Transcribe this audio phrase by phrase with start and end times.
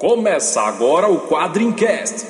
[0.00, 2.24] Começa agora o Quadrincast.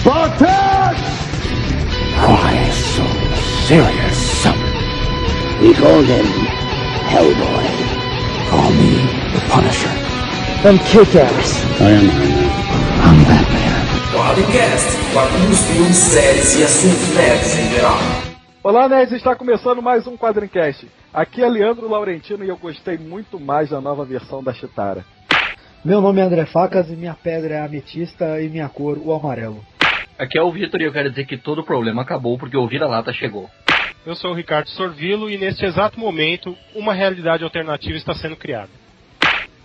[0.00, 0.96] Spartan!
[2.26, 3.04] Why so
[3.68, 4.46] serious?
[5.62, 6.26] We call him
[7.06, 7.66] Hellboy.
[8.50, 9.94] Call me the Punisher.
[10.64, 11.64] I'm Kick-Ass.
[11.80, 12.50] I am Iron Man.
[12.98, 14.10] I'm Batman.
[14.12, 18.23] Quadrincast, quadrinhos, filmes, séries e assuntos nerds em geral.
[18.64, 19.12] Olá, nerds!
[19.12, 20.88] Está começando mais um Quadrincast.
[21.12, 25.04] Aqui é Leandro Laurentino e eu gostei muito mais da nova versão da Chitara.
[25.84, 29.12] Meu nome é André Facas e minha pedra é a ametista e minha cor o
[29.12, 29.62] amarelo.
[30.18, 32.66] Aqui é o Vitor e eu quero dizer que todo o problema acabou porque o
[32.66, 33.50] vira-lata chegou.
[34.06, 38.70] Eu sou o Ricardo Sorvilo e neste exato momento uma realidade alternativa está sendo criada.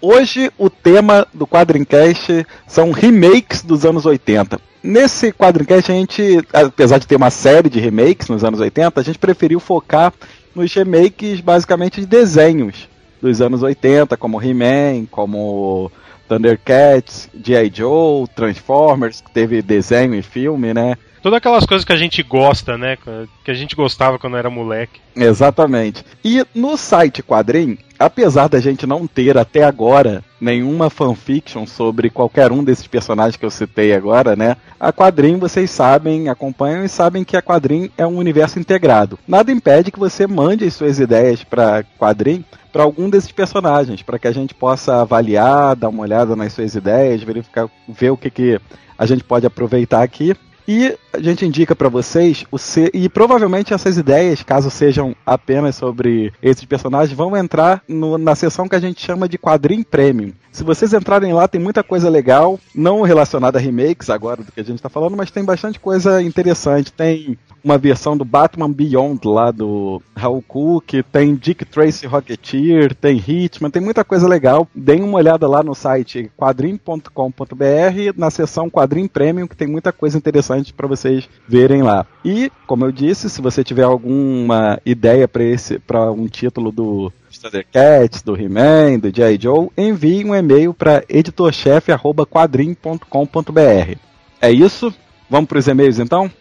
[0.01, 4.59] Hoje o tema do Quadrincast são remakes dos anos 80.
[4.81, 9.03] Nesse Quadrincast a gente, apesar de ter uma série de remakes nos anos 80, a
[9.03, 10.13] gente preferiu focar
[10.55, 12.87] nos remakes basicamente de desenhos
[13.21, 15.91] dos anos 80, como He-Man, como
[16.29, 17.69] Thundercats, G.I.
[17.73, 20.95] Joe, Transformers, que teve desenho e filme, né?
[21.21, 22.97] Todas aquelas coisas que a gente gosta, né?
[23.43, 25.01] Que a gente gostava quando era moleque.
[25.15, 26.03] Exatamente.
[26.23, 32.51] E no site Quadrim, apesar da gente não ter até agora nenhuma fanfiction sobre qualquer
[32.51, 34.55] um desses personagens que eu citei agora, né?
[34.79, 39.19] A Quadrim, vocês sabem, acompanham e sabem que a Quadrim é um universo integrado.
[39.27, 44.19] Nada impede que você mande as suas ideias para Quadrim para algum desses personagens, para
[44.19, 48.29] que a gente possa avaliar, dar uma olhada nas suas ideias, verificar, ver o que,
[48.29, 48.61] que
[48.97, 50.35] a gente pode aproveitar aqui.
[50.71, 52.91] E a gente indica para vocês o C...
[52.93, 58.19] e provavelmente essas ideias, caso sejam apenas sobre esses personagens, vão entrar no...
[58.19, 60.31] na seção que a gente chama de quadrinho premium.
[60.59, 64.59] Se vocês entrarem lá, tem muita coisa legal, não relacionada a remakes agora do que
[64.59, 66.91] a gente está falando, mas tem bastante coisa interessante.
[66.91, 73.23] Tem uma versão do Batman Beyond lá do Raul Cook, tem Dick Tracy Rocketeer, tem
[73.25, 74.67] Hitman, tem muita coisa legal.
[74.75, 80.17] Deem uma olhada lá no site quadrim.com.br na seção Quadrim Premium, que tem muita coisa
[80.17, 82.05] interessante para vocês verem lá.
[82.23, 87.13] E, como eu disse, se você tiver alguma ideia para esse para um título do
[87.37, 89.37] Thundercats, do He-Man, do G.I.
[89.39, 93.97] Joe, envie um e-mail para editorchefe@quadrim.com.br.
[94.41, 94.93] É isso?
[95.29, 96.31] Vamos para os e-mails então?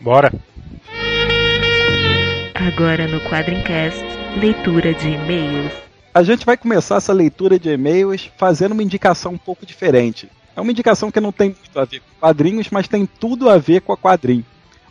[0.00, 0.32] Bora!
[2.54, 4.04] Agora no Quadrincast,
[4.38, 5.72] leitura de e-mails.
[6.12, 10.28] A gente vai começar essa leitura de e-mails fazendo uma indicação um pouco diferente.
[10.54, 13.58] É uma indicação que não tem muito a ver com quadrinhos, mas tem tudo a
[13.58, 14.44] ver com a quadrinho.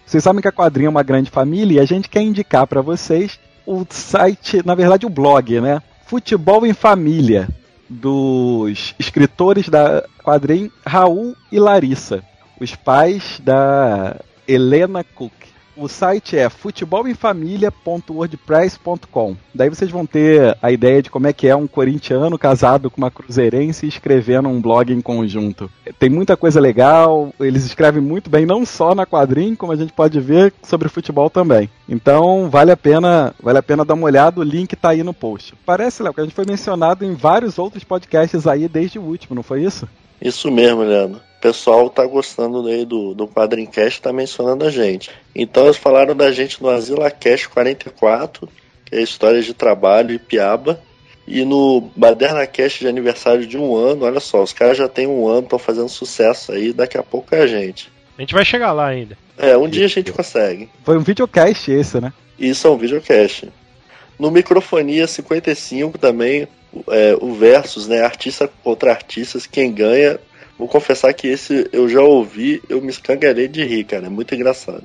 [0.05, 2.81] Vocês sabem que a quadrinho é uma grande família e a gente quer indicar para
[2.81, 5.81] vocês o site, na verdade o blog, né?
[6.05, 7.49] Futebol em Família,
[7.89, 12.23] dos escritores da quadrinho Raul e Larissa,
[12.59, 14.15] os pais da
[14.47, 15.33] Helena Cook.
[15.79, 19.37] O site é futebolemfamilia.wordpress.com.
[19.53, 22.97] Daí vocês vão ter a ideia de como é que é um corintiano casado com
[22.97, 25.69] uma cruzeirense escrevendo um blog em conjunto.
[25.99, 29.93] Tem muita coisa legal, eles escrevem muito bem, não só na quadrinho, como a gente
[29.93, 31.69] pode ver sobre futebol também.
[31.87, 35.13] Então vale a pena, vale a pena dar uma olhada, o link tá aí no
[35.13, 35.53] post.
[35.63, 39.35] Parece, Léo, que a gente foi mencionado em vários outros podcasts aí desde o último,
[39.35, 39.87] não foi isso?
[40.19, 41.21] Isso mesmo, Leandro.
[41.47, 45.09] O pessoal tá gostando aí do, do Quadrincast, tá mencionando a gente.
[45.33, 48.49] Então eles falaram da gente no Asila Cash 44,
[48.83, 50.77] que é histórias de trabalho e piaba.
[51.25, 55.07] E no Baderna Cast de aniversário de um ano, olha só, os caras já tem
[55.07, 57.89] um ano, estão fazendo sucesso aí, daqui a pouco é a gente.
[58.17, 59.17] A gente vai chegar lá ainda.
[59.37, 60.69] É, um dia a gente consegue.
[60.83, 62.11] Foi um videocast esse, né?
[62.37, 63.47] Isso é um videocast.
[64.19, 66.45] No Microfonia 55 também,
[66.89, 68.01] é, o Versus, né?
[68.01, 70.19] Artista contra artistas, quem ganha.
[70.57, 74.07] Vou confessar que esse eu já ouvi, eu me escangalhei de rir, cara.
[74.07, 74.83] É muito engraçado.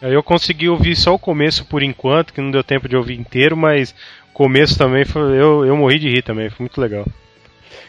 [0.00, 3.56] Eu consegui ouvir só o começo por enquanto, que não deu tempo de ouvir inteiro,
[3.56, 3.94] mas
[4.30, 7.06] o começo também foi, eu, eu morri de rir também, foi muito legal.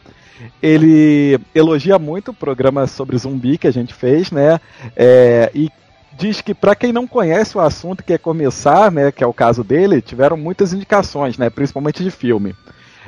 [0.62, 4.60] Ele elogia muito o programa sobre zumbi que a gente fez, né?
[4.96, 5.70] É, e
[6.18, 9.34] diz que para quem não conhece o assunto e quer começar, né, que é o
[9.34, 12.56] caso dele, tiveram muitas indicações, né, principalmente de filme.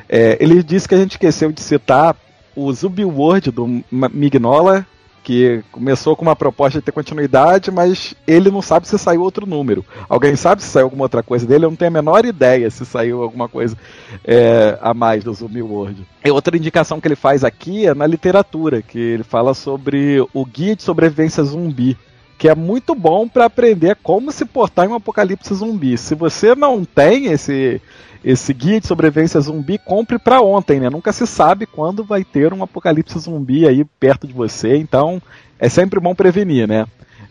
[0.09, 2.15] É, ele disse que a gente esqueceu de citar
[2.55, 4.85] o Zumbi World do Mignola,
[5.23, 9.45] que começou com uma proposta de ter continuidade, mas ele não sabe se saiu outro
[9.45, 9.85] número.
[10.09, 11.65] Alguém sabe se saiu alguma outra coisa dele?
[11.65, 13.77] Eu não tenho a menor ideia se saiu alguma coisa
[14.25, 16.03] é, a mais do Zumbi World.
[16.25, 20.45] E outra indicação que ele faz aqui é na literatura, que ele fala sobre o
[20.45, 21.95] Guia de Sobrevivência Zumbi
[22.39, 25.97] que é muito bom para aprender como se portar em um apocalipse zumbi.
[25.97, 27.81] Se você não tem esse
[28.23, 30.89] esse guia de sobrevivência zumbi, compre para ontem, né?
[30.89, 35.21] Nunca se sabe quando vai ter um apocalipse zumbi aí perto de você, então
[35.57, 36.85] é sempre bom prevenir, né?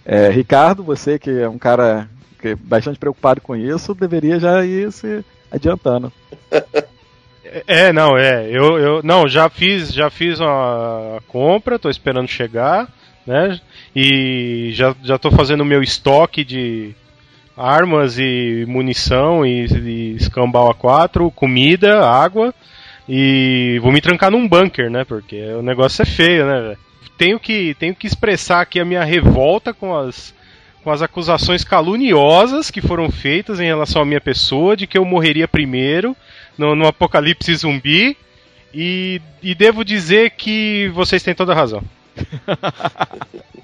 [0.05, 2.09] É, Ricardo, você que é um cara
[2.41, 6.13] que é bastante preocupado com isso, deveria já ir se adiantando.
[7.67, 8.47] É, não, é.
[8.51, 12.93] Eu, eu não, já fiz, já fiz a compra, tô esperando chegar,
[13.27, 13.59] né?
[13.95, 16.95] E já, já tô fazendo o meu estoque de
[17.59, 22.55] armas e munição e, e escambau A4, comida, água
[23.09, 25.05] e vou me trancar num bunker, né?
[25.05, 26.77] Porque o negócio é feio, né?
[27.17, 30.35] Tenho que, tenho que expressar aqui a minha revolta com as,
[30.85, 35.05] com as acusações caluniosas que foram feitas em relação à minha pessoa, de que eu
[35.05, 36.15] morreria primeiro
[36.57, 38.17] no, no apocalipse zumbi.
[38.75, 41.83] E, e devo dizer que vocês têm toda a razão.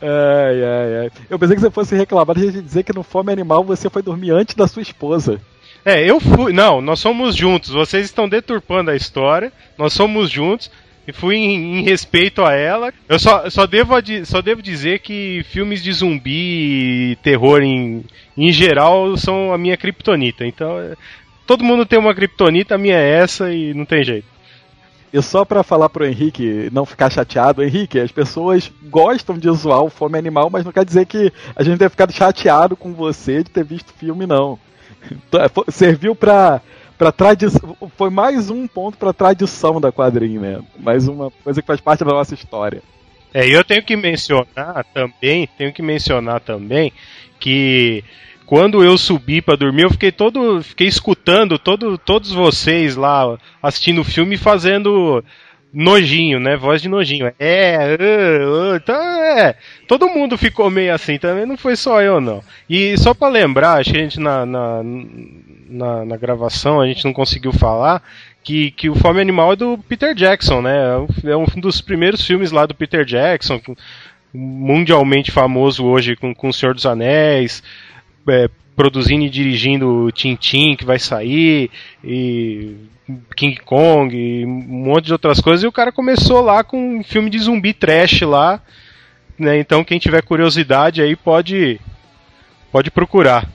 [0.00, 1.10] ai, ai, ai.
[1.28, 4.30] Eu pensei que você fosse reclamar de dizer que no Fome Animal você foi dormir
[4.32, 5.40] antes da sua esposa.
[5.84, 6.52] É, eu fui.
[6.52, 7.70] Não, nós somos juntos.
[7.70, 9.52] Vocês estão deturpando a história.
[9.76, 10.70] Nós somos juntos.
[11.06, 12.92] E fui em, em respeito a ela.
[13.06, 13.94] Eu só, só, devo,
[14.24, 18.04] só devo dizer que filmes de zumbi e terror em,
[18.36, 20.46] em geral são a minha kriptonita.
[20.46, 20.94] Então, é,
[21.46, 24.33] todo mundo tem uma kriptonita, a minha é essa e não tem jeito.
[25.14, 29.84] E só para falar pro Henrique não ficar chateado, Henrique, as pessoas gostam de zoar
[29.84, 33.44] o Fome Animal, mas não quer dizer que a gente tenha ficado chateado com você
[33.44, 34.58] de ter visto o filme, não.
[35.08, 36.60] Então, é, serviu pra,
[36.98, 37.76] pra tradição.
[37.96, 40.62] Foi mais um ponto pra tradição da quadrinha, né?
[40.80, 42.82] Mais uma coisa que faz parte da nossa história.
[43.32, 46.92] É, eu tenho que mencionar também, tenho que mencionar também
[47.38, 48.02] que
[48.46, 54.02] quando eu subi para dormir, eu fiquei todo, fiquei escutando todo, todos vocês lá assistindo
[54.02, 55.24] o filme fazendo
[55.74, 56.56] nojinho, né?
[56.56, 57.32] Voz de nojinho.
[57.38, 59.56] É, uh, uh, então é.
[59.88, 62.42] Todo mundo ficou meio assim também, não foi só eu, não.
[62.70, 64.82] E só para lembrar, acho que a gente na, na,
[65.68, 68.02] na, na, gravação a gente não conseguiu falar
[68.42, 70.76] que, que o Fome Animal é do Peter Jackson, né?
[71.24, 73.60] É um dos primeiros filmes lá do Peter Jackson,
[74.32, 77.62] mundialmente famoso hoje com, com O Senhor dos Anéis
[78.28, 81.70] é, produzindo e dirigindo Tintin que vai sair
[82.02, 82.76] e
[83.36, 87.04] King Kong e um monte de outras coisas e o cara começou lá com um
[87.04, 88.60] filme de zumbi trash lá
[89.38, 89.58] né?
[89.58, 91.80] então quem tiver curiosidade aí pode
[92.72, 93.48] pode procurar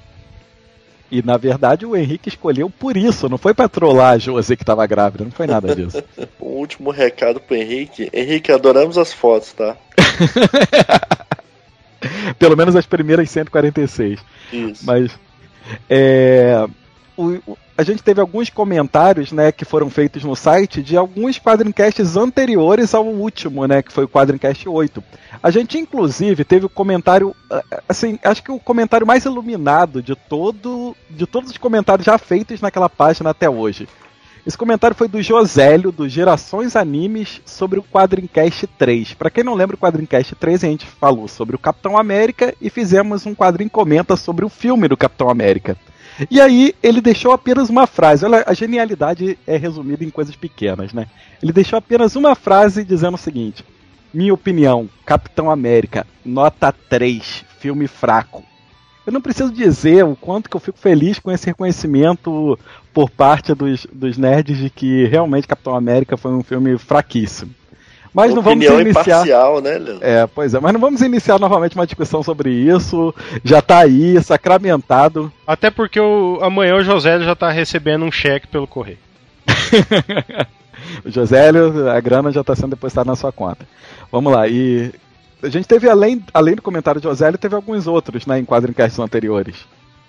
[1.11, 4.63] e na verdade o Henrique escolheu por isso, não foi pra trollar a Josi que
[4.63, 6.03] tava grávida, não foi nada disso.
[6.39, 8.09] um último recado pro Henrique.
[8.13, 9.75] Henrique, adoramos as fotos, tá?
[12.38, 14.20] Pelo menos as primeiras 146.
[14.51, 14.86] Isso.
[14.86, 15.12] Mas
[15.89, 16.68] é,
[17.15, 21.39] o, o, a gente teve alguns comentários, né, que foram feitos no site de alguns
[21.39, 25.01] quadrincasts anteriores ao último, né, que foi o quadrincast 8.
[25.41, 27.34] A gente inclusive teve o comentário,
[27.88, 32.60] assim, acho que o comentário mais iluminado de todo, de todos os comentários já feitos
[32.60, 33.88] naquela página até hoje.
[34.50, 39.13] Esse comentário foi do Josélio, do Gerações Animes, sobre o Quadrincast 3.
[39.13, 42.68] Para quem não lembra, o Quadrincast 3 a gente falou sobre o Capitão América e
[42.68, 45.77] fizemos um quadrinho comenta sobre o filme do Capitão América.
[46.32, 48.25] E aí ele deixou apenas uma frase.
[48.25, 51.06] Olha, a genialidade é resumida em coisas pequenas, né?
[51.44, 53.63] Ele deixou apenas uma frase dizendo o seguinte:
[54.12, 58.44] Minha opinião, Capitão América, nota 3, filme fraco.
[59.10, 62.60] Eu não preciso dizer o quanto que eu fico feliz com esse reconhecimento
[62.94, 67.51] por parte dos, dos nerds de que realmente Capitão América foi um filme fraquíssimo.
[68.13, 69.25] Mas não vamos iniciar.
[69.62, 69.98] né?
[70.01, 73.12] É, pois é, mas não vamos iniciar novamente uma discussão sobre isso.
[73.44, 75.34] Já tá aí, sacramentado.
[75.48, 79.00] Até porque o, amanhã o José já tá recebendo um cheque pelo correio.
[81.04, 83.68] o Josélio, a grana já está sendo depositada na sua conta.
[84.12, 84.92] Vamos lá, e
[85.41, 89.00] a gente teve, além, além do comentário de Josélio, teve alguns outros, né, em quadrincasts
[89.00, 89.55] anteriores.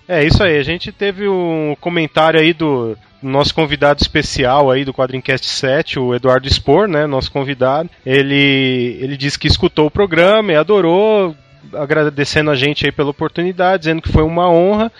[0.07, 4.93] É isso aí, a gente teve um comentário aí do nosso convidado especial aí do
[4.93, 7.89] Quadrincast 7, o Eduardo Spor, né, nosso convidado.
[8.05, 11.35] Ele, ele disse que escutou o programa e adorou,
[11.73, 14.91] agradecendo a gente aí pela oportunidade, dizendo que foi uma honra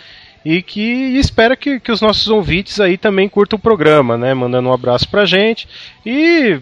[0.46, 0.82] e que
[1.18, 5.10] espera que, que os nossos ouvintes aí também curtam o programa, né, mandando um abraço
[5.10, 5.68] pra gente
[6.06, 6.60] e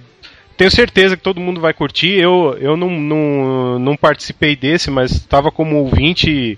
[0.60, 2.20] tenho certeza que todo mundo vai curtir.
[2.20, 6.58] Eu, eu não, não, não participei desse, mas estava como ouvinte e,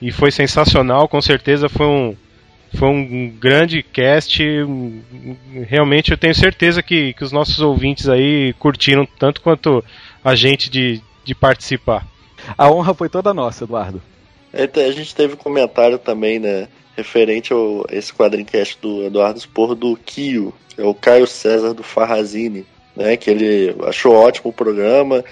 [0.00, 1.08] e foi sensacional.
[1.08, 2.16] Com certeza foi um,
[2.78, 4.40] foi um grande cast.
[5.66, 9.84] Realmente eu tenho certeza que, que os nossos ouvintes aí curtiram tanto quanto
[10.24, 12.06] a gente de, de participar.
[12.56, 14.00] A honra foi toda nossa, Eduardo.
[14.52, 16.68] A gente teve um comentário também, né?
[16.96, 17.56] Referente a
[17.90, 22.64] esse quadrincast do Eduardo Spor do Kio, é o Caio César do Farrazine
[23.00, 23.16] né?
[23.16, 25.24] Que ele achou ótimo o programa.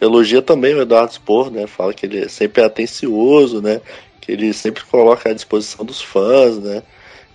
[0.00, 1.66] Elogia também o Eduardo Spor, né?
[1.66, 3.80] Fala que ele sempre é atencioso, né?
[4.20, 6.82] Que ele sempre coloca à disposição dos fãs, né?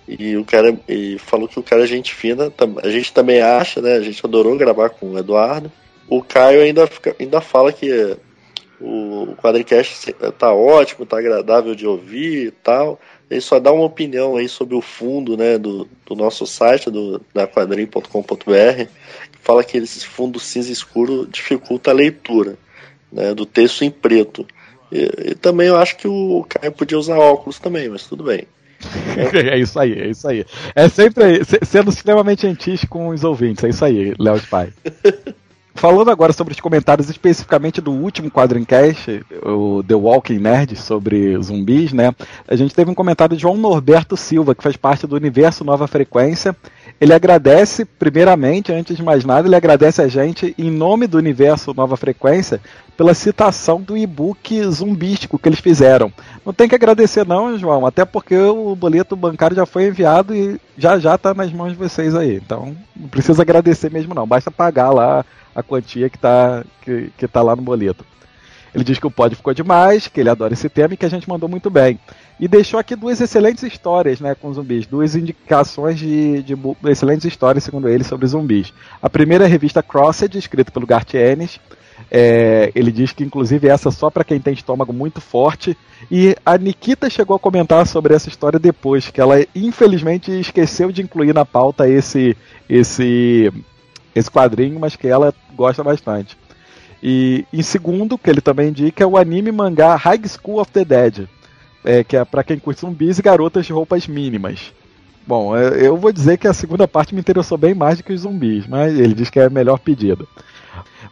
[0.06, 2.52] E o cara e falou que o cara é gente fina,
[2.82, 3.94] a gente também acha, né?
[3.94, 5.70] A gente adorou gravar com o Eduardo.
[6.08, 8.16] O Caio ainda, fica, ainda fala que
[8.80, 12.98] o quadricast tá ótimo, tá agradável de ouvir e tal.
[13.30, 17.20] Ele só dá uma opinião aí sobre o fundo né, do, do nosso site, do,
[17.34, 18.88] da quadrinho.com.br,
[19.48, 22.58] fala que esse fundo cinza escuro dificulta a leitura
[23.10, 24.46] né, do texto em preto.
[24.92, 28.44] E, e, também eu acho que o Caio podia usar óculos também, mas tudo bem.
[29.34, 30.44] É isso aí, é isso aí.
[30.74, 34.70] É sempre sendo extremamente gentis com os ouvintes, é isso aí, Léo de Pai.
[35.74, 41.92] Falando agora sobre os comentários especificamente do último Quadrincast, o The Walking Nerd, sobre zumbis,
[41.92, 42.12] né?
[42.48, 45.86] A gente teve um comentário de João Norberto Silva, que faz parte do Universo Nova
[45.86, 46.54] Frequência.
[47.00, 51.72] Ele agradece, primeiramente, antes de mais nada, ele agradece a gente, em nome do Universo
[51.72, 52.60] Nova Frequência,
[52.96, 56.12] pela citação do e-book zumbístico que eles fizeram.
[56.44, 60.60] Não tem que agradecer não, João, até porque o boleto bancário já foi enviado e
[60.76, 62.34] já já está nas mãos de vocês aí.
[62.34, 65.24] Então, não precisa agradecer mesmo não, basta pagar lá
[65.54, 68.04] a quantia que está que, que tá lá no boleto.
[68.74, 71.10] Ele diz que o pod ficou demais, que ele adora esse tema e que a
[71.10, 71.98] gente mandou muito bem.
[72.38, 76.54] E deixou aqui duas excelentes histórias né, com zumbis, duas indicações de, de
[76.86, 78.72] excelentes histórias, segundo ele, sobre zumbis.
[79.02, 81.58] A primeira é a revista Crossed, escrita pelo Garth Ennis.
[82.10, 85.76] É, ele diz que, inclusive, essa só para quem tem estômago muito forte.
[86.10, 91.02] E a Nikita chegou a comentar sobre essa história depois, que ela infelizmente esqueceu de
[91.02, 92.36] incluir na pauta esse,
[92.68, 93.52] esse
[94.14, 96.36] esse quadrinho, mas que ela gosta bastante.
[97.02, 100.84] E em segundo, que ele também indica, é o anime mangá High School of the
[100.84, 101.28] Dead,
[101.84, 104.72] é, que é para quem curte zumbis e garotas de roupas mínimas.
[105.26, 108.12] Bom, é, eu vou dizer que a segunda parte me interessou bem mais do que
[108.12, 110.24] os zumbis, mas ele diz que é a melhor pedida.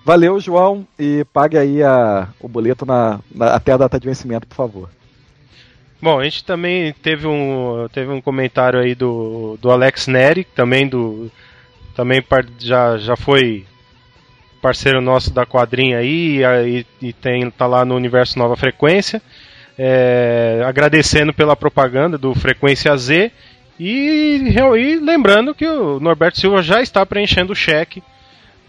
[0.04, 4.46] Valeu, João, e pague aí a, o boleto na, na, até a data de vencimento,
[4.46, 4.88] por favor.
[6.00, 10.86] Bom, a gente também teve um, teve um comentário aí do, do Alex Neri, também
[10.86, 11.30] do,
[11.94, 12.22] também
[12.58, 13.64] já, já foi
[14.66, 19.22] parceiro nosso da quadrinha aí e, e tem tá lá no universo Nova Frequência.
[19.78, 23.30] É, agradecendo pela propaganda do Frequência Z
[23.78, 24.40] e,
[24.76, 28.02] e, lembrando que o Norberto Silva já está preenchendo o cheque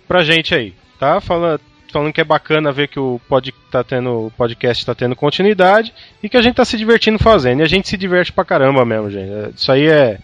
[0.08, 1.20] pra gente aí, tá?
[1.20, 1.62] Falando,
[1.92, 6.30] falando que é bacana ver que o, pod, tá tendo, podcast está tendo continuidade e
[6.30, 7.62] que a gente está se divertindo fazendo.
[7.62, 9.56] E a gente se diverte pra caramba mesmo, gente.
[9.56, 10.20] Isso aí é,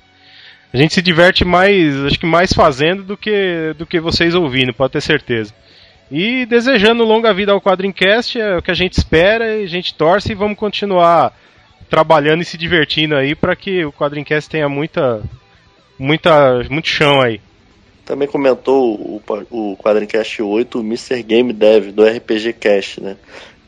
[0.74, 4.74] a gente se diverte mais, acho que mais fazendo do que, do que vocês ouvindo,
[4.74, 5.54] pode ter certeza.
[6.16, 9.96] E desejando longa vida ao Quadrincast, é o que a gente espera e a gente
[9.96, 11.36] torce e vamos continuar
[11.90, 15.24] trabalhando e se divertindo aí para que o Quadrincast tenha muita,
[15.98, 17.42] muita, muito chão aí.
[18.06, 21.24] Também comentou o, o Quadrincast 8, o Mr.
[21.24, 23.18] Game Dev do RPG Cast, né?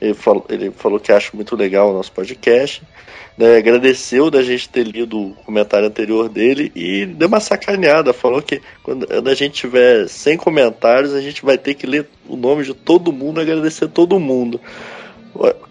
[0.06, 2.82] Ele falou, ele falou que acha muito legal o nosso podcast
[3.38, 8.14] né, agradeceu da gente ter lido o comentário anterior dele e deu uma sacaneada.
[8.14, 12.36] Falou que quando a gente tiver 100 comentários, a gente vai ter que ler o
[12.36, 14.60] nome de todo mundo e agradecer todo mundo.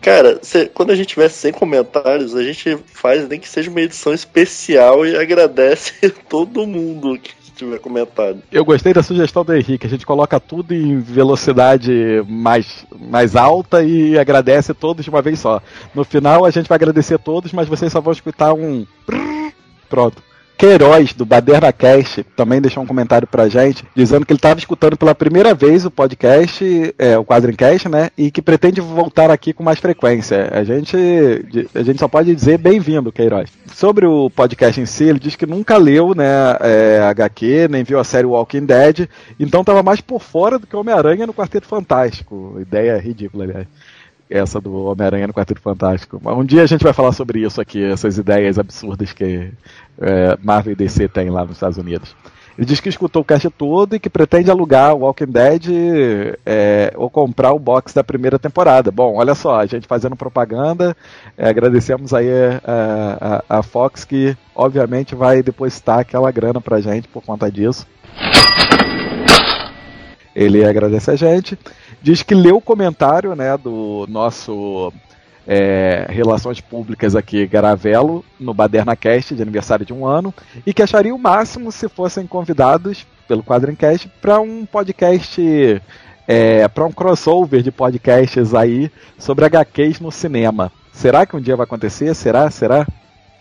[0.00, 3.80] Cara, cê- quando a gente tiver 100 comentários, a gente faz nem que seja uma
[3.80, 8.42] edição especial e agradece todo mundo que tiver comentado.
[8.50, 9.86] Eu gostei da sugestão do Henrique.
[9.86, 15.38] A gente coloca tudo em velocidade mais, mais alta e agradece todos de uma vez
[15.38, 15.62] só.
[15.94, 18.84] No final a gente vai agradecer todos, mas vocês só vão escutar um.
[19.88, 20.22] Pronto.
[20.56, 24.96] Queiroz, do Baderna Cast, também deixou um comentário pra gente, dizendo que ele estava escutando
[24.96, 28.10] pela primeira vez o podcast, é, o Quadrincast, né?
[28.16, 30.48] E que pretende voltar aqui com mais frequência.
[30.52, 30.96] A gente,
[31.74, 33.50] a gente só pode dizer bem-vindo, Queiroz.
[33.74, 36.24] Sobre o podcast em si, ele diz que nunca leu, né,
[36.60, 39.08] é, HQ, nem viu a série Walking Dead,
[39.38, 42.56] então estava mais por fora do que Homem-Aranha no Quarteto Fantástico.
[42.60, 43.66] Ideia ridícula, aliás
[44.28, 46.20] essa do Homem-Aranha no Quarteto Fantástico.
[46.24, 49.52] Um dia a gente vai falar sobre isso aqui, essas ideias absurdas que
[50.00, 52.14] é, Marvel e DC têm lá nos Estados Unidos.
[52.56, 56.92] Ele diz que escutou o cast todo e que pretende alugar o Walking Dead é,
[56.94, 58.92] ou comprar o box da primeira temporada.
[58.92, 60.96] Bom, olha só, a gente fazendo propaganda,
[61.36, 62.28] é, agradecemos aí
[62.64, 67.86] a, a, a Fox que obviamente vai depositar aquela grana pra gente por conta disso.
[70.34, 71.58] Ele agradece a gente.
[72.02, 74.92] Diz que leu o comentário né, do nosso
[75.46, 80.32] é, Relações Públicas aqui, Garavelo, no Baderna Cast, de aniversário de um ano,
[80.66, 85.82] e que acharia o máximo se fossem convidados pelo Quadrincast para um podcast,
[86.26, 90.72] é, para um crossover de podcasts aí sobre HQs no cinema.
[90.92, 92.14] Será que um dia vai acontecer?
[92.14, 92.50] Será?
[92.50, 92.86] Será?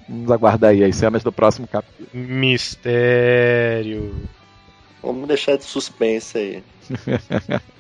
[0.08, 2.10] Vamos aguardar aí as cenas do próximo capítulo.
[2.14, 4.16] Mistério.
[5.02, 6.64] Vamos deixar de suspense aí.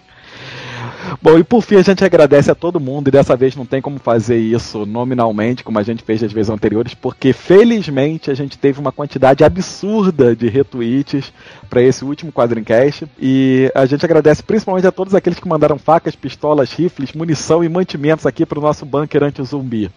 [1.21, 3.81] Bom, e por fim a gente agradece a todo mundo, e dessa vez não tem
[3.81, 8.57] como fazer isso nominalmente, como a gente fez das vezes anteriores, porque felizmente a gente
[8.57, 11.31] teve uma quantidade absurda de retweets
[11.69, 16.15] para esse último Quadrincast, e a gente agradece principalmente a todos aqueles que mandaram facas,
[16.15, 19.91] pistolas, rifles, munição e mantimentos aqui para o nosso bunker anti-zumbi.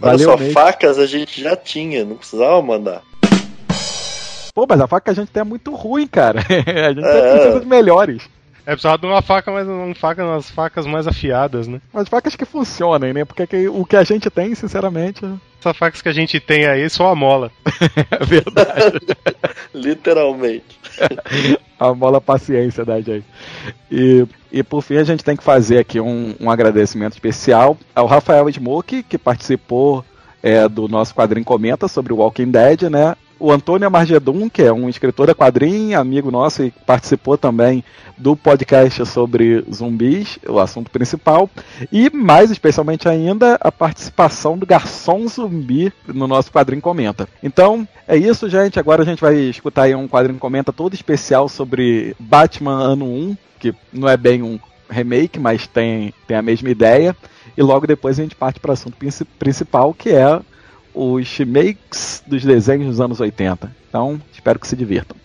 [0.00, 3.02] Olha só, facas a gente já tinha, não precisava mandar.
[4.56, 6.40] Pô, mas a faca que a gente tem é muito ruim, cara.
[6.48, 7.32] a gente É.
[7.32, 8.22] precisa de melhores.
[8.66, 11.80] É precisava de uma faca, mas uma faca umas facas mais afiadas, né?
[11.92, 13.24] Mas facas que funcionem, né?
[13.24, 15.24] Porque que- o que a gente tem, sinceramente,
[15.60, 17.50] Essas facas que a gente tem aí só a mola.
[18.10, 18.98] é verdade.
[19.72, 20.78] Literalmente.
[21.78, 23.24] a mola paciência da gente.
[23.90, 28.06] E, e por fim, a gente tem que fazer aqui um, um agradecimento especial ao
[28.06, 30.04] Rafael Smoke, que participou
[30.42, 33.14] é, do nosso quadrinho Comenta sobre o Walking Dead, né?
[33.38, 37.84] O Antônio Amargedum, que é um escritor da quadrinho, amigo nosso e participou também
[38.16, 41.50] do podcast sobre zumbis, o assunto principal.
[41.92, 47.28] E mais especialmente ainda, a participação do Garçom Zumbi no nosso quadrinho Comenta.
[47.42, 48.80] Então, é isso, gente.
[48.80, 53.36] Agora a gente vai escutar aí um quadrinho Comenta todo especial sobre Batman Ano 1,
[53.58, 57.14] que não é bem um remake, mas tem, tem a mesma ideia.
[57.54, 60.40] E logo depois a gente parte para o assunto princi- principal, que é
[60.96, 63.70] os remakes dos desenhos dos anos 80.
[63.88, 65.16] Então, espero que se divirtam.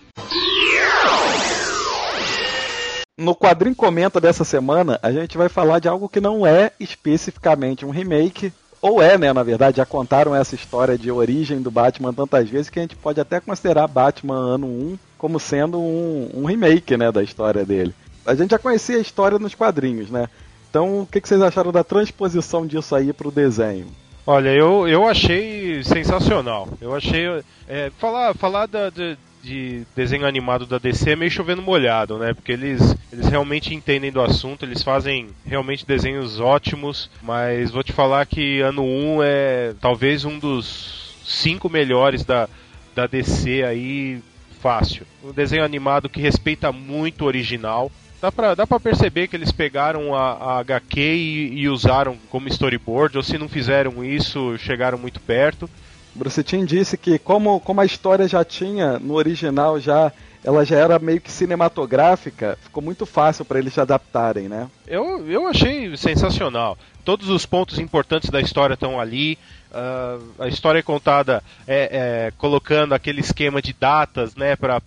[3.17, 7.85] No quadrinho comenta dessa semana, a gente vai falar de algo que não é especificamente
[7.85, 12.13] um remake, ou é, né, na verdade, já contaram essa história de origem do Batman
[12.13, 16.45] tantas vezes que a gente pode até considerar Batman ano 1 como sendo um, um
[16.45, 17.93] remake, né, da história dele.
[18.25, 20.27] A gente já conhecia a história nos quadrinhos, né?
[20.69, 23.87] Então, o que, que vocês acharam da transposição disso aí pro desenho?
[24.25, 26.69] Olha, eu, eu achei sensacional.
[26.79, 27.25] Eu achei.
[27.67, 32.33] é, falar falar da, de, de desenho animado da DC é meio chovendo molhado, né?
[32.33, 37.93] Porque eles, eles realmente entendem do assunto, eles fazem realmente desenhos ótimos, mas vou te
[37.93, 42.47] falar que ano 1 é talvez um dos cinco melhores da,
[42.93, 44.21] da DC aí,
[44.61, 45.05] fácil.
[45.23, 47.91] Um desenho animado que respeita muito o original.
[48.21, 52.47] Dá pra, dá pra perceber que eles pegaram a, a HQ e, e usaram como
[52.47, 55.67] storyboard, ou se não fizeram isso, chegaram muito perto.
[56.13, 60.11] Bruce Timm disse que como, como a história já tinha no original já
[60.43, 64.67] ela já era meio que cinematográfica, ficou muito fácil para eles se adaptarem, né?
[64.87, 66.77] Eu, eu achei sensacional.
[67.05, 69.37] Todos os pontos importantes da história estão ali.
[69.71, 74.81] ah, a história é contada é, é, colocando aquele esquema de datas, né, para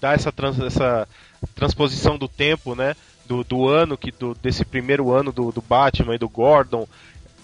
[0.00, 1.08] dar essa, trans, essa
[1.54, 2.94] transposição do tempo, né,
[3.26, 6.86] do, do ano que do, desse primeiro ano do, do Batman e do Gordon.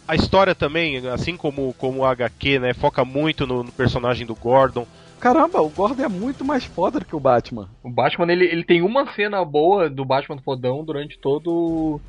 [0.07, 4.35] A história também, assim como, como o HQ, né, foca muito no, no personagem do
[4.35, 4.87] Gordon.
[5.21, 7.69] Caramba, o Gordon é muito mais foda do que o Batman.
[7.83, 12.01] O Batman, ele, ele tem uma cena boa do Batman fodão durante todo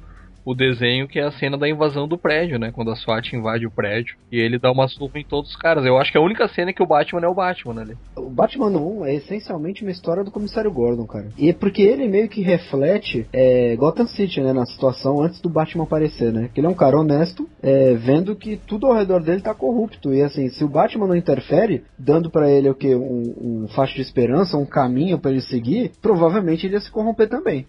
[0.45, 2.71] o desenho, que é a cena da invasão do prédio, né?
[2.71, 5.85] Quando a SWAT invade o prédio e ele dá uma surra em todos os caras.
[5.85, 7.97] Eu acho que a única cena é que o Batman é o Batman ali.
[8.15, 11.29] O Batman 1 é essencialmente uma história do comissário Gordon, cara.
[11.37, 14.53] E é porque ele meio que reflete é, Gotham City, né?
[14.53, 16.49] Na situação antes do Batman aparecer, né?
[16.53, 20.13] Que ele é um cara honesto, é, vendo que tudo ao redor dele tá corrupto.
[20.13, 22.95] E assim, se o Batman não interfere, dando para ele o que?
[22.95, 27.27] Um, um faixa de esperança, um caminho para ele seguir, provavelmente ele ia se corromper
[27.27, 27.65] também.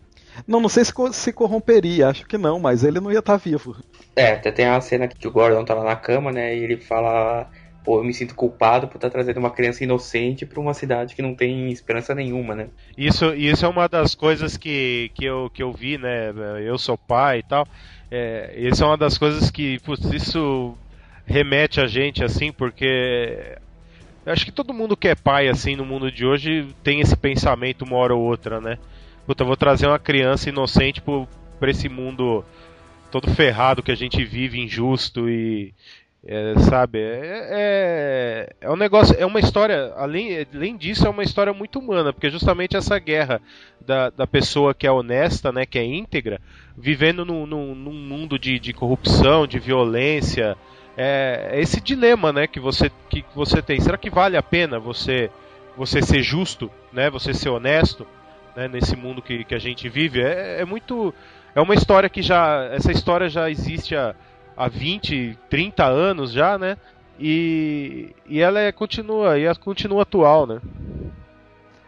[0.47, 3.77] Não, não sei se se corromperia, acho que não, mas ele não ia estar vivo.
[4.17, 6.57] É, até tem uma cena que o Gordon tá lá na cama, né?
[6.57, 7.49] E ele fala:
[7.85, 11.23] Pô, eu me sinto culpado por estar trazendo uma criança inocente pra uma cidade que
[11.23, 12.69] não tem esperança nenhuma, né?
[12.97, 16.33] Isso, isso é uma das coisas que, que, eu, que eu vi, né?
[16.63, 17.67] Eu sou pai e tal.
[18.11, 20.77] É, isso é uma das coisas que, putz, isso
[21.25, 23.57] remete a gente, assim, porque.
[24.27, 27.17] eu Acho que todo mundo que é pai, assim, no mundo de hoje tem esse
[27.17, 28.79] pensamento uma hora ou outra, né?
[29.31, 31.25] Puta, eu vou trazer uma criança inocente pro,
[31.61, 32.45] pra esse mundo
[33.13, 35.73] todo ferrado que a gente vive, injusto e.
[36.27, 36.99] é, sabe?
[36.99, 41.79] É, é, é um negócio, é uma história, além, além disso, é uma história muito
[41.79, 43.41] humana, porque justamente essa guerra
[43.87, 46.41] da, da pessoa que é honesta, né, que é íntegra,
[46.77, 50.57] vivendo num, num, num mundo de, de corrupção, de violência,
[50.97, 53.79] é, é esse dilema, né, que você, que você tem.
[53.79, 55.31] Será que vale a pena você,
[55.77, 58.05] você ser justo, né, você ser honesto,
[58.57, 60.21] né, nesse mundo que, que a gente vive?
[60.21, 61.15] É, é muito,
[61.55, 64.15] é uma história que já, essa história já existe há,
[64.57, 66.77] há 20, 30 anos já, né?
[67.19, 70.61] E, e ela é, continua, e ela continua atual, né?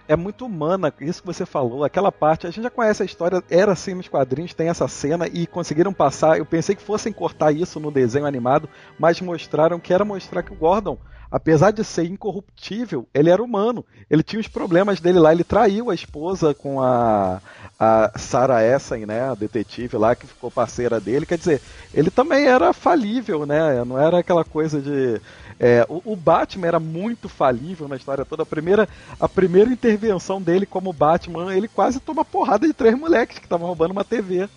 [0.08, 3.42] É muito humana, isso que você falou, aquela parte, a gente já conhece a história,
[3.48, 6.38] era assim nos quadrinhos, tem essa cena e conseguiram passar.
[6.38, 10.52] Eu pensei que fossem cortar isso no desenho animado, mas mostraram que era mostrar que
[10.52, 10.98] o Gordon,
[11.30, 13.84] apesar de ser incorruptível, ele era humano.
[14.10, 17.40] Ele tinha os problemas dele lá, ele traiu a esposa com a,
[17.78, 21.24] a Sarah Essen, né, a detetive lá que ficou parceira dele.
[21.24, 21.62] Quer dizer,
[21.94, 23.82] ele também era falível, né?
[23.84, 25.20] Não era aquela coisa de
[25.58, 28.42] é, o, o Batman era muito falível na história toda.
[28.42, 28.88] A primeira,
[29.18, 33.66] a primeira intervenção dele como Batman, ele quase toma porrada de três moleques que estavam
[33.66, 34.48] roubando uma TV,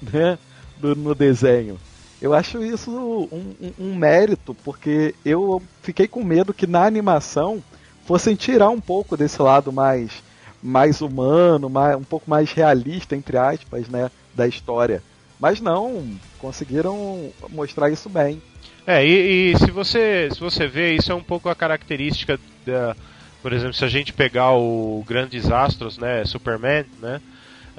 [0.00, 0.38] né?
[0.74, 1.80] do- no desenho.
[2.20, 2.90] Eu acho isso
[3.32, 7.64] um, um- um mérito, porque eu fiquei com medo que na animação
[8.04, 10.22] fossem tirar um pouco desse lado mais,
[10.60, 15.04] mais humano, mais, um pouco mais realista, entre aspas, né, da história.
[15.38, 18.42] Mas não, conseguiram mostrar isso bem.
[18.86, 22.96] É, e, e se você se você vê, isso é um pouco a característica da,
[23.42, 27.20] por exemplo, se a gente pegar o Grandes Astros, né, Superman, né,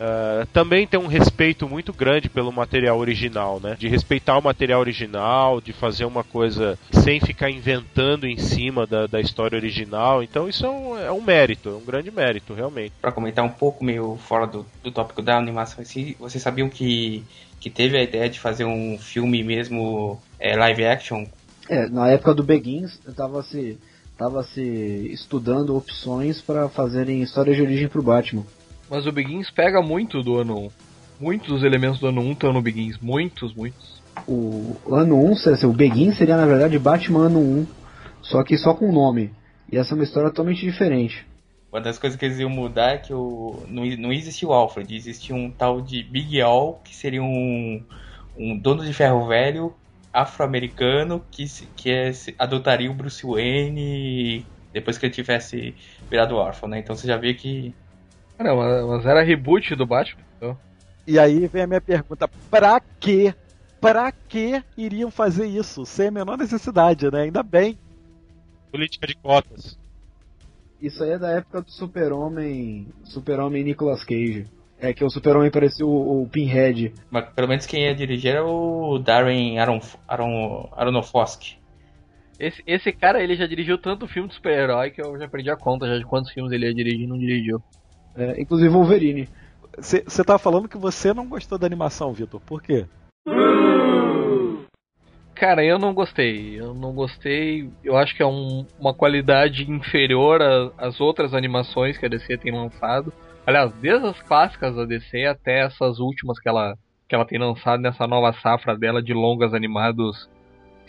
[0.06, 4.82] ah, também tem um respeito muito grande pelo material original, né, de respeitar o material
[4.82, 10.22] original, de fazer uma coisa sem ficar inventando em cima da, da história original.
[10.22, 12.92] Então isso é um, é um mérito, é um grande mérito, realmente.
[13.00, 15.82] Pra comentar um pouco meio fora do, do tópico da animação
[16.20, 17.24] vocês sabiam que,
[17.62, 21.26] que teve a ideia de fazer um filme mesmo é, live action?
[21.70, 23.78] É, na época do Begins, eu tava se,
[24.18, 24.62] tava se
[25.14, 28.44] estudando opções para fazerem história de origem pro Batman.
[28.94, 30.70] Mas o Begins pega muito do ano 1.
[31.20, 33.00] Muitos dos elementos do ano 1 estão no Begins.
[33.00, 34.04] Muitos, muitos.
[34.28, 37.68] O ano 1, se- se- o Begins seria na verdade Batman ano 1,
[38.22, 39.32] só que só com nome.
[39.72, 41.26] E essa é uma história totalmente diferente.
[41.72, 44.96] Uma das coisas que eles iam mudar é que o, não, não existe o Alfred,
[44.96, 47.84] existia um tal de Big Al, que seria um,
[48.38, 49.74] um dono de ferro velho
[50.14, 55.74] afro-americano que, que é, adotaria o Bruce Wayne depois que ele tivesse
[56.12, 56.78] virado órfão, né?
[56.78, 57.74] Então você já vê que
[58.38, 60.24] Cara, mas mas era reboot do Batman.
[60.38, 60.58] Então.
[61.06, 63.34] E aí vem a minha pergunta: pra quê?
[63.80, 65.86] Pra que iriam fazer isso?
[65.86, 67.24] Sem a menor necessidade, né?
[67.24, 67.78] Ainda bem.
[68.72, 69.78] Política de cotas.
[70.82, 74.46] Isso aí é da época do Super-Homem, Super-Homem Nicolas Cage.
[74.80, 76.94] É que o Super-Homem parecia o, o Pinhead.
[77.10, 81.58] mas pelo menos quem ia dirigir era o Darren Aron, Aron, Aronofsky.
[82.40, 85.56] Esse, esse cara, ele já dirigiu tanto filme de super-herói que eu já perdi a
[85.56, 87.62] conta já de quantos filmes ele ia dirigir e não dirigiu.
[88.16, 89.28] É, inclusive Wolverine.
[89.78, 92.40] Você tá falando que você não gostou da animação, Vitor.
[92.42, 92.86] Por quê?
[95.36, 96.60] Cara, eu não gostei.
[96.60, 97.70] Eu não gostei.
[97.84, 100.42] Eu acho que é um- uma qualidade inferior
[100.78, 103.12] às outras animações que a DC tem lançado.
[103.46, 106.76] Aliás, desde as clássicas da DC até essas últimas que ela,
[107.10, 110.30] que ela tem lançado nessa nova safra dela de longas animados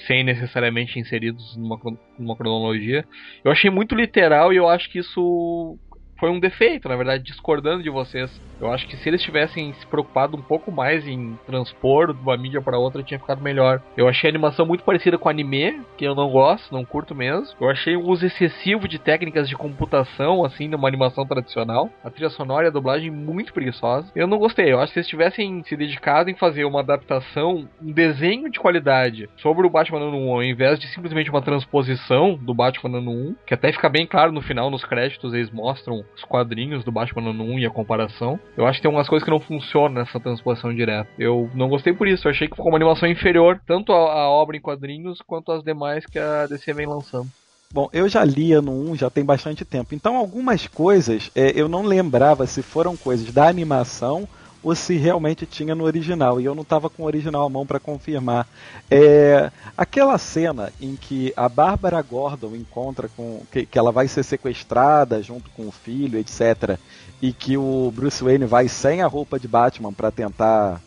[0.07, 1.81] sem necessariamente inseridos numa,
[2.19, 3.05] numa cronologia.
[3.43, 5.79] Eu achei muito literal e eu acho que isso
[6.17, 8.31] foi um defeito, na verdade, discordando de vocês.
[8.61, 12.37] Eu acho que se eles tivessem se preocupado um pouco mais em transpor de uma
[12.37, 13.83] mídia para outra, tinha ficado melhor.
[13.97, 17.55] Eu achei a animação muito parecida com anime, que eu não gosto, não curto mesmo.
[17.61, 21.91] Eu achei um uso excessivo de técnicas de computação, assim, numa animação tradicional.
[22.03, 24.11] A trilha sonora e a dublagem muito preguiçosa.
[24.15, 24.73] Eu não gostei.
[24.73, 28.59] Eu acho que se eles tivessem se dedicado em fazer uma adaptação, um desenho de
[28.59, 33.11] qualidade sobre o Batman Ano 1, ao invés de simplesmente uma transposição do Batman Ano
[33.11, 36.93] 1, que até fica bem claro no final, nos créditos, eles mostram os quadrinhos do
[36.93, 38.39] Batman Ano 1 e a comparação.
[38.57, 41.09] Eu acho que tem algumas coisas que não funcionam nessa transposição direta.
[41.19, 42.27] Eu não gostei por isso.
[42.27, 45.63] Eu achei que ficou uma animação inferior, tanto a, a obra em quadrinhos quanto as
[45.63, 47.29] demais que a DC vem lançando.
[47.73, 49.97] Bom, eu já lia no 1 já tem bastante tempo.
[49.97, 54.29] Então, algumas coisas é, eu não lembrava se foram coisas da animação
[54.65, 56.41] ou se realmente tinha no original.
[56.41, 58.49] E eu não estava com o original à mão para confirmar.
[58.91, 63.43] É, aquela cena em que a Bárbara Gordon encontra com.
[63.53, 66.79] Que, que ela vai ser sequestrada junto com o filho, etc.
[67.21, 70.81] E que o Bruce Wayne vai sem a roupa de Batman para tentar.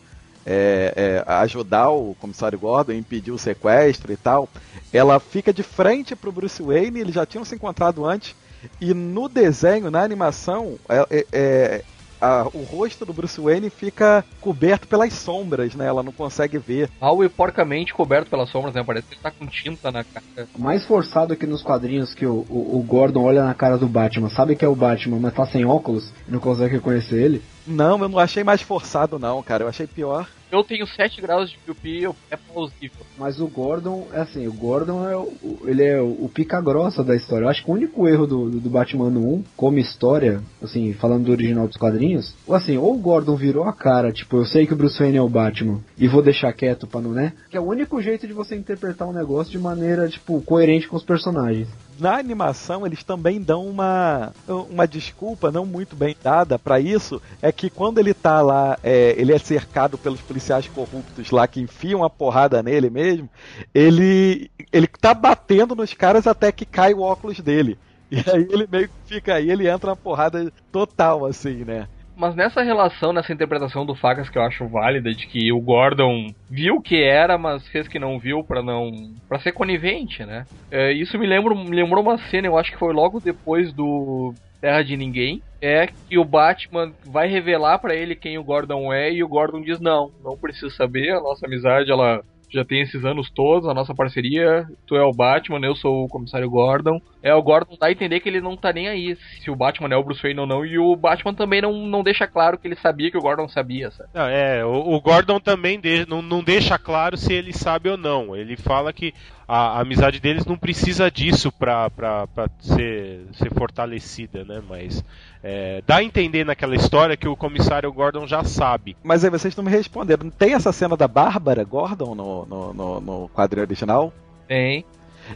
[0.50, 0.94] É,
[1.26, 4.48] é, ajudar o comissário Gordon, impedir o sequestro e tal,
[4.90, 8.34] ela fica de frente pro Bruce Wayne, eles já tinham se encontrado antes,
[8.80, 11.84] e no desenho, na animação, é, é,
[12.20, 15.86] a, o rosto do Bruce Wayne fica coberto pelas sombras, né?
[15.86, 16.90] Ela não consegue ver.
[17.00, 18.82] Mal e porcamente coberto pelas sombras, né?
[18.84, 20.48] Parece que ele tá com tinta na cara.
[20.58, 24.28] Mais forçado que nos quadrinhos que o, o, o Gordon olha na cara do Batman,
[24.30, 27.42] sabe que é o Batman, mas tá sem óculos e não consegue reconhecer ele.
[27.68, 29.64] Não, eu não achei mais forçado, não, cara.
[29.64, 30.26] Eu achei pior.
[30.50, 33.04] Eu tenho 7 graus de miopia, é plausível.
[33.18, 37.04] Mas o Gordon, é assim, o Gordon é o, ele é o, o pica grossa
[37.04, 37.44] da história.
[37.44, 41.24] Eu acho que o único erro do, do, do Batman 1, como história, assim, falando
[41.24, 44.72] do original dos quadrinhos, assim, ou o Gordon virou a cara, tipo, eu sei que
[44.72, 47.34] o Bruce Wayne é o Batman e vou deixar quieto pra não, né?
[47.50, 50.96] Que é o único jeito de você interpretar um negócio de maneira, tipo, coerente com
[50.96, 54.32] os personagens na animação eles também dão uma,
[54.70, 59.16] uma desculpa não muito bem dada para isso, é que quando ele tá lá, é,
[59.18, 63.28] ele é cercado pelos policiais corruptos lá que enfiam a porrada nele mesmo,
[63.74, 67.76] ele ele tá batendo nos caras até que cai o óculos dele.
[68.10, 71.86] E aí ele meio que fica aí, ele entra na porrada total assim, né?
[72.16, 76.28] Mas nessa relação, nessa interpretação do Facas que eu acho válida, de que o Gordon
[76.48, 78.90] viu que era, mas fez que não viu para não.
[79.28, 80.46] para ser conivente, né?
[80.70, 84.32] É, isso me, lembra, me lembrou uma cena, eu acho que foi logo depois do
[84.60, 85.42] Terra de Ninguém.
[85.60, 89.60] É que o Batman vai revelar para ele quem o Gordon é e o Gordon
[89.60, 93.74] diz: Não, não preciso saber, a nossa amizade ela já tem esses anos todos, a
[93.74, 94.66] nossa parceria.
[94.86, 97.00] Tu é o Batman, eu sou o comissário Gordon.
[97.22, 99.88] É, o Gordon dá a entender que ele não tá nem aí se o Batman
[99.92, 100.64] é o Bruce Wayne ou não.
[100.64, 103.90] E o Batman também não, não deixa claro que ele sabia que o Gordon sabia,
[103.90, 104.10] sabe?
[104.14, 107.96] Não, é, o, o Gordon também de, não, não deixa claro se ele sabe ou
[107.96, 108.36] não.
[108.36, 109.12] Ele fala que
[109.48, 114.62] a, a amizade deles não precisa disso pra, pra, pra ser, ser fortalecida, né?
[114.68, 115.02] Mas
[115.42, 118.96] é, dá a entender naquela história que o comissário Gordon já sabe.
[119.02, 120.30] Mas aí vocês não me responderam.
[120.30, 124.12] Tem essa cena da Bárbara Gordon no, no, no, no quadrinho original?
[124.46, 124.84] Tem.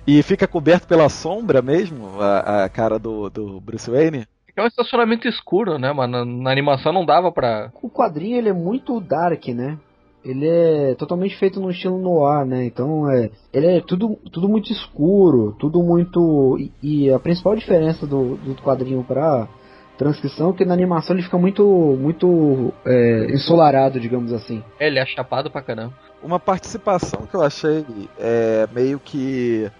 [0.07, 4.27] E fica coberto pela sombra mesmo, a, a cara do, do Bruce Wayne?
[4.55, 6.25] É um estacionamento escuro, né, mano?
[6.25, 7.71] Na, na, animação não dava pra.
[7.81, 9.79] O quadrinho ele é muito dark, né?
[10.23, 12.65] Ele é totalmente feito no estilo noir, né?
[12.65, 13.31] Então é.
[13.53, 16.59] Ele é tudo, tudo muito escuro, tudo muito.
[16.59, 19.49] E, e a principal diferença do, do quadrinho pra
[19.97, 21.65] transcrição é que na animação ele fica muito
[21.99, 24.63] muito é, ensolarado, digamos assim.
[24.79, 25.95] É, ele é chapado pra caramba.
[26.23, 27.85] Uma participação que eu achei
[28.19, 29.71] é, meio que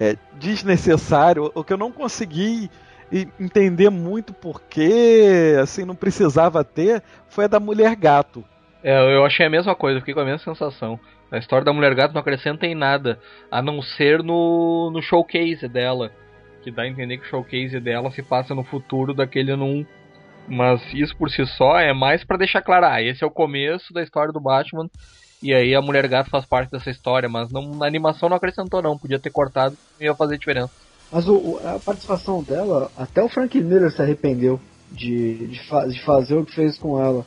[0.00, 2.70] é, desnecessário, o que eu não consegui
[3.38, 8.42] entender muito porque assim não precisava ter, foi a da mulher gato.
[8.82, 10.98] É, eu achei a mesma coisa, fiquei com a mesma sensação.
[11.30, 13.18] A história da mulher gato não acrescenta em nada,
[13.50, 16.10] a não ser no, no showcase dela,
[16.62, 19.84] que dá a entender que o showcase dela se passa no futuro daquele num.
[20.48, 23.92] Mas isso por si só é mais para deixar claro, ah, esse é o começo
[23.92, 24.88] da história do Batman
[25.42, 28.82] e aí a Mulher Gato faz parte dessa história, mas não, na animação não acrescentou
[28.82, 30.70] não, podia ter cortado e ia fazer diferença.
[31.10, 34.60] Mas o, a participação dela, até o Frank Miller se arrependeu
[34.92, 37.24] de, de, fa de, fazer o que fez com ela.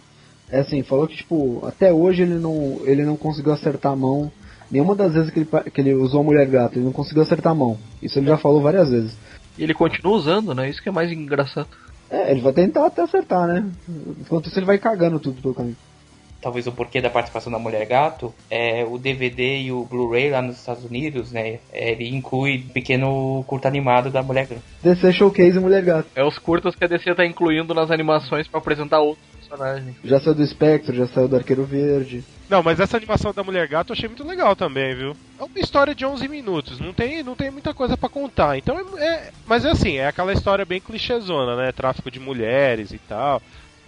[0.49, 4.31] É assim, falou que tipo, até hoje ele não, ele não conseguiu acertar a mão.
[4.69, 7.51] Nenhuma das vezes que ele, que ele usou a Mulher Gato, ele não conseguiu acertar
[7.51, 7.77] a mão.
[8.01, 9.17] Isso ele já falou várias vezes.
[9.57, 10.69] E ele continua usando, né?
[10.69, 11.67] Isso que é mais engraçado.
[12.09, 13.65] É, ele vai tentar até acertar, né?
[14.21, 15.77] Enquanto isso ele vai cagando tudo pelo caminho
[16.43, 20.41] talvez o porquê da participação da Mulher Gato, é o DVD e o Blu-ray lá
[20.41, 21.59] nos Estados Unidos, né?
[21.71, 24.61] Ele inclui um pequeno curto animado da Mulher Gato.
[24.83, 26.09] DC Showcase Mulher Gato.
[26.13, 29.95] É os curtas que a DC tá incluindo nas animações para apresentar outros personagem.
[30.03, 32.23] Já saiu do Espectro, já saiu do Arqueiro Verde.
[32.49, 35.15] Não, mas essa animação da Mulher Gato eu achei muito legal também, viu?
[35.39, 38.57] É uma história de 11 minutos, não tem, não tem muita coisa para contar.
[38.57, 41.71] Então é, é, Mas é assim, é aquela história bem clichêzona, né?
[41.71, 43.41] Tráfico de mulheres e tal.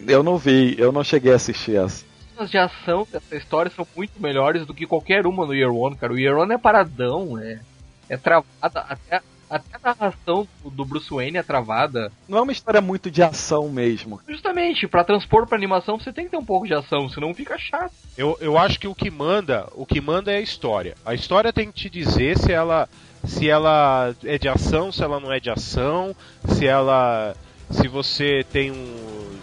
[0.08, 2.04] Eu não vi, eu não cheguei a assistir essa.
[2.38, 5.96] As de ação dessa história são muito melhores do que qualquer uma no Year One,
[5.96, 6.14] cara.
[6.14, 7.60] O Year One é paradão, é,
[8.10, 8.46] é travada.
[8.62, 12.12] Até, até a narração do Bruce Wayne é travada.
[12.28, 14.20] Não é uma história muito de ação mesmo.
[14.28, 17.58] Justamente, para transpor pra animação você tem que ter um pouco de ação, senão fica
[17.58, 17.94] chato.
[18.18, 20.96] Eu, eu acho que o que manda, o que manda é a história.
[21.06, 22.90] A história tem que te dizer se ela
[23.24, 26.16] se ela é de ação, se ela não é de ação,
[26.50, 27.36] se ela
[27.72, 29.40] se você tem um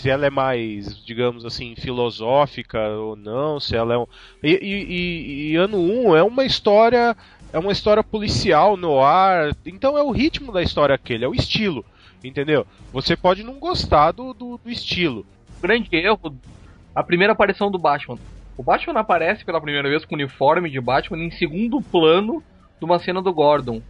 [0.00, 4.06] se ela é mais, digamos assim, filosófica ou não, se ela é um...
[4.42, 7.14] E, e, e ano 1 um é uma história
[7.52, 11.34] é uma história policial no ar, então é o ritmo da história aquele, é o
[11.34, 11.84] estilo,
[12.22, 12.66] entendeu?
[12.92, 15.26] Você pode não gostar do, do, do estilo.
[15.60, 16.34] Grande erro,
[16.94, 18.18] a primeira aparição do Batman.
[18.56, 22.42] O Batman aparece pela primeira vez com o uniforme de Batman em segundo plano
[22.78, 23.82] de uma cena do Gordon.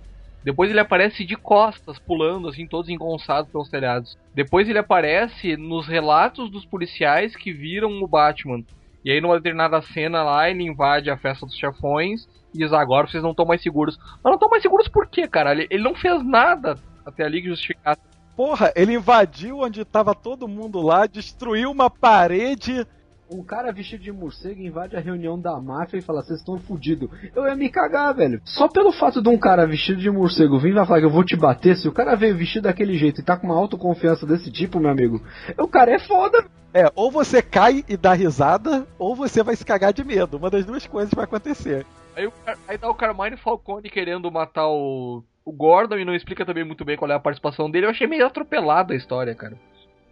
[0.42, 4.18] Depois ele aparece de costas, pulando, assim, todos engonçados pelos telhados.
[4.34, 8.64] Depois ele aparece nos relatos dos policiais que viram o Batman.
[9.04, 13.06] E aí, numa determinada cena lá, ele invade a festa dos chefões e diz: agora
[13.06, 13.98] vocês não estão mais seguros.
[13.98, 15.52] Mas não estão mais seguros por quê, cara?
[15.52, 18.00] Ele, ele não fez nada até ali que justificasse.
[18.36, 22.86] Porra, ele invadiu onde tava todo mundo lá, destruiu uma parede
[23.30, 27.08] um cara vestido de morcego invade a reunião da máfia e fala, vocês estão fodidos.
[27.34, 28.40] Eu ia me cagar, velho.
[28.44, 31.24] Só pelo fato de um cara vestido de morcego vir e falar que eu vou
[31.24, 34.50] te bater, se o cara veio vestido daquele jeito e tá com uma autoconfiança desse
[34.50, 35.22] tipo, meu amigo,
[35.56, 36.44] o cara é foda.
[36.74, 40.36] É, ou você cai e dá risada, ou você vai se cagar de medo.
[40.36, 41.86] Uma das duas coisas vai acontecer.
[42.16, 42.28] Aí,
[42.66, 46.84] aí dá o Carmine Falcone querendo matar o, o Gordon e não explica também muito
[46.84, 47.86] bem qual é a participação dele.
[47.86, 49.56] Eu achei meio atropelada a história, cara.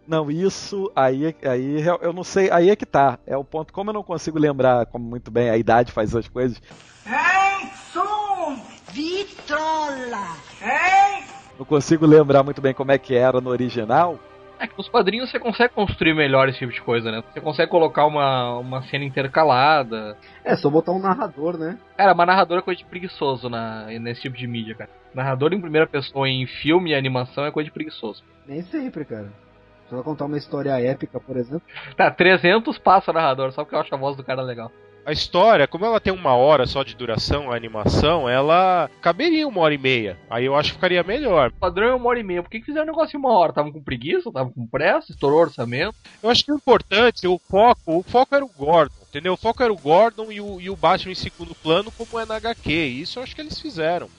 [0.08, 3.18] Não, isso aí, aí eu não sei, aí é que tá.
[3.26, 3.74] É o ponto.
[3.74, 6.58] Como eu não consigo lembrar como muito bem a idade faz as coisas.
[8.90, 10.34] Vitrola.
[11.58, 14.18] Não consigo lembrar muito bem como é que era no original.
[14.58, 17.22] É que nos quadrinhos você consegue construir melhor esse tipo de coisa, né?
[17.30, 20.16] Você consegue colocar uma, uma cena intercalada.
[20.42, 21.78] É, só botar um narrador, né?
[21.96, 24.90] Cara, uma narrador é coisa de preguiçoso na, nesse tipo de mídia, cara.
[25.14, 28.24] Narrador em primeira pessoa em filme e animação é coisa de preguiçoso.
[28.46, 29.30] Nem sempre, cara.
[29.88, 31.62] Se ela contar uma história épica, por exemplo.
[31.96, 34.70] Tá, 300 passa o narrador, só porque eu acho a voz do cara legal.
[35.08, 39.62] A história, como ela tem uma hora só de duração, a animação, ela caberia uma
[39.62, 40.18] hora e meia.
[40.28, 41.48] Aí eu acho que ficaria melhor.
[41.48, 42.42] O padrão é uma hora e meia.
[42.42, 43.50] Por que, fizeram um negócio em uma hora?
[43.50, 44.28] Estavam com preguiça?
[44.28, 45.10] Estavam com pressa?
[45.10, 45.94] Estourou o orçamento?
[46.22, 48.94] Eu acho que o importante, o foco, o foco era o Gordon.
[49.08, 49.32] Entendeu?
[49.32, 52.26] O foco era o Gordon e o, e o Batman em segundo plano, como é
[52.26, 52.70] na HQ.
[52.70, 54.10] Isso eu acho que eles fizeram.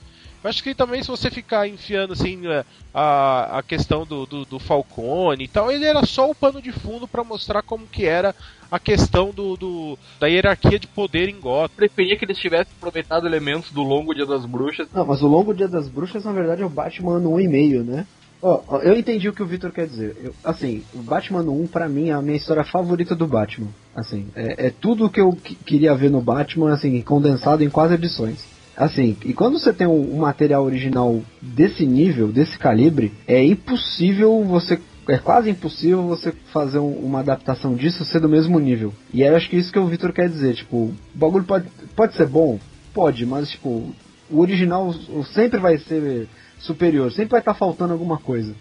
[0.43, 4.45] Eu acho que também se você ficar enfiando assim é, a, a questão do, do,
[4.45, 8.05] do Falcone e tal, ele era só o pano de fundo para mostrar como que
[8.05, 8.33] era
[8.71, 11.75] a questão do, do, da hierarquia de poder em Gotham.
[11.75, 14.87] Preferia que eles tivessem aproveitado elementos do Longo Dia das Bruxas.
[14.93, 18.05] Não, mas o Longo Dia das Bruxas na verdade é o Batman ano 1,5, né?
[18.41, 20.15] Ó, oh, eu entendi o que o Victor quer dizer.
[20.23, 23.67] Eu, assim, o Batman 1 para mim é a minha história favorita do Batman.
[23.93, 27.95] Assim, é, é tudo o que eu queria ver no Batman, assim, condensado em quatro
[27.95, 28.45] edições.
[28.79, 34.41] Assim, e quando você tem um, um material original desse nível, desse calibre, é impossível
[34.45, 38.93] você é quase impossível você fazer um, uma adaptação disso ser do mesmo nível.
[39.13, 41.67] E eu acho que é isso que o Victor quer dizer, tipo, o bagulho pode,
[41.93, 42.57] pode ser bom?
[42.93, 43.93] Pode, mas tipo,
[44.29, 44.93] o original
[45.33, 48.55] sempre vai ser superior, sempre vai estar tá faltando alguma coisa.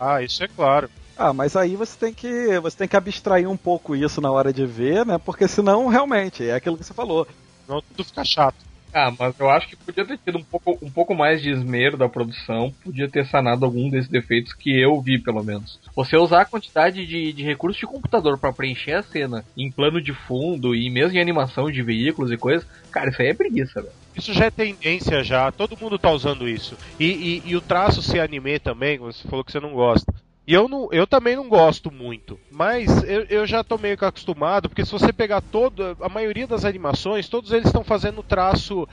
[0.00, 0.90] Ah, isso é claro.
[1.16, 4.52] Ah, mas aí você tem que você tem que abstrair um pouco isso na hora
[4.52, 5.16] de ver, né?
[5.16, 7.28] Porque senão realmente é aquilo que você falou.
[7.68, 8.69] Não tudo fica chato.
[8.92, 11.96] Ah, mas eu acho que podia ter tido um pouco, um pouco mais de esmero
[11.96, 15.78] da produção, podia ter sanado algum desses defeitos que eu vi, pelo menos.
[15.94, 20.02] Você usar a quantidade de, de recursos de computador para preencher a cena em plano
[20.02, 23.80] de fundo e mesmo em animação de veículos e coisas, cara, isso aí é preguiça,
[23.80, 23.94] velho.
[24.16, 26.76] Isso já é tendência já, todo mundo tá usando isso.
[26.98, 27.06] E,
[27.44, 30.12] e, e o traço ser anime também, você falou que você não gosta.
[30.50, 32.36] E eu, não, eu também não gosto muito.
[32.50, 35.96] Mas eu, eu já tô meio que acostumado, porque se você pegar todo.
[36.00, 38.84] A maioria das animações, todos eles estão fazendo traço.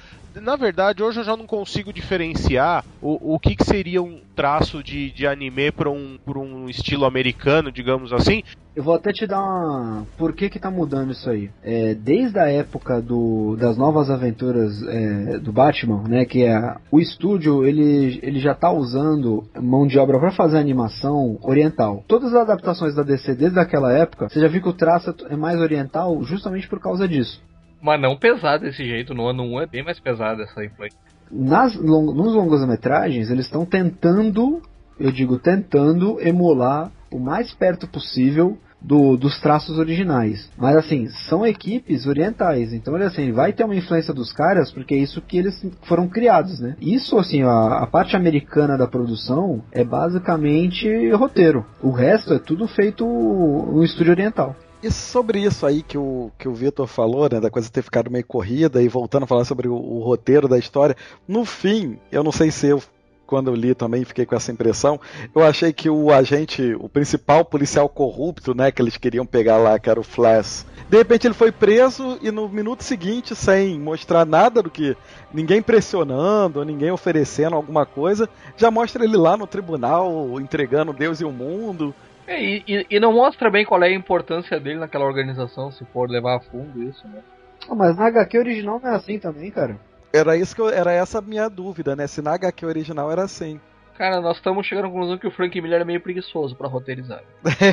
[0.41, 4.83] Na verdade, hoje eu já não consigo diferenciar o, o que, que seria um traço
[4.83, 8.43] de, de anime para um, um estilo americano, digamos assim.
[8.75, 10.05] Eu vou até te dar uma.
[10.19, 11.49] Por que que tá mudando isso aí?
[11.63, 16.25] É, desde a época do, das novas aventuras é, do Batman, né?
[16.25, 21.39] Que é o estúdio ele, ele já tá usando mão de obra para fazer animação
[21.41, 22.03] oriental.
[22.07, 25.35] Todas as adaptações da DC desde aquela época, você já viu que o traço é
[25.35, 27.41] mais oriental justamente por causa disso.
[27.81, 30.97] Mas não pesado desse jeito, no ano 1 é bem mais pesado essa influência.
[31.31, 34.61] Nas, long, nos longas-metragens, eles estão tentando,
[34.99, 40.49] eu digo tentando, emular o mais perto possível do, dos traços originais.
[40.57, 42.73] Mas assim, são equipes orientais.
[42.73, 46.07] Então, olha assim, vai ter uma influência dos caras, porque é isso que eles foram
[46.07, 46.75] criados, né?
[46.79, 51.65] Isso, assim, a, a parte americana da produção é basicamente roteiro.
[51.81, 54.55] O resto é tudo feito no estúdio oriental.
[54.87, 58.09] E sobre isso aí que o, que o Vitor falou, né, da coisa ter ficado
[58.09, 60.95] meio corrida e voltando a falar sobre o, o, roteiro da história,
[61.27, 62.81] no fim, eu não sei se eu,
[63.25, 64.97] quando eu li também fiquei com essa impressão,
[65.35, 69.77] eu achei que o agente, o principal policial corrupto, né, que eles queriam pegar lá,
[69.77, 74.25] que era o Flash, de repente ele foi preso e no minuto seguinte, sem mostrar
[74.25, 74.95] nada do que
[75.33, 81.25] ninguém pressionando, ninguém oferecendo alguma coisa, já mostra ele lá no tribunal entregando Deus e
[81.25, 81.93] o mundo.
[82.27, 86.09] É, e, e, não mostra bem qual é a importância dele naquela organização, se for
[86.09, 87.21] levar a fundo isso, né?
[87.69, 89.79] Ah, mas na HQ original não é assim também, cara.
[90.11, 92.05] Era isso que eu, era essa a minha dúvida, né?
[92.05, 93.59] Se na HQ original era assim.
[93.97, 97.23] Cara, nós estamos chegando à conclusão que o Frank Miller é meio preguiçoso para roteirizar.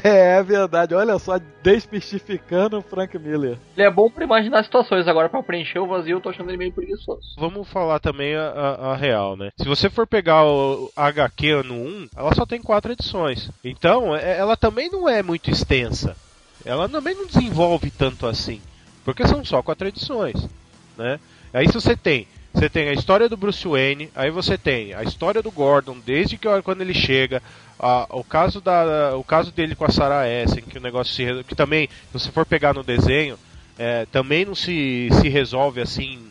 [0.02, 3.58] é, é verdade, olha só, desmistificando o Frank Miller.
[3.76, 6.56] Ele é bom para imaginar situações, agora para preencher o vazio eu tô achando ele
[6.56, 7.20] meio preguiçoso.
[7.36, 9.50] Vamos falar também a, a, a real, né?
[9.58, 13.50] Se você for pegar o HQ ano 1, ela só tem quatro edições.
[13.62, 16.16] Então, é, ela também não é muito extensa.
[16.64, 18.62] Ela também não desenvolve tanto assim.
[19.04, 20.48] Porque são só quatro edições,
[20.96, 21.20] né?
[21.52, 25.02] Aí se você tem você tem a história do Bruce Wayne, aí você tem a
[25.02, 27.42] história do Gordon, desde que quando ele chega,
[27.76, 31.42] a, o caso da, o caso dele com a Sarah Essen, que o negócio se,
[31.44, 33.36] que também, se você for pegar no desenho,
[33.76, 36.28] é, também não se, se resolve assim,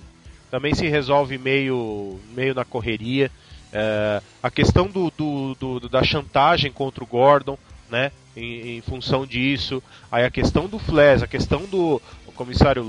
[0.50, 3.30] também se resolve meio, meio na correria.
[3.74, 7.58] É, a questão do, do, do, da chantagem contra o Gordon,
[7.90, 8.12] né?
[8.36, 12.02] Em, em, função disso, aí a questão do Flash, a questão do,
[12.34, 12.86] comissário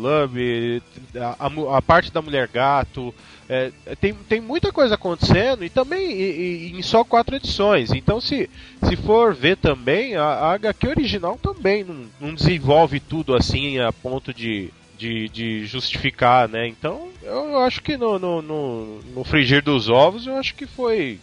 [1.16, 3.14] a, a, a, parte da mulher gato.
[3.48, 3.70] É,
[4.00, 7.92] tem, tem muita coisa acontecendo e também e, e, em só quatro edições.
[7.92, 8.48] Então, se,
[8.82, 13.92] se for ver também, a, a HQ original também não, não desenvolve tudo assim a
[13.92, 16.66] ponto de, de, de, justificar, né?
[16.66, 21.20] Então, eu acho que no, no, no, no, frigir dos ovos, eu acho que foi,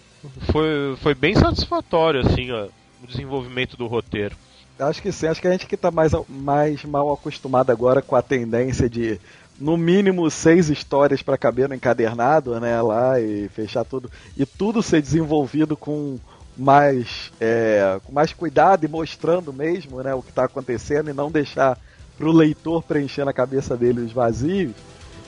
[0.51, 2.67] foi, foi bem satisfatório, assim, ó,
[3.03, 4.35] o desenvolvimento do roteiro.
[4.81, 8.15] Acho que sim, acho que a gente que está mais, mais mal acostumado agora com
[8.15, 9.19] a tendência de
[9.59, 14.81] no mínimo seis histórias para caber no encadernado, né, lá e fechar tudo e tudo
[14.81, 16.17] ser desenvolvido com
[16.57, 21.29] mais é, com mais cuidado e mostrando mesmo, né, o que está acontecendo e não
[21.29, 21.77] deixar
[22.17, 24.73] para o leitor preencher na cabeça dele os vazios.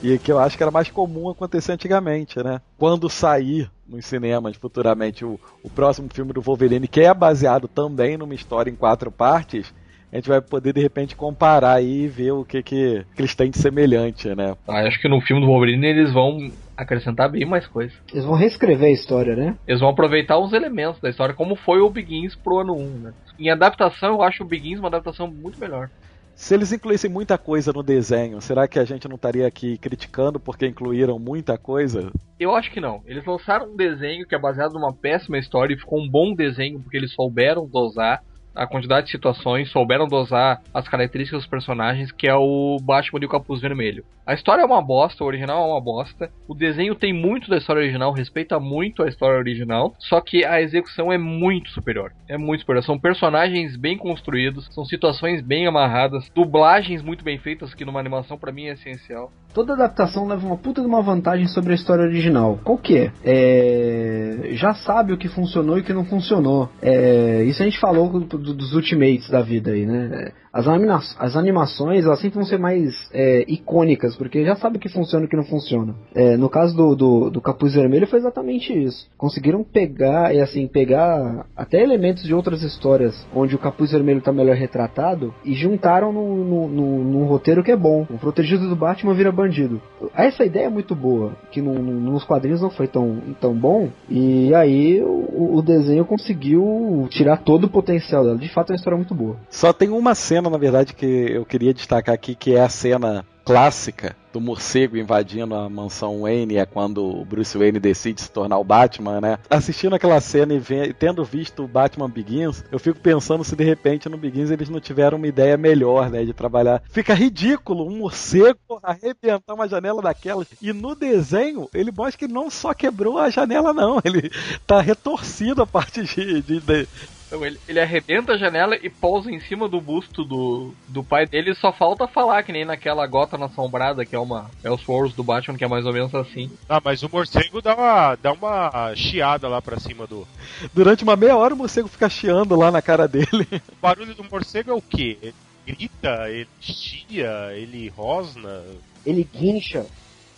[0.02, 2.60] E que eu acho que era mais comum acontecer antigamente, né?
[2.76, 8.16] Quando sair nos cinemas futuramente o, o próximo filme do Wolverine, que é baseado também
[8.16, 9.72] numa história em quatro partes,
[10.14, 13.34] a gente vai poder de repente comparar aí e ver o que, que, que eles
[13.34, 14.54] têm de semelhante, né?
[14.68, 17.96] Ah, acho que no filme do Wolverine eles vão acrescentar bem mais coisas.
[18.12, 19.56] Eles vão reescrever a história, né?
[19.66, 23.12] Eles vão aproveitar os elementos da história, como foi o Begins pro ano 1, né?
[23.40, 25.90] Em adaptação, eu acho o Begins uma adaptação muito melhor.
[26.34, 30.40] Se eles incluíssem muita coisa no desenho, será que a gente não estaria aqui criticando
[30.40, 32.10] porque incluíram muita coisa?
[32.38, 33.02] Eu acho que não.
[33.06, 36.80] Eles lançaram um desenho que é baseado numa péssima história e ficou um bom desenho
[36.80, 38.22] porque eles souberam dosar
[38.54, 43.26] a quantidade de situações, souberam dosar as características dos personagens, que é o Batman e
[43.26, 44.04] o Capuz Vermelho.
[44.26, 46.30] A história é uma bosta, o original é uma bosta.
[46.48, 50.62] O desenho tem muito da história original, respeita muito a história original, só que a
[50.62, 52.12] execução é muito superior.
[52.28, 52.82] É muito superior.
[52.82, 58.38] São personagens bem construídos, são situações bem amarradas, dublagens muito bem feitas, que numa animação
[58.38, 59.30] para mim é essencial.
[59.54, 62.58] Toda adaptação leva uma puta de uma vantagem sobre a história original.
[62.64, 63.12] Qual que é?
[63.24, 64.48] é...
[64.54, 66.68] Já sabe o que funcionou e o que não funcionou.
[66.82, 67.44] É...
[67.44, 70.32] Isso a gente falou dos Ultimates da vida aí, né?
[70.54, 74.80] As, anima as animações, elas sempre vão ser mais é, icônicas, porque já sabe o
[74.80, 75.96] que funciona e o que não funciona.
[76.14, 79.08] É, no caso do, do, do, Capuz Vermelho foi exatamente isso.
[79.18, 84.32] Conseguiram pegar, e assim, pegar até elementos de outras histórias, onde o Capuz Vermelho está
[84.32, 88.06] melhor retratado, e juntaram no, no, no, num roteiro que é bom.
[88.08, 89.82] O protegido do Batman vira bandido.
[90.14, 94.54] Essa ideia é muito boa, que no, nos quadrinhos não foi tão, tão bom, e
[94.54, 98.38] aí o, o desenho conseguiu tirar todo o potencial dela.
[98.38, 99.36] De fato é uma história muito boa.
[99.50, 102.68] Só tem uma cena cena, na verdade, que eu queria destacar aqui, que é a
[102.68, 108.30] cena clássica do morcego invadindo a mansão Wayne é quando o Bruce Wayne decide se
[108.30, 109.38] tornar o Batman, né?
[109.48, 114.08] Assistindo aquela cena e tendo visto o Batman Begins, eu fico pensando se de repente
[114.08, 116.82] no Begins eles não tiveram uma ideia melhor, né, de trabalhar.
[116.90, 120.48] Fica ridículo um morcego arrebentar uma janela daquelas.
[120.60, 124.00] E no desenho, ele mostra que não só quebrou a janela, não.
[124.04, 124.30] Ele
[124.66, 126.88] tá retorcido a parte de, de, de
[127.34, 131.26] então ele, ele arrebenta a janela e pousa em cima do busto do, do pai
[131.26, 131.54] dele.
[131.54, 134.48] Só falta falar, que nem naquela gota na assombrada, que é uma.
[134.62, 136.50] É os Wars do Batman, que é mais ou menos assim.
[136.68, 140.26] Ah, mas o morcego dá uma, dá uma chiada lá pra cima do.
[140.72, 143.48] Durante uma meia hora o morcego fica chiando lá na cara dele.
[143.50, 145.34] O barulho do morcego é o quê?
[145.66, 148.62] grita, ele chia, ele rosna.
[149.04, 149.86] Ele guincha.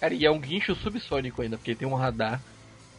[0.01, 2.41] Cara, e é um guincho subsônico ainda, porque tem um radar.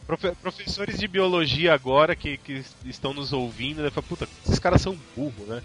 [0.08, 3.90] Profe professores de biologia agora que, que estão nos ouvindo, né?
[3.90, 5.60] Falam, puta, esses caras são burros, né?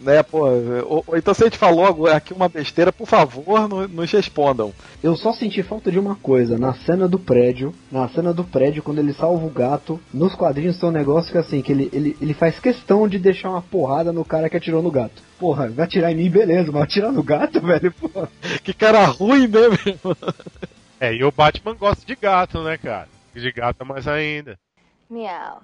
[0.00, 0.48] Né, pô,
[0.88, 4.72] ou, ou então se a gente falou aqui uma besteira, por favor, no- nos respondam.
[5.02, 8.82] Eu só senti falta de uma coisa, na cena do prédio, na cena do prédio,
[8.82, 12.16] quando ele salva o gato, nos quadrinhos tem um negócio que assim, que ele, ele,
[12.18, 15.22] ele faz questão de deixar uma porrada no cara que atirou no gato.
[15.38, 18.26] Porra, vai atirar em mim, beleza, mas atirar no gato, velho, porra.
[18.64, 20.16] Que cara ruim, né, meu?
[20.98, 23.06] É, e o Batman gosta de gato, né, cara?
[23.34, 24.58] De gato mais ainda.
[25.08, 25.62] Meow.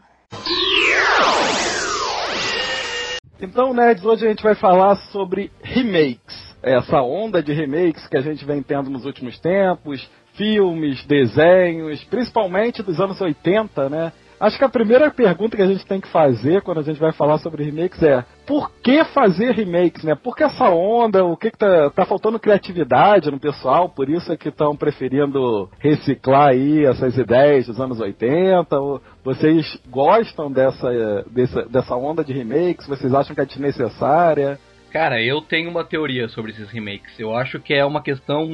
[3.40, 6.56] Então, nerds, hoje a gente vai falar sobre remakes.
[6.62, 12.82] Essa onda de remakes que a gente vem tendo nos últimos tempos, filmes, desenhos, principalmente
[12.82, 14.12] dos anos 80, né?
[14.38, 17.12] Acho que a primeira pergunta que a gente tem que fazer quando a gente vai
[17.12, 20.14] falar sobre remakes é por que fazer remakes, né?
[20.14, 21.24] Por que essa onda?
[21.24, 23.88] O que, que tá, tá faltando criatividade no pessoal?
[23.88, 28.78] Por isso é que estão preferindo reciclar aí essas ideias dos anos 80?
[28.78, 32.86] Ou vocês gostam dessa, dessa, dessa onda de remakes?
[32.86, 34.58] Vocês acham que é desnecessária?
[34.92, 37.18] Cara, eu tenho uma teoria sobre esses remakes.
[37.18, 38.48] Eu acho que é uma questão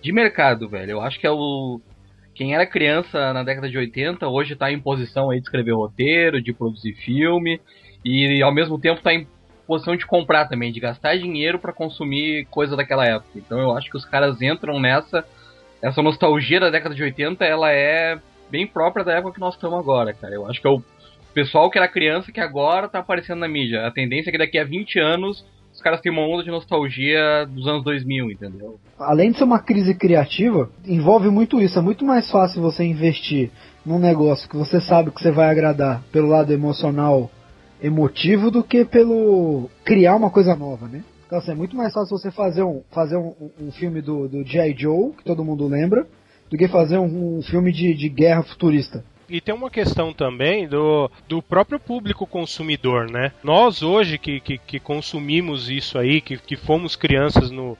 [0.00, 0.92] de mercado, velho.
[0.92, 1.80] Eu acho que é o.
[2.34, 6.42] Quem era criança na década de 80 hoje tá em posição aí de escrever roteiro,
[6.42, 7.60] de produzir filme
[8.04, 9.26] e ao mesmo tempo tá em
[9.66, 13.30] posição de comprar também, de gastar dinheiro para consumir coisa daquela época.
[13.36, 15.24] Então eu acho que os caras entram nessa
[15.82, 18.18] essa nostalgia da década de 80, ela é
[18.50, 20.34] bem própria da época que nós estamos agora, cara.
[20.34, 20.82] Eu acho que é o
[21.34, 23.86] pessoal que era criança que agora tá aparecendo na mídia.
[23.86, 25.44] A tendência é que daqui a 20 anos
[25.74, 28.78] os caras têm uma onda de nostalgia dos anos 2000, entendeu?
[28.98, 31.78] Além de ser uma crise criativa, envolve muito isso.
[31.78, 33.50] É muito mais fácil você investir
[33.84, 37.28] num negócio que você sabe que você vai agradar pelo lado emocional,
[37.82, 41.02] emotivo, do que pelo criar uma coisa nova, né?
[41.26, 44.44] Então assim, é muito mais fácil você fazer um, fazer um, um filme do, do
[44.44, 44.74] G.I.
[44.76, 46.06] Joe, que todo mundo lembra,
[46.50, 49.04] do que fazer um, um filme de, de guerra futurista.
[49.28, 53.32] E tem uma questão também do, do próprio público consumidor, né?
[53.42, 57.76] Nós hoje que, que, que consumimos isso aí, que, que fomos crianças no,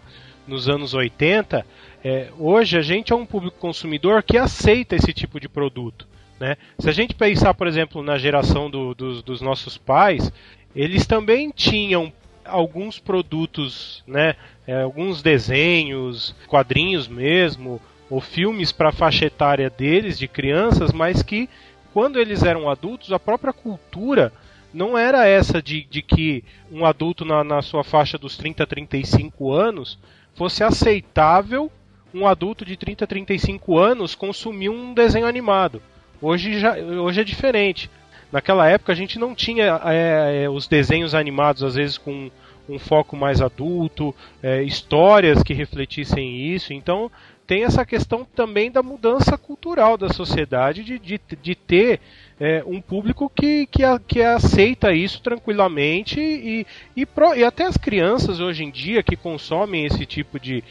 [0.46, 1.64] nos anos 80,
[2.02, 6.06] é, hoje a gente é um público consumidor que aceita esse tipo de produto.
[6.38, 6.56] Né?
[6.78, 10.32] Se a gente pensar, por exemplo, na geração do, dos, dos nossos pais,
[10.74, 12.12] eles também tinham
[12.44, 14.34] alguns produtos, né?
[14.66, 17.80] É, alguns desenhos, quadrinhos mesmo,
[18.10, 21.48] ou filmes para a faixa etária deles, de crianças, mas que
[21.92, 24.32] quando eles eram adultos, a própria cultura
[24.72, 28.66] não era essa de, de que um adulto na, na sua faixa dos 30 a
[28.66, 29.98] 35 anos
[30.34, 31.70] fosse aceitável
[32.12, 35.80] um adulto de 30 a 35 anos consumir um desenho animado.
[36.24, 37.90] Hoje, já, hoje é diferente.
[38.32, 42.30] Naquela época a gente não tinha é, os desenhos animados, às vezes com
[42.66, 46.72] um foco mais adulto, é, histórias que refletissem isso.
[46.72, 47.10] Então
[47.46, 52.00] tem essa questão também da mudança cultural da sociedade, de, de, de ter
[52.40, 56.66] é, um público que, que, a, que aceita isso tranquilamente e,
[56.96, 60.64] e, pro, e, até as crianças hoje em dia que consomem esse tipo de,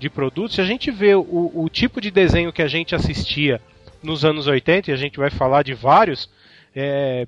[0.00, 3.60] de produto, se a gente vê o, o tipo de desenho que a gente assistia
[4.06, 6.30] nos anos 80, e a gente vai falar de vários,
[6.74, 7.26] é,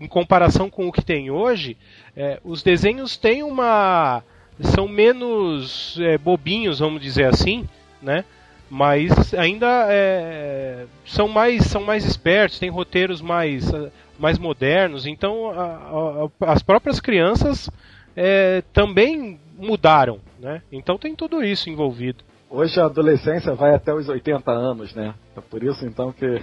[0.00, 1.76] em comparação com o que tem hoje,
[2.16, 4.24] é, os desenhos têm uma.
[4.60, 7.68] são menos é, bobinhos, vamos dizer assim,
[8.00, 8.24] né?
[8.70, 13.70] Mas ainda é, são mais são mais espertos, têm roteiros mais
[14.18, 15.06] mais modernos.
[15.06, 17.70] Então a, a, as próprias crianças
[18.16, 20.62] é, também mudaram, né?
[20.70, 22.24] Então tem tudo isso envolvido.
[22.50, 25.14] Hoje a adolescência vai até os 80 anos, né?
[25.36, 26.40] É por isso então que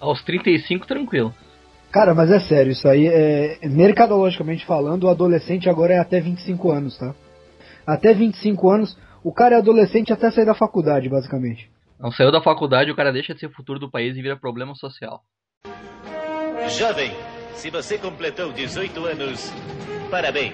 [0.00, 1.32] aos 35 tranquilo.
[1.92, 3.58] Cara, mas é sério, isso aí é.
[3.68, 7.14] Mercadologicamente falando, o adolescente agora é até 25 anos, tá?
[7.86, 11.70] Até 25 anos, o cara é adolescente até sair da faculdade, basicamente.
[11.98, 14.74] Não saiu da faculdade, o cara deixa de ser futuro do país e vira problema
[14.74, 15.22] social.
[16.68, 17.12] Jovem,
[17.54, 19.52] se você completou 18 anos,
[20.10, 20.52] parabéns.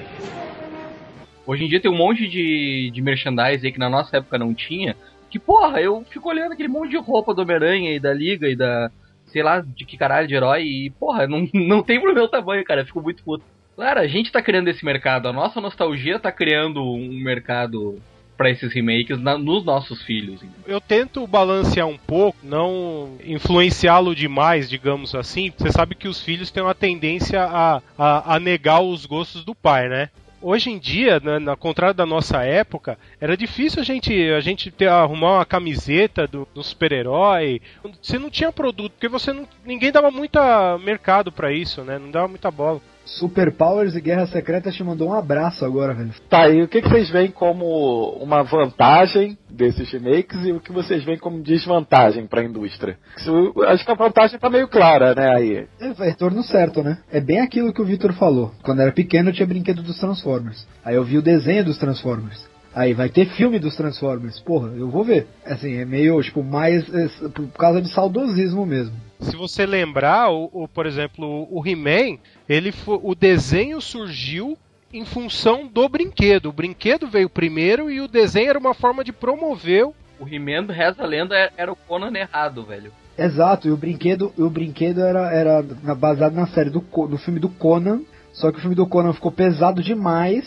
[1.46, 4.54] Hoje em dia tem um monte de, de merchandise aí que na nossa época não
[4.54, 4.96] tinha.
[5.30, 8.54] Que porra, eu fico olhando aquele monte de roupa do Homem-Aranha e da Liga e
[8.54, 8.90] da.
[9.26, 12.64] sei lá, de que caralho de herói e porra, não, não tem pro meu tamanho,
[12.64, 12.82] cara.
[12.82, 13.44] Eu fico muito puto.
[13.74, 17.98] Claro, a gente tá criando esse mercado, a nossa nostalgia tá criando um mercado
[18.36, 20.40] para esses remakes na, nos nossos filhos.
[20.66, 25.52] Eu tento balancear um pouco, não influenciá-lo demais, digamos assim.
[25.56, 29.54] Você sabe que os filhos têm uma tendência a, a, a negar os gostos do
[29.54, 30.10] pai, né?
[30.42, 34.72] Hoje em dia, né, na contrário da nossa época, era difícil a gente, a gente
[34.72, 37.62] ter, arrumar uma camiseta do, do super-herói.
[38.02, 40.38] Você não tinha produto, porque você não, ninguém dava muito
[40.84, 41.96] mercado para isso, né?
[41.96, 42.80] Não dava muita bola.
[43.04, 46.12] Super Powers e Guerra Secreta te mandou um abraço agora, velho.
[46.28, 50.72] Tá, e o que, que vocês veem como uma vantagem desses remakes e o que
[50.72, 52.96] vocês veem como desvantagem pra indústria?
[53.16, 55.66] Isso, acho que a vantagem tá meio clara, né, aí.
[55.80, 56.98] É, retorno certo, né?
[57.10, 58.52] É bem aquilo que o Victor falou.
[58.62, 60.66] Quando era pequeno eu tinha brinquedo dos Transformers.
[60.84, 62.52] Aí eu vi o desenho dos Transformers.
[62.74, 64.40] Aí vai ter filme dos Transformers.
[64.40, 65.26] Porra, eu vou ver.
[65.44, 68.94] Assim, é meio, tipo, mais é, por causa de saudosismo mesmo.
[69.20, 72.18] Se você lembrar, o, o por exemplo, o He-Man,
[72.54, 74.56] ele fo- o desenho surgiu
[74.92, 76.46] em função do brinquedo.
[76.50, 79.86] O brinquedo veio primeiro e o desenho era uma forma de promover
[80.20, 82.92] o He-Man, reza a lenda, é- era o Conan errado, velho.
[83.18, 85.62] Exato, e o brinquedo, o brinquedo era, era
[85.96, 89.32] baseado na série do, do filme do Conan, só que o filme do Conan ficou
[89.32, 90.44] pesado demais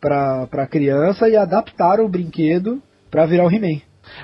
[0.00, 3.80] pra, pra criança e adaptaram o brinquedo pra virar o He-Man.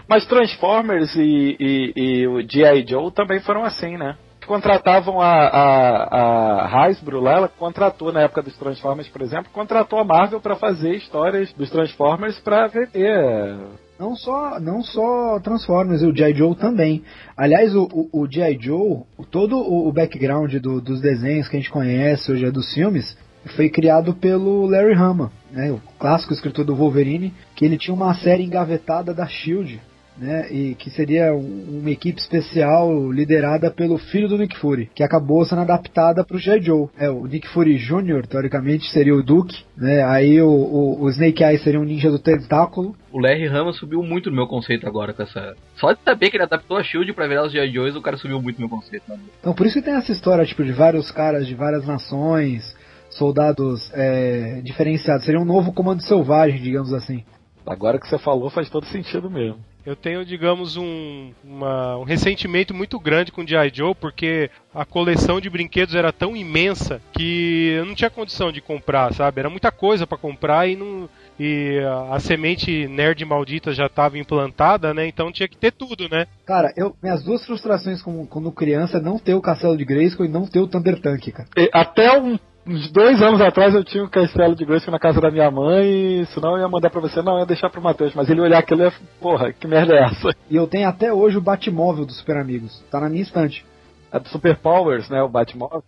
[0.07, 2.85] Mas Transformers e, e- e o G.I.
[2.87, 4.16] Joe também foram assim, né?
[4.51, 10.01] Contratavam a, a, a Hasbro lá, ela contratou na época dos Transformers, por exemplo, contratou
[10.01, 13.57] a Marvel pra fazer histórias dos Transformers pra vender.
[13.96, 16.34] Não só, não só Transformers, o G.I.
[16.34, 17.05] Joe também.
[17.36, 18.59] Aliás, o, o, o G.I.
[18.61, 22.74] Joe, todo o, o background do- dos desenhos que a gente conhece hoje, é dos
[22.74, 23.16] filmes,
[23.55, 28.14] foi criado pelo Larry Hama, né, o clássico escritor do Wolverine, que ele tinha uma
[28.14, 29.80] série engavetada da SHIELD,
[30.21, 35.03] né, e que seria um- uma equipe especial liderada pelo filho do Nick Fury, que
[35.03, 36.61] acabou sendo adaptada para o G.I.
[36.61, 36.89] Joe.
[36.99, 41.43] É, o Nick Fury Jr., teoricamente, seria o Duke, né, aí o, o, o Snake
[41.43, 45.12] Eyes seria um ninja do tentáculo, O Larry Hama subiu muito no meu conceito agora
[45.12, 45.57] com essa.
[45.77, 47.73] Só de saber que ele adaptou a Shield pra virar os G.I.
[47.73, 49.03] Joes, o cara subiu muito no meu conceito.
[49.09, 49.18] Né?
[49.41, 52.77] Então por isso que tem essa história, tipo, de vários caras de várias nações,
[53.11, 55.25] soldados é, diferenciados.
[55.25, 57.25] Seria um novo comando selvagem, digamos assim.
[57.66, 59.58] Agora que você falou faz todo sentido mesmo.
[59.84, 63.70] Eu tenho, digamos, um, uma- um ressentimento muito grande com o G.I.
[63.72, 68.61] Joe, porque a coleção de brinquedos era tão imensa que eu não tinha condição de
[68.61, 69.40] comprar, sabe?
[69.40, 71.08] Era muita coisa pra comprar e, não,
[71.38, 71.80] e
[72.11, 75.06] a, a semente nerd maldita já estava implantada, né?
[75.06, 76.26] Então tinha que ter tudo, né?
[76.44, 80.26] Cara, eu, minhas duas frustrações como, quando criança é não ter o Castelo de Grayskull
[80.26, 81.48] e não ter o Thunder Tank, cara.
[81.56, 85.20] E até um- uns dois anos atrás eu tinha um castelo de Grayskull na casa
[85.20, 88.14] da minha mãe, senão eu ia mandar pra você, não, eu ia deixar pro Matheus,
[88.14, 90.30] mas ele olhar aquilo e ia, porra, que merda é essa?
[90.48, 92.80] E eu tenho até hoje o Batmóvel dos Super Amigos.
[92.90, 93.64] Tá na minha estante.
[94.12, 95.82] A do Super Powers, né, o Batmóvel.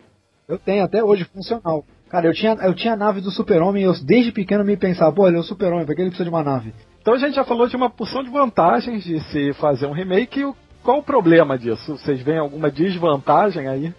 [0.49, 1.85] Eu tenho até hoje, funcional.
[2.09, 5.11] Cara, eu tinha, eu tinha a nave do Super-Homem e eu desde pequeno me pensava,
[5.13, 6.75] pô, ele é o Super-Homem, pra que ele precisa de uma nave?
[7.01, 10.41] Então a gente já falou de uma porção de vantagens de se fazer um remake,
[10.41, 11.97] e o- qual o problema disso?
[11.97, 13.95] Vocês veem alguma desvantagem aí?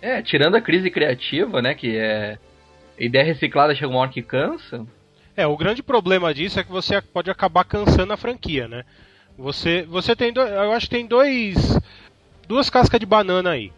[0.00, 1.74] É, tirando a crise criativa, né?
[1.74, 2.38] Que é.
[2.98, 4.84] Ideia reciclada chega uma hora que cansa.
[5.36, 8.84] É, o grande problema disso é que você pode acabar cansando a franquia, né?
[9.38, 11.78] Você, você tem, eu acho que tem dois,
[12.48, 13.70] duas cascas de banana aí.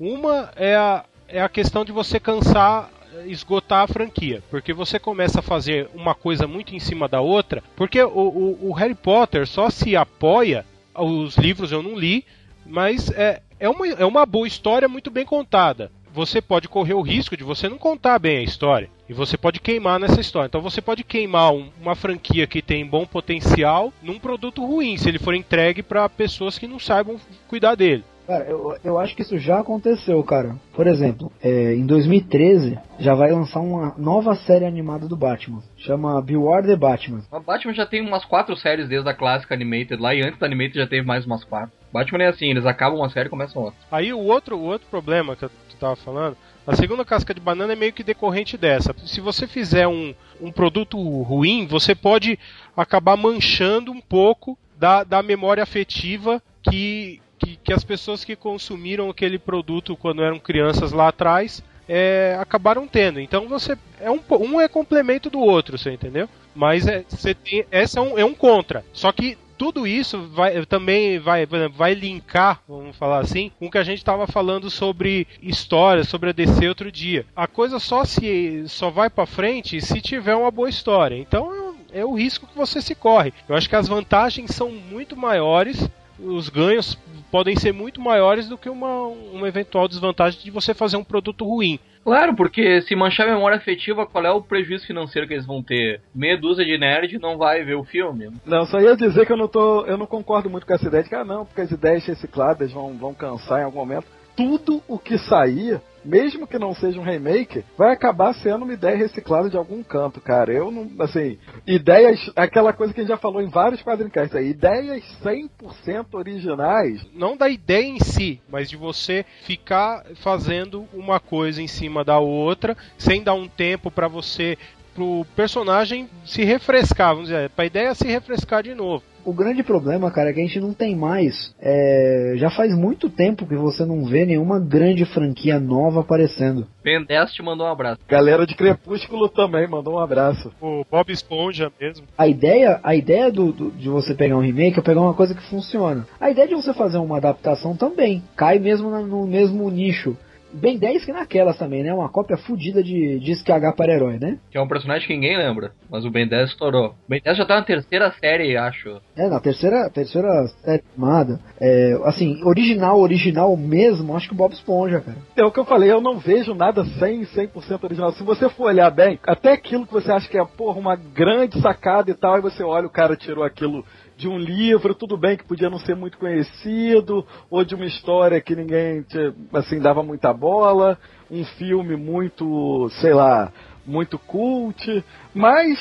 [0.00, 2.88] Uma é a, é a questão de você cansar,
[3.26, 7.62] esgotar a franquia, porque você começa a fazer uma coisa muito em cima da outra,
[7.76, 10.64] porque o, o, o Harry Potter só se apoia,
[10.94, 12.24] os livros eu não li,
[12.66, 15.90] mas é, é, uma, é uma boa história muito bem contada.
[16.14, 18.90] Você pode correr o risco de você não contar bem a história.
[19.08, 20.46] E você pode queimar nessa história.
[20.46, 25.08] Então você pode queimar um- uma franquia que tem bom potencial num produto ruim, se
[25.08, 27.16] ele for entregue para pessoas que não saibam
[27.48, 28.04] cuidar dele.
[28.26, 30.56] Cara, eu, eu acho que isso já aconteceu, cara.
[30.74, 35.62] Por exemplo, é, em 2013 já vai lançar uma nova série animada do Batman.
[35.76, 37.22] Chama Beware the Batman.
[37.30, 40.46] A Batman já tem umas quatro séries desde a clássica Animated lá, e antes da
[40.46, 41.72] Animated já teve mais umas quatro.
[41.92, 43.78] Batman é assim, eles acabam uma série e começam outra.
[43.90, 47.40] Aí o outro, o outro problema que eu tu tava falando, a segunda casca de
[47.40, 48.94] banana é meio que decorrente dessa.
[49.04, 52.38] Se você fizer um, um produto ruim, você pode
[52.76, 59.10] acabar manchando um pouco da, da memória afetiva que, que, que as pessoas que consumiram
[59.10, 63.20] aquele produto quando eram crianças lá atrás é, acabaram tendo.
[63.20, 66.28] Então você é um, um é complemento do outro, você entendeu?
[66.54, 68.84] Mas é, você tem, essa é um, é um contra.
[68.92, 73.78] Só que tudo isso vai, também vai, vai linkar, vamos falar assim, com o que
[73.78, 77.24] a gente estava falando sobre história, sobre a DC outro dia.
[77.34, 81.16] A coisa só se só vai para frente se tiver uma boa história.
[81.16, 83.32] Então é, é o risco que você se corre.
[83.48, 85.88] Eu acho que as vantagens são muito maiores,
[86.18, 86.98] os ganhos
[87.32, 91.46] podem ser muito maiores do que uma, uma eventual desvantagem de você fazer um produto
[91.46, 91.80] ruim.
[92.04, 95.62] Claro, porque se manchar a memória afetiva, qual é o prejuízo financeiro que eles vão
[95.62, 96.02] ter?
[96.14, 98.28] Meia dúzia de nerd não vai ver o filme.
[98.44, 99.86] Não, só ia dizer que eu não tô.
[99.86, 102.70] Eu não concordo muito com essa ideia de que, ah não, porque as ideias recicladas
[102.72, 104.06] vão, vão cansar em algum momento.
[104.36, 108.96] Tudo o que sair mesmo que não seja um remake, vai acabar sendo uma ideia
[108.96, 110.52] reciclada de algum canto, cara.
[110.52, 114.48] Eu não, assim, ideias, aquela coisa que a gente já falou em vários quadrinhos, aí,
[114.48, 117.04] ideias 100% originais.
[117.14, 122.18] Não da ideia em si, mas de você ficar fazendo uma coisa em cima da
[122.18, 124.56] outra, sem dar um tempo para você
[124.94, 129.02] pro personagem se refrescar, vamos dizer, pra ideia se refrescar de novo.
[129.24, 131.54] O grande problema, cara, é que a gente não tem mais.
[131.60, 132.34] É...
[132.36, 136.66] Já faz muito tempo que você não vê nenhuma grande franquia nova aparecendo.
[136.82, 138.00] Ben 10 te mandou um abraço.
[138.08, 140.52] Galera de Crepúsculo também mandou um abraço.
[140.60, 142.06] O Bob Esponja mesmo.
[142.16, 145.34] A ideia, a ideia do, do, de você pegar um remake é pegar uma coisa
[145.34, 146.06] que funciona.
[146.20, 150.16] A ideia de você fazer uma adaptação também cai mesmo no mesmo nicho.
[150.52, 151.92] Ben 10 que naquelas também, né?
[151.92, 154.38] Uma cópia fodida de Disque H para herói, né?
[154.50, 156.90] Que é um personagem que ninguém lembra, mas o Ben 10 estourou.
[156.90, 159.00] O Ben 10 já tá na terceira série, acho.
[159.16, 160.28] É, na terceira, terceira
[160.62, 161.40] série animada.
[161.60, 165.18] É, assim, original, original mesmo, acho que o Bob Esponja, cara.
[165.36, 168.12] É o que eu falei, eu não vejo nada 100, 100% original.
[168.12, 171.60] Se você for olhar bem, até aquilo que você acha que é, porra, uma grande
[171.60, 173.84] sacada e tal, e você olha, o cara tirou aquilo
[174.22, 178.40] de um livro, tudo bem que podia não ser muito conhecido, ou de uma história
[178.40, 179.04] que ninguém
[179.52, 180.96] assim dava muita bola,
[181.28, 183.52] um filme muito, sei lá,
[183.84, 185.04] muito cult,
[185.34, 185.76] mas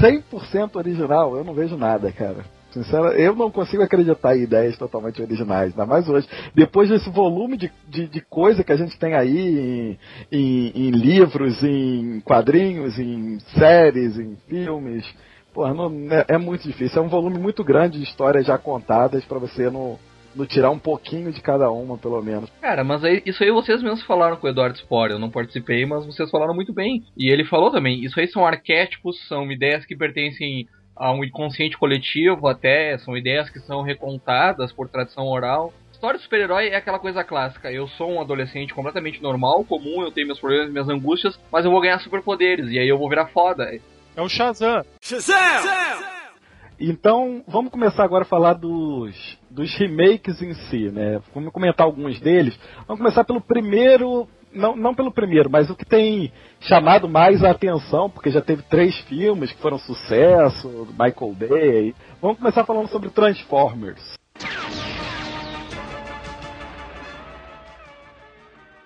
[0.00, 2.46] 100% original, eu não vejo nada, cara.
[2.70, 6.26] Sinceramente, eu não consigo acreditar em ideias totalmente originais, ainda mais hoje.
[6.54, 9.98] Depois desse volume de, de, de coisa que a gente tem aí em,
[10.32, 15.04] em, em livros, em quadrinhos, em séries, em filmes,
[15.54, 17.00] Porra, não, é, é, muito difícil.
[17.00, 19.98] É um volume muito grande de histórias já contadas para você não,
[20.34, 22.50] não tirar um pouquinho de cada uma, pelo menos.
[22.60, 25.12] Cara, mas aí, isso aí vocês mesmos falaram com o Eduardo Spore.
[25.12, 27.04] Eu não participei, mas vocês falaram muito bem.
[27.16, 28.04] E ele falou também.
[28.04, 33.48] Isso aí são arquétipos, são ideias que pertencem a um inconsciente coletivo, até são ideias
[33.48, 35.72] que são recontadas por tradição oral.
[35.92, 37.70] História de super-herói é aquela coisa clássica.
[37.72, 41.70] Eu sou um adolescente completamente normal, comum, eu tenho meus problemas, minhas angústias, mas eu
[41.70, 43.70] vou ganhar superpoderes e aí eu vou virar foda.
[44.16, 44.84] É o Shazam.
[45.00, 46.14] Shazam!
[46.78, 51.20] Então, vamos começar agora a falar dos, dos remakes em si, né?
[51.34, 52.58] Vamos comentar alguns deles.
[52.86, 57.50] Vamos começar pelo primeiro, não, não pelo primeiro, mas o que tem chamado mais a
[57.50, 61.94] atenção, porque já teve três filmes que foram sucesso, Michael Bay.
[62.20, 64.14] Vamos começar falando sobre Transformers.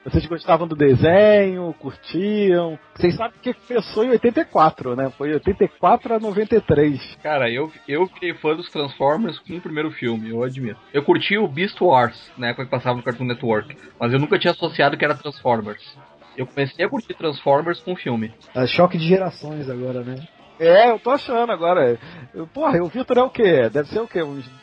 [0.04, 2.78] Vocês gostavam do desenho, curtiam?
[2.94, 5.10] Vocês sabem que começou em 84, né?
[5.10, 7.18] Foi 84 a 93.
[7.22, 10.80] Cara, eu, eu fiquei fã dos Transformers com o primeiro filme, eu admito.
[10.94, 14.38] Eu curti o Beast Wars, na época que passava no Cartoon Network, mas eu nunca
[14.38, 15.98] tinha associado que era Transformers.
[16.36, 18.32] Eu comecei a curtir Transformers com o filme.
[18.54, 20.26] É choque de gerações agora, né?
[20.60, 21.98] É, eu tô achando agora.
[22.32, 23.68] Eu, porra, o Victor é o quê?
[23.68, 24.20] Deve ser o quê?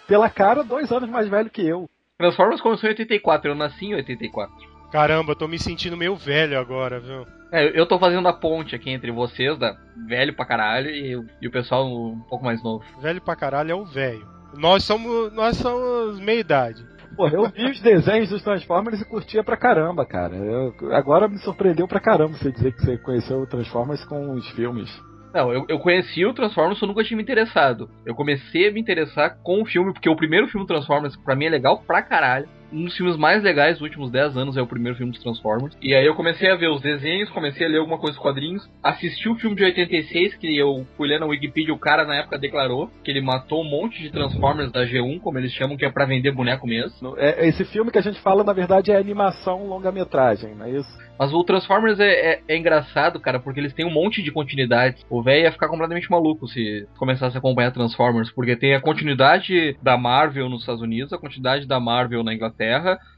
[0.08, 1.90] Pela cara, dois anos mais velho que eu.
[2.18, 4.75] Transformers começou em 84, eu nasci em 84.
[4.96, 7.28] Caramba, tô me sentindo meio velho agora, viu?
[7.52, 9.76] É, eu tô fazendo a ponte aqui entre vocês, da
[10.08, 12.82] velho pra caralho, e, e o pessoal um pouco mais novo.
[13.02, 14.26] Velho pra caralho é o velho.
[14.58, 16.82] Nós somos, nós somos meia idade.
[17.14, 20.34] Pô, eu vi os desenhos dos Transformers e curtia pra caramba, cara.
[20.34, 24.48] Eu, agora me surpreendeu pra caramba você dizer que você conheceu o Transformers com os
[24.52, 24.90] filmes.
[25.34, 27.90] Não, eu, eu conheci o Transformers, eu nunca tinha me interessado.
[28.06, 31.48] Eu comecei a me interessar com o filme, porque o primeiro filme Transformers, pra mim,
[31.48, 34.68] é legal pra caralho um dos filmes mais legais dos últimos 10 anos é o
[34.68, 35.76] primeiro filme dos Transformers.
[35.82, 38.70] E aí eu comecei a ver os desenhos, comecei a ler alguma coisa dos quadrinhos,
[38.84, 42.38] assisti o filme de 86, que eu fui ler na Wikipedia, o cara na época
[42.38, 45.92] declarou que ele matou um monte de Transformers da G1, como eles chamam, que é
[45.92, 47.16] pra vender boneco mesmo.
[47.18, 51.06] É, esse filme que a gente fala, na verdade, é animação longa-metragem, não é isso?
[51.18, 55.04] Mas o Transformers é, é, é, engraçado, cara, porque eles têm um monte de continuidades.
[55.10, 59.78] O velho ia ficar completamente maluco se começasse a acompanhar Transformers, porque tem a continuidade
[59.82, 62.65] da Marvel nos Estados Unidos, a continuidade da Marvel na Inglaterra,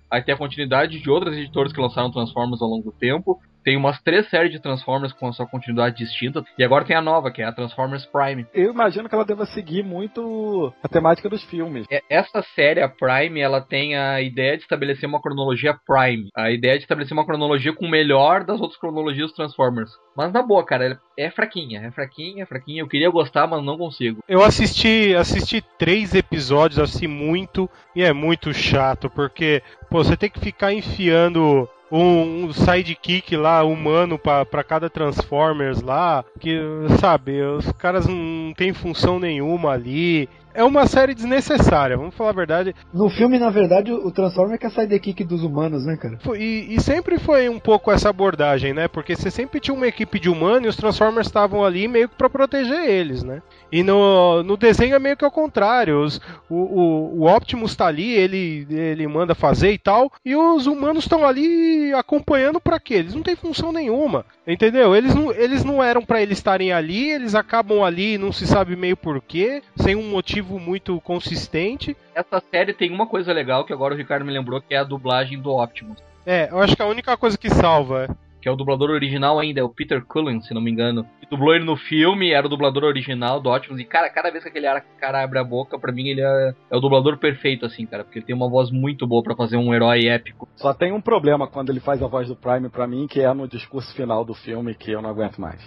[0.09, 3.75] aí tem a continuidade de outras editoras que lançaram Transformers ao longo do tempo, tem
[3.75, 6.41] umas três séries de Transformers com a sua continuidade distinta.
[6.57, 8.47] E agora tem a nova, que é a Transformers Prime.
[8.53, 11.85] Eu imagino que ela deva seguir muito a temática dos filmes.
[11.91, 16.29] É, essa série, a Prime, ela tem a ideia de estabelecer uma cronologia Prime.
[16.33, 19.91] A ideia de estabelecer uma cronologia com o melhor das outras cronologias dos Transformers.
[20.15, 22.83] Mas na boa, cara, é fraquinha, é fraquinha, é fraquinha.
[22.83, 24.23] Eu queria gostar, mas não consigo.
[24.29, 30.29] Eu assisti, assisti três episódios, assim, muito, e é muito chato, porque, pô, você tem
[30.29, 36.59] que ficar enfiando um, um sidekick lá humano para cada Transformers lá, que
[36.99, 40.29] sabe, os caras não tem função nenhuma ali.
[40.57, 42.75] É uma série desnecessária, vamos falar a verdade.
[42.91, 46.17] No filme, na verdade, o Transformer quer sair da equipe dos humanos, né, cara?
[46.35, 48.87] E, e, sempre foi um pouco essa abordagem, né?
[48.87, 52.15] Porque você sempre tinha uma equipe de humanos e os Transformers estavam ali meio que
[52.15, 53.43] pra proteger eles, né?
[53.71, 56.01] E no, no desenho é meio que ao contrário.
[56.01, 60.65] Os, o, o, o Optimus tá ali, ele, ele manda fazer e tal, e os
[60.65, 62.95] humanos estão ali acompanhando para quê?
[62.95, 64.95] Eles não têm função nenhuma, entendeu?
[64.95, 68.75] Eles não, eles não eram para eles estarem ali, eles acabam ali, não se sabe
[68.75, 71.95] meio porquê, sem um motivo muito consistente.
[72.13, 74.83] Essa série tem uma coisa legal que agora o Ricardo me lembrou, que é a
[74.83, 76.01] dublagem do Optimus.
[76.25, 79.39] É, eu acho que a única coisa que salva é que é o dublador original
[79.39, 81.05] ainda, é o Peter Cullen, se não me engano.
[81.19, 83.81] Que dublou ele no filme, era o dublador original do Optimus.
[83.81, 84.67] E, cara, cada vez que aquele
[84.99, 88.05] cara abre a boca, pra mim ele é, é o dublador perfeito, assim, cara.
[88.05, 90.47] Porque ele tem uma voz muito boa para fazer um herói épico.
[90.55, 93.33] Só tem um problema quando ele faz a voz do Prime pra mim, que é
[93.33, 95.61] no discurso final do filme, que eu não aguento mais.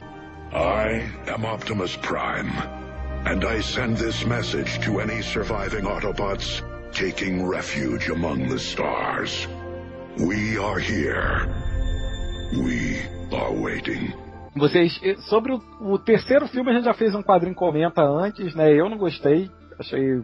[0.52, 2.89] I am Optimus Prime.
[3.26, 6.62] And I send this message to any surviving Autobots
[6.92, 9.46] taking refuge among the stars.
[10.18, 11.46] We are here.
[12.52, 14.12] We are waiting.
[14.56, 14.98] Vocês,
[15.28, 18.72] sobre o, o, terceiro filme a gente já fez um quadrinho comenta antes, né?
[18.72, 20.22] Eu não gostei, achei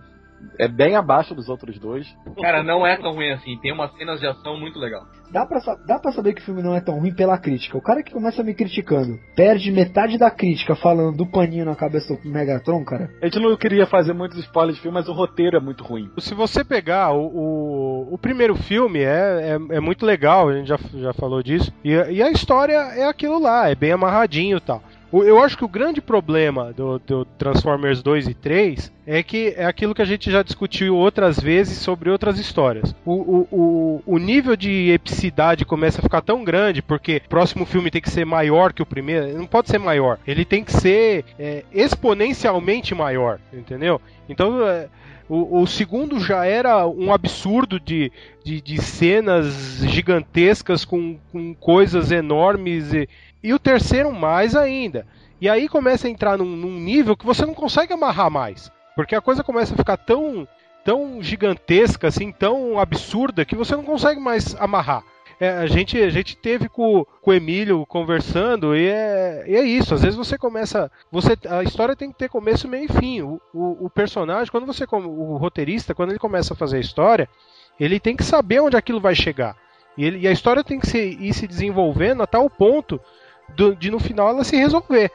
[0.59, 2.07] é bem abaixo dos outros dois.
[2.41, 3.59] Cara, não é tão ruim assim.
[3.59, 5.05] Tem umas cenas de ação muito legal.
[5.31, 7.77] Dá pra, dá pra saber que o filme não é tão ruim pela crítica.
[7.77, 12.17] O cara que começa me criticando perde metade da crítica falando do paninho na cabeça
[12.17, 13.11] do Megatron, cara.
[13.21, 16.11] A gente não queria fazer muitos spoilers de filme, mas o roteiro é muito ruim.
[16.19, 20.69] Se você pegar o, o, o primeiro filme, é, é, é, muito legal, a gente
[20.69, 21.73] já, já falou disso.
[21.85, 24.83] E, e a história é aquilo lá, é bem amarradinho e tal.
[25.13, 29.65] Eu acho que o grande problema do, do, Transformers 2 e 3 é que é
[29.65, 32.95] aquilo que a gente já discutiu outras vezes sobre outras histórias.
[33.05, 37.65] O, o, o, o nível de epicidade começa a ficar tão grande porque o próximo
[37.65, 39.39] filme tem que ser maior que o primeiro.
[39.39, 44.01] Não pode ser maior, ele tem que ser é, exponencialmente maior, entendeu?
[44.29, 44.67] Então.
[44.67, 44.89] É,
[45.29, 48.13] o, o, segundo já era um absurdo de,
[48.45, 53.09] de, de cenas gigantescas com, com coisas enormes e,
[53.47, 55.07] e o terceiro mais ainda.
[55.41, 58.73] E aí começa a entrar num, num nível que você não consegue amarrar mais.
[58.97, 60.49] Porque a coisa começa a ficar tão,
[60.85, 65.05] tão gigantesca, assim, tão absurda, que você não consegue mais amarrar.
[65.39, 69.63] É, a, gente, a gente teve com, com o Emílio conversando e é, e é
[69.63, 69.95] isso.
[69.95, 70.91] Às vezes você começa.
[71.13, 73.23] Você, a história tem que ter começo, meio e fim.
[73.23, 74.85] O, o, o personagem, quando você.
[74.91, 77.29] O roteirista, quando ele começa a fazer a história,
[77.79, 79.57] ele tem que saber onde aquilo vai chegar.
[79.97, 83.01] E, ele, e a história tem que se, ir se desenvolvendo a tal ponto
[83.79, 85.11] de no final ela se resolver.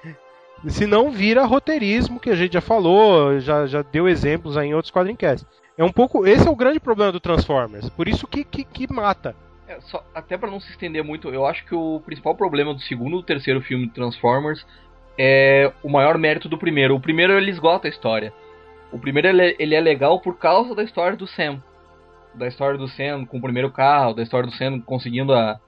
[0.68, 4.74] Se não vira roteirismo, que a gente já falou, já, já deu exemplos aí em
[4.76, 5.46] outros quadrincasts.
[5.78, 6.28] É um pouco.
[6.28, 7.90] Esse é o grande problema do Transformers.
[7.90, 9.36] Por isso que, que, que mata.
[9.68, 12.82] É, só, até para não se estender muito, eu acho que o principal problema do
[12.82, 14.66] segundo e terceiro filme de Transformers
[15.18, 16.96] é o maior mérito do primeiro.
[16.96, 18.32] O primeiro ele esgota a história.
[18.92, 21.64] O primeiro ele é, ele é legal por causa da história do Sam.
[22.36, 25.60] Da história do Sam com o primeiro carro, da história do Sam conseguindo a,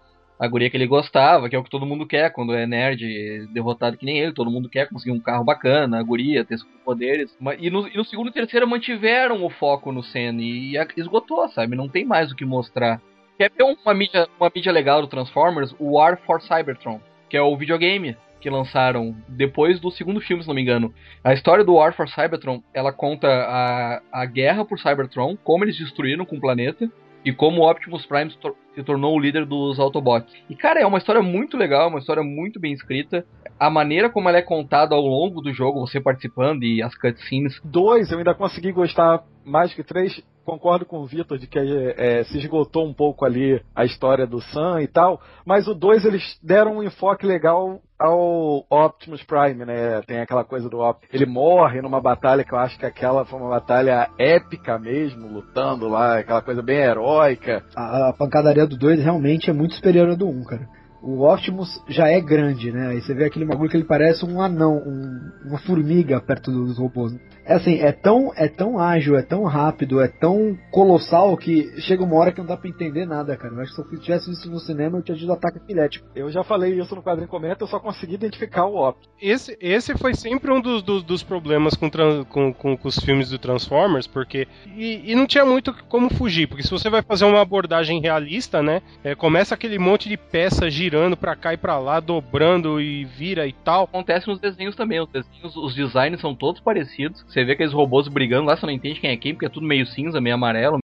[0.44, 3.48] a guria que ele gostava, que é o que todo mundo quer quando é nerd
[3.54, 7.34] derrotado que nem ele, todo mundo quer conseguir um carro bacana, a guria, ter poderes.
[7.60, 11.48] E no, e no segundo e terceiro mantiveram o foco no Sen e, e esgotou,
[11.48, 11.78] sabe?
[11.78, 13.02] Não tem mais o que mostrar.
[13.38, 15.74] Quer ver uma mídia, uma mídia legal do Transformers?
[15.80, 20.50] O War for Cybertron, que é o videogame que lançaram depois do segundo filme, se
[20.50, 20.94] não me engano.
[21.24, 25.78] A história do War for Cybertron, ela conta a, a guerra por Cybertron, como eles
[25.78, 26.92] destruíram com o planeta,
[27.24, 30.34] e como o Optimus Prime se tornou o líder dos Autobots.
[30.50, 33.26] E cara, é uma história muito legal, uma história muito bem escrita.
[33.60, 37.60] A maneira como ela é contada ao longo do jogo, você participando e as cutscenes.
[37.64, 42.24] Dois, eu ainda consegui gostar mais que três concordo com o Vitor de que é,
[42.26, 46.40] se esgotou um pouco ali a história do Sam e tal, mas o 2 eles
[46.44, 50.02] deram um enfoque legal ao Optimus Prime, né?
[50.06, 51.14] Tem aquela coisa do Optimus.
[51.14, 55.88] Ele morre numa batalha que eu acho que aquela foi uma batalha épica mesmo, lutando
[55.88, 57.64] lá, aquela coisa bem heróica.
[57.76, 61.30] A, a pancadaria do 2 realmente é muito superior à do 1, um, cara o
[61.30, 62.88] Optimus já é grande, né?
[62.88, 66.80] Aí você vê aquele bagulho que ele parece um anão, um, uma formiga perto dos
[66.80, 67.14] robôs.
[67.46, 72.04] É assim, é tão, é tão ágil, é tão rápido, é tão colossal que chega
[72.04, 73.54] uma hora que não dá pra entender nada, cara.
[73.54, 76.08] Eu acho que se eu tivesse visto no cinema, eu tinha tido ataque epilético.
[76.16, 79.10] Eu já falei isso no quadrinho comenta, eu só consegui identificar o Optimus.
[79.22, 81.90] Esse, esse foi sempre um dos, dos, dos problemas com,
[82.30, 84.48] com, com, com, os filmes do Transformers, porque.
[84.76, 88.62] E, e, não tinha muito como fugir, porque se você vai fazer uma abordagem realista,
[88.62, 88.82] né?
[89.04, 93.04] É, começa aquele monte de peça girando girando pra cá e pra lá, dobrando e
[93.06, 93.86] vira e tal.
[93.86, 95.00] Acontece nos desenhos também.
[95.02, 97.24] Os desenhos, os designs são todos parecidos.
[97.34, 99.66] Você vê aqueles robôs brigando lá, você não entende quem é quem, porque é tudo
[99.66, 100.78] meio cinza, meio amarelo.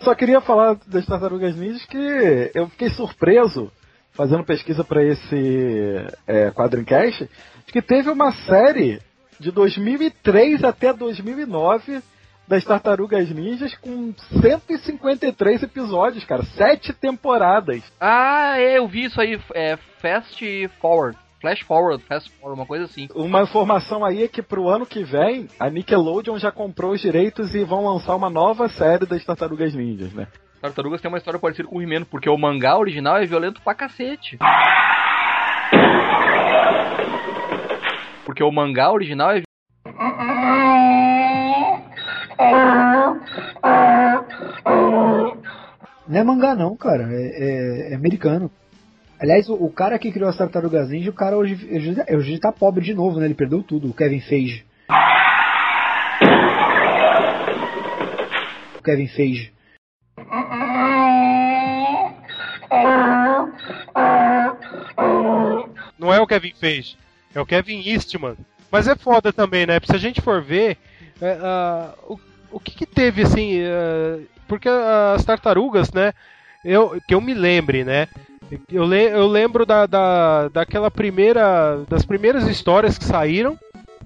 [0.00, 3.70] Só queria falar das Tartarugas Ninjas que eu fiquei surpreso
[4.12, 5.96] fazendo pesquisa para esse
[6.26, 7.28] é, Quadrincast,
[7.66, 9.02] que teve uma série
[9.38, 12.02] de 2003 até 2009
[12.46, 16.42] das Tartarugas Ninjas com 153 episódios, cara.
[16.42, 17.82] Sete temporadas.
[18.00, 19.40] Ah, é, eu vi isso aí.
[19.54, 21.18] É Fast Forward.
[21.40, 23.08] Flash Forward, Fast Forward, uma coisa assim.
[23.16, 27.52] Uma informação aí é que pro ano que vem, a Nickelodeon já comprou os direitos
[27.52, 30.28] e vão lançar uma nova série das Tartarugas Ninjas, né?
[30.60, 33.74] Tartarugas tem uma história parecida com o He-Man, porque o mangá original é violento pra
[33.74, 34.38] cacete.
[38.24, 39.42] Porque o mangá original é
[46.08, 47.08] Não é mangá não, cara.
[47.12, 48.50] É, é- é americano.
[49.20, 52.50] Aliás, o, o cara que criou as Tartarugas Ninja, o cara hoje, hoje, hoje tá
[52.50, 53.26] pobre de novo, né?
[53.26, 54.64] Ele perdeu tudo, o Kevin Feige.
[58.78, 59.52] O Kevin Feige.
[65.98, 66.96] Não é o Kevin Feige,
[67.34, 68.36] é o Kevin Eastman.
[68.70, 69.78] Mas é foda também, né?
[69.84, 70.78] Se a gente for ver,
[71.20, 72.18] é, ah, o,
[72.52, 73.60] o que, que teve assim.
[73.62, 76.12] ah, porque as tartarugas, né?
[76.64, 78.06] Eu, que eu me lembre, né?
[78.70, 81.82] Eu, le, eu lembro da, da, daquela primeira.
[81.88, 83.58] das primeiras histórias que saíram,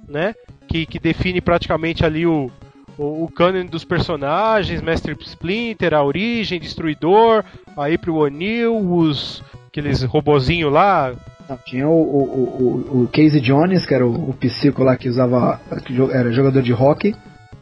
[0.09, 0.34] né?
[0.68, 2.51] Que, que define praticamente ali o,
[2.97, 7.44] o, o canon dos personagens, Mestre Splinter, a origem, Destruidor,
[7.76, 9.42] aí pro O'Neill, os.
[9.68, 11.12] aqueles robozinhos lá,
[11.49, 15.09] Não, tinha o, o, o, o Casey Jones, que era o, o psico lá que
[15.09, 15.61] usava.
[15.84, 17.14] que era jogador de hockey.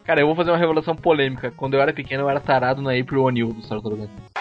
[0.05, 1.51] Cara, eu vou fazer uma revelação polêmica.
[1.57, 4.35] Quando eu era pequeno, eu era tarado na April O'Neil do Tartarugas Ninja.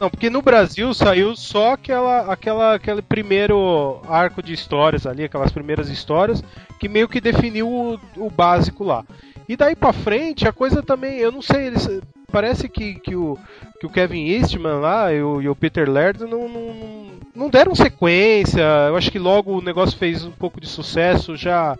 [0.00, 5.52] Não, porque no Brasil saiu só aquela, aquela, aquele primeiro arco de histórias ali, aquelas
[5.52, 6.42] primeiras histórias,
[6.80, 9.04] que meio que definiu o, o básico lá.
[9.48, 11.88] E daí pra frente, a coisa também, eu não sei, eles,
[12.32, 13.38] parece que, que, o,
[13.78, 17.48] que o Kevin Eastman lá e o, e o Peter Laird não, não, não- não
[17.48, 21.78] deram sequência, eu acho que logo o negócio fez um pouco de sucesso, já,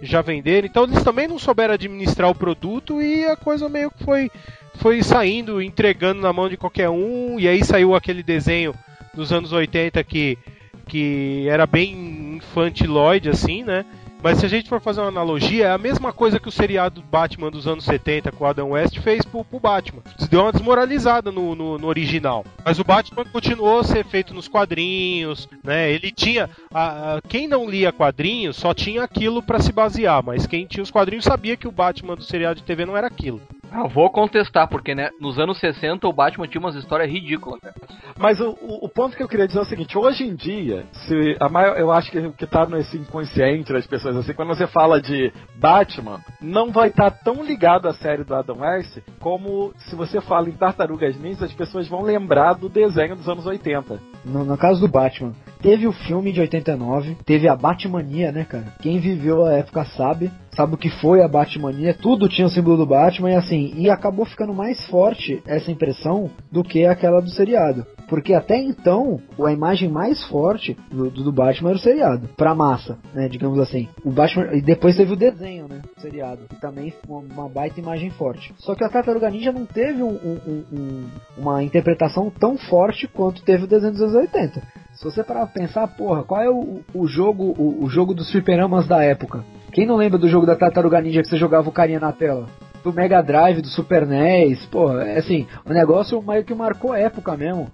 [0.00, 4.04] já venderam, então eles também não souberam administrar o produto e a coisa meio que
[4.04, 4.30] foi
[4.74, 8.74] foi saindo, entregando na mão de qualquer um, e aí saiu aquele desenho
[9.14, 10.38] dos anos 80 que,
[10.86, 13.84] que era bem infantiloide, assim, né?
[14.22, 17.02] Mas se a gente for fazer uma analogia, é a mesma coisa que o seriado
[17.02, 20.02] Batman dos anos 70 com o Adam West fez pro, pro Batman.
[20.30, 22.44] Deu uma desmoralizada no, no, no original.
[22.64, 25.90] Mas o Batman continuou a ser feito nos quadrinhos, né?
[25.90, 26.50] Ele tinha.
[26.72, 30.82] A, a- quem não lia quadrinhos só tinha aquilo pra se basear, mas quem tinha
[30.82, 33.40] os quadrinhos sabia que o Batman do seriado de TV não era aquilo.
[33.72, 37.74] Ah, vou contestar, porque né, nos anos 60 o Batman tinha umas histórias ridículas, cara.
[38.18, 40.84] Mas o, o- o ponto que eu queria dizer é o seguinte: hoje em dia,
[40.92, 44.48] se a maior, eu acho que o que tá nesse inconsciente das pessoas assim, quando
[44.48, 49.72] você fala de Batman, não vai estar tão ligado à série do Adam West como
[49.78, 54.00] se você fala em Tartarugas Ninja, as pessoas vão lembrar do desenho dos anos 80.
[54.24, 58.74] No, no caso do Batman, teve o filme de 89, teve a Batmania, né, cara?
[58.80, 62.76] Quem viveu a época sabe, sabe o que foi a Batmania, tudo tinha o símbolo
[62.76, 67.30] do Batman e assim, e acabou ficando mais forte essa impressão do que aquela do
[67.30, 67.86] seriado.
[68.08, 72.98] Porque até então, a imagem mais forte do, do Batman era o seriado, pra massa,
[73.14, 73.88] né, digamos assim.
[74.04, 77.78] O Batman, e depois teve o desenho, né, o seriado, que também uma, uma baita
[77.78, 78.52] imagem forte.
[78.58, 81.06] Só que a Tartaruga Ninja não teve um- um- um-
[81.38, 84.60] uma interpretação tão forte quanto teve o desenho dos anos 80.
[85.00, 88.30] Se você parar pra pensar, porra, qual é o, o jogo o, o jogo dos
[88.30, 89.42] fliperamas da época?
[89.72, 92.46] Quem não lembra do jogo da Tartaruga Ninja que você jogava o carinha na tela?
[92.84, 97.34] Do Mega Drive, do Super NES, porra, é assim, o negócio meio que marcou época
[97.34, 97.70] mesmo.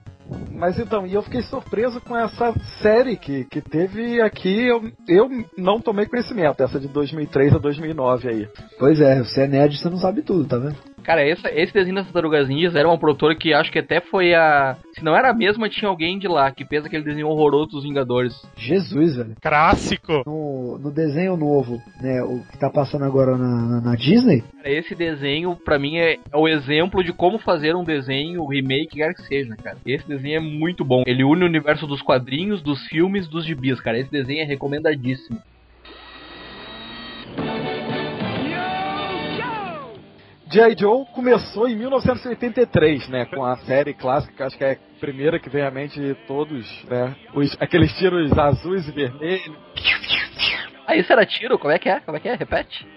[0.53, 4.65] Mas então, e eu fiquei surpreso com essa série que, que teve aqui.
[4.65, 8.49] Eu, eu não tomei conhecimento, essa de 2003 a 2009 aí.
[8.79, 10.77] Pois é, você é nerd, você não sabe tudo, tá vendo?
[11.07, 14.35] Cara, essa, esse desenho das Tartarugas Ninjas era uma produtora que acho que até foi
[14.35, 14.77] a.
[14.93, 17.85] Se não era a mesma, tinha alguém de lá que fez aquele desenho horroroso dos
[17.85, 18.35] Vingadores.
[18.57, 19.37] Jesus, velho.
[19.41, 20.23] Clássico!
[20.27, 24.71] No, no desenho novo, né, o que tá passando agora na, na- na Disney, Cara,
[24.71, 29.15] esse desenho, pra mim, é, é o exemplo de como fazer um desenho, remake, quer
[29.15, 29.77] que seja, cara.
[29.87, 31.05] Esse desenho é muito bom.
[31.07, 33.99] Ele une o universo dos quadrinhos, dos filmes, dos gibis, cara.
[33.99, 35.39] Esse desenho é recomendadíssimo.
[40.57, 40.75] G.I.
[40.79, 43.27] Joe começou em 1983, né?
[43.27, 46.15] Com a série clássica, que acho que é a primeira que vem à mente de
[46.27, 47.15] todos, né?
[47.35, 49.55] Os, aqueles tiros azuis e vermelhos.
[50.87, 51.59] Ah, isso era tiro?
[51.59, 52.01] Como é que é?
[52.01, 52.35] Como é que é?
[52.37, 52.89] Repete.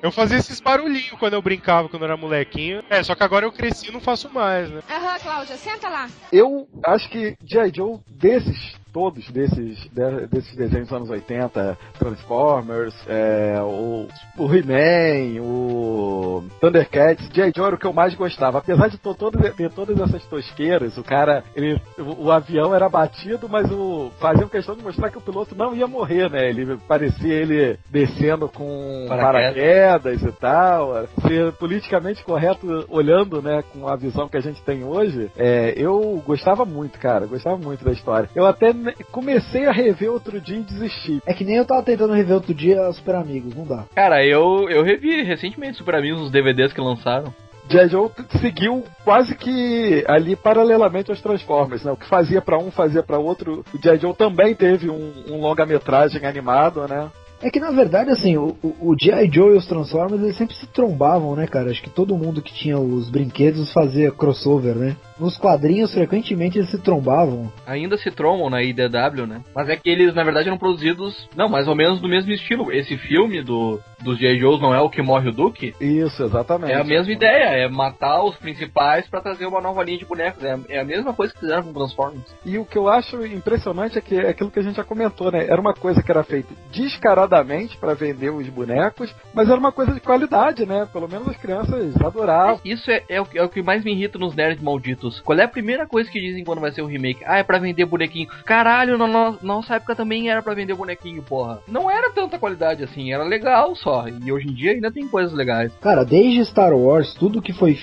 [0.00, 2.84] Eu fazia esses barulhinhos quando eu brincava, quando eu era molequinho.
[2.88, 4.82] É, só que agora eu cresci e não faço mais, né?
[4.88, 6.08] Aham, Cláudia, senta lá.
[6.32, 7.72] Eu acho que G.I.
[7.74, 14.06] Joe, desses todos desses, de- desses desenhos dos anos 80, Transformers, é, o,
[14.38, 17.52] o He-Man, o Thundercats, J.
[17.54, 18.58] Joe era o que eu mais gostava.
[18.58, 22.88] Apesar de to- todas, ter todas essas tosqueiras, o cara, ele, o, o avião era
[22.88, 26.48] batido, mas o faziam questão de mostrar que o piloto não ia morrer, né?
[26.48, 29.54] Ele parecia ele descendo com Paraquedas.
[29.54, 31.06] paraquedas e tal.
[31.26, 36.22] Ser politicamente correto olhando, né, com a visão que a gente tem hoje, é, eu
[36.26, 38.28] gostava muito, cara, gostava muito da história.
[38.34, 38.72] Eu até
[39.10, 41.22] comecei a rever outro dia e desisti.
[41.26, 43.84] É que nem eu tava tentando rever outro dia Super Amigos, não dá.
[43.94, 47.32] Cara, eu, eu revi recentemente Super Amigos, os DVDs que lançaram.
[47.70, 47.88] G.I.
[47.88, 48.10] Joe
[48.40, 51.92] seguiu quase que ali paralelamente aos Transformers, né?
[51.92, 53.64] O que fazia pra um, fazia pra outro.
[53.72, 53.98] O G.I.
[53.98, 57.08] Joe também teve um, um longa-metragem animado, né?
[57.42, 59.30] É que na verdade, assim, o, o, G.I.
[59.32, 61.70] Joe e os Transformers eles sempre se trombavam, né, cara?
[61.70, 64.96] Acho que todo mundo que tinha os brinquedos fazia crossover, né?
[65.18, 67.50] Nos quadrinhos, frequentemente eles se trombavam.
[67.66, 69.42] Ainda se trombam na IDW, né?
[69.54, 72.70] Mas é que eles, na verdade, eram produzidos, não, mais ou menos do mesmo estilo.
[72.72, 74.38] Esse filme do, dos G.I.
[74.38, 75.74] Joes não é o que morre o Duke?
[75.80, 76.72] Isso, exatamente.
[76.72, 80.42] É a mesma ideia, é matar os principais pra trazer uma nova linha de bonecos.
[80.42, 82.24] É, é a mesma coisa que fizeram com Transformers.
[82.44, 85.30] E o que eu acho impressionante é que é aquilo que a gente já comentou,
[85.30, 85.46] né?
[85.46, 89.92] Era uma coisa que era feita descaradamente pra vender os bonecos, mas era uma coisa
[89.92, 90.86] de qualidade, né?
[90.92, 92.60] Pelo menos as crianças adoravam.
[92.64, 95.20] Isso é, é, o, que- é o que mais me irrita nos nerds malditos.
[95.20, 97.22] Qual é a primeira coisa que dizem quando vai ser um remake?
[97.26, 98.28] Ah, é pra vender bonequinho.
[98.44, 101.60] Caralho, na no- nossa época também era pra vender bonequinho, porra.
[101.68, 103.89] Não era tanta qualidade assim, era legal só.
[104.22, 105.72] E hoje em dia ainda tem coisas legais.
[105.80, 107.78] Cara, desde Star Wars, tudo que foi,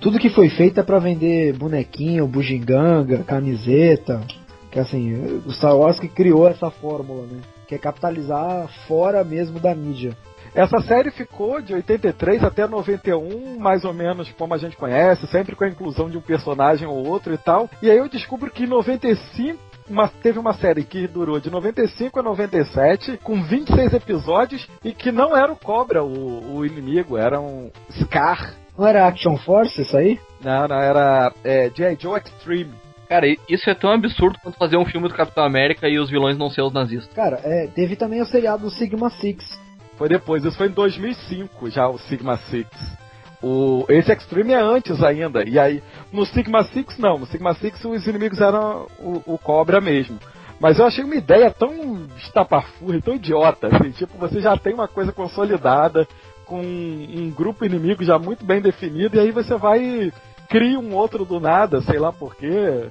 [0.00, 4.20] tudo que foi feito é pra vender bonequinho, bugiganga, camiseta.
[4.70, 7.40] Que assim, o Star Wars que criou essa fórmula, né?
[7.68, 10.16] Que é capitalizar fora mesmo da mídia.
[10.54, 15.56] Essa série ficou de 83 até 91, mais ou menos como a gente conhece, sempre
[15.56, 17.70] com a inclusão de um personagem ou outro e tal.
[17.80, 22.20] E aí eu descubro que em 95 uma- teve uma série que durou de 95
[22.20, 27.40] a 97, com 26 episódios, e que não era o Cobra o, o inimigo, era
[27.40, 28.54] um Scar.
[28.78, 30.18] Não era Action Force isso aí?
[30.42, 31.96] Não, não, era é, G.I.
[32.00, 32.72] Joe Extreme.
[33.08, 36.38] Cara, isso é tão absurdo quanto fazer um filme do Capitão América e os vilões
[36.38, 37.12] não ser os nazistas.
[37.14, 39.60] Cara, é, teve também o seriado Sigma Six.
[39.98, 42.66] Foi depois, isso foi em 2005 já o Sigma Six.
[43.42, 45.42] O, esse Extreme é antes ainda.
[45.42, 45.82] E aí,
[46.12, 50.18] no Sigma Six não, no Sigma Six os inimigos eram o, o Cobra mesmo.
[50.60, 54.86] Mas eu achei uma ideia tão estapafúrdia, tão idiota, assim, tipo, você já tem uma
[54.86, 56.06] coisa consolidada,
[56.46, 60.12] com um grupo inimigo já muito bem definido, e aí você vai e
[60.48, 62.86] cria um outro do nada, sei lá porquê.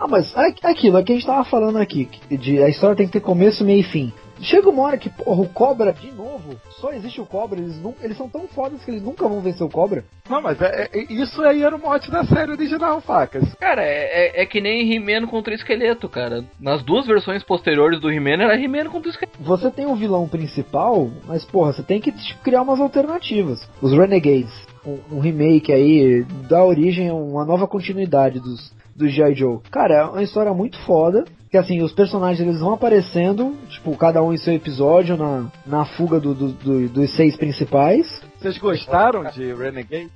[0.00, 3.06] Ah, mas é aquilo, é que a gente tava falando aqui, de, a história tem
[3.06, 4.12] que ter começo, meio e fim.
[4.42, 7.94] Chega uma hora que, porra, o Cobra, de novo, só existe o Cobra, eles, nu-
[8.02, 10.04] eles são tão fodas que eles nunca vão vencer o Cobra.
[10.28, 13.54] Não, mas é, é- isso aí era o mote da série original, Facas.
[13.54, 16.44] Cara, é, é, é que nem He-Man contra esqueleto, cara.
[16.60, 19.38] Nas duas versões posteriores do He-Man era He-Man contra esqueleto.
[19.40, 23.68] Você tem o vilão principal, mas, porra, você tem que tipo, criar umas alternativas.
[23.80, 24.52] Os Renegades,
[24.84, 29.34] um, um remake aí, dá origem a uma nova continuidade dos, do G.I.
[29.34, 29.60] Joe.
[29.70, 31.24] Cara, é uma história muito foda.
[31.52, 35.84] Que assim, os personagens eles vão aparecendo, tipo, cada um em seu episódio, na, na
[35.84, 38.22] fuga do- do- do- dos seis principais.
[38.40, 40.10] Vocês gostaram de Renegades?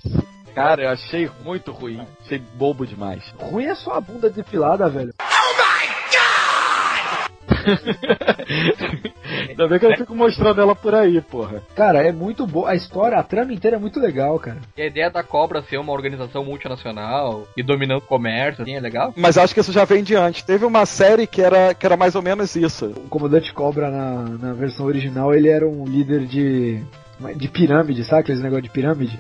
[0.55, 2.01] Cara, eu achei muito ruim.
[2.25, 3.23] Achei bobo demais.
[3.39, 5.13] Ruim é só a bunda depilada, velho.
[9.49, 11.63] Ainda bem que eu fico mostrando ela por aí, porra.
[11.75, 12.71] Cara, é muito boa.
[12.71, 14.59] A história, a trama inteira é muito legal, cara.
[14.77, 18.81] E a ideia da Cobra ser uma organização multinacional e dominando o comércio, assim, é
[18.81, 19.13] legal?
[19.17, 20.43] Mas acho que isso já vem de antes.
[20.43, 22.87] Teve uma série que era, que era mais ou menos isso.
[22.97, 26.83] O comandante Cobra na, na versão original, ele era um líder de.
[27.35, 29.19] de pirâmide, sabe aqueles negócio de pirâmide?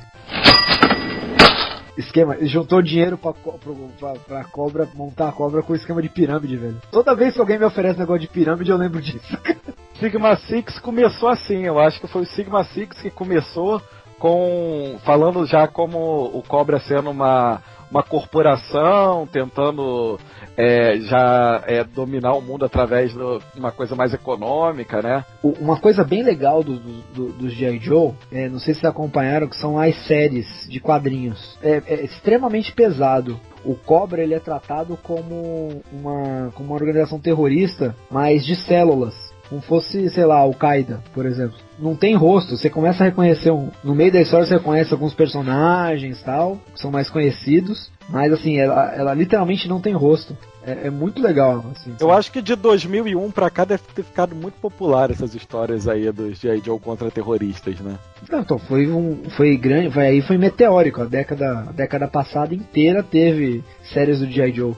[1.96, 6.76] Esquema, juntou dinheiro pra, pra, pra cobra montar a cobra com esquema de pirâmide, velho.
[6.90, 9.38] Toda vez que alguém me oferece negócio de pirâmide, eu lembro disso.
[9.98, 13.80] Sigma Six começou assim, eu acho que foi o Sigma Six que começou
[14.18, 14.98] com.
[15.04, 20.18] falando já como o Cobra sendo uma, uma corporação, tentando
[20.56, 23.18] é, já é, dominar o mundo através de
[23.56, 25.24] uma coisa mais econômica, né?
[25.42, 27.78] Uma coisa bem legal do, do, do, dos G.I.
[27.78, 31.58] Joe, é, não sei se vocês acompanharam, que são as séries de quadrinhos.
[31.62, 33.38] É, é extremamente pesado.
[33.64, 39.14] O Cobra ele é tratado como uma, como uma organização terrorista, mas de células.
[39.48, 41.56] Como fosse, sei lá, Al-Qaeda, por exemplo.
[41.78, 43.50] Não tem rosto, você começa a reconhecer.
[43.50, 47.90] Um, no meio da história você reconhece alguns personagens tal, que são mais conhecidos.
[48.08, 50.36] Mas assim, ela, ela literalmente não tem rosto.
[50.66, 51.94] É, é muito legal, assim.
[52.00, 56.10] Eu acho que de 2001 pra cá deve ter ficado muito popular essas histórias aí
[56.10, 56.60] dos G.I.
[56.64, 57.96] Joe contra terroristas, né?
[58.30, 59.30] Não, então, foi um.
[59.36, 59.92] Foi grande.
[59.92, 61.02] Foi, aí foi meteórico.
[61.02, 64.52] A década, a década passada inteira teve séries do G.I.
[64.52, 64.74] Joe.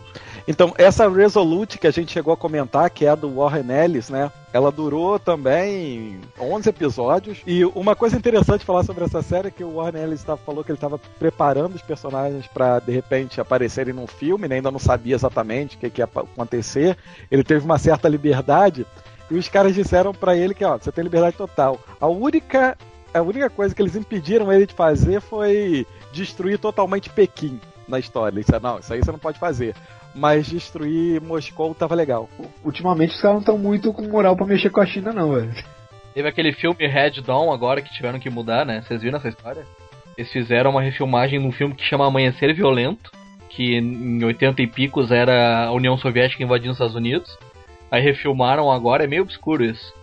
[0.51, 4.09] Então, essa Resolute que a gente chegou a comentar, que é a do Warren Ellis,
[4.09, 4.33] né?
[4.51, 7.43] Ela durou também 11 episódios.
[7.47, 10.65] E uma coisa interessante falar sobre essa série é que o Warren Ellis tá, falou
[10.65, 14.57] que ele estava preparando os personagens para de repente aparecerem num filme, né?
[14.57, 16.97] ainda não sabia exatamente o que, que ia acontecer.
[17.31, 18.87] Ele teve uma certa liberdade.
[19.31, 21.79] E os caras disseram para ele que, ó, você tem liberdade total.
[22.01, 22.75] A única
[23.13, 28.35] a única coisa que eles impediram ele de fazer foi destruir totalmente Pequim na história.
[28.35, 29.75] Ele disse, não, isso aí você não pode fazer.
[30.15, 32.29] Mas destruir Moscou tava legal.
[32.65, 35.53] Ultimamente os caras não estão muito com moral para mexer com a China, não, velho.
[36.15, 38.83] Teve aquele filme Red Dawn agora que tiveram que mudar, né?
[38.83, 39.65] Vocês viram essa história?
[40.17, 43.13] Eles fizeram uma refilmagem num filme que chama Amanhecer Violento,
[43.51, 47.39] que em 80 e picos era a União Soviética invadindo os Estados Unidos.
[47.91, 49.95] Aí refilmaram agora, é meio obscuro isso.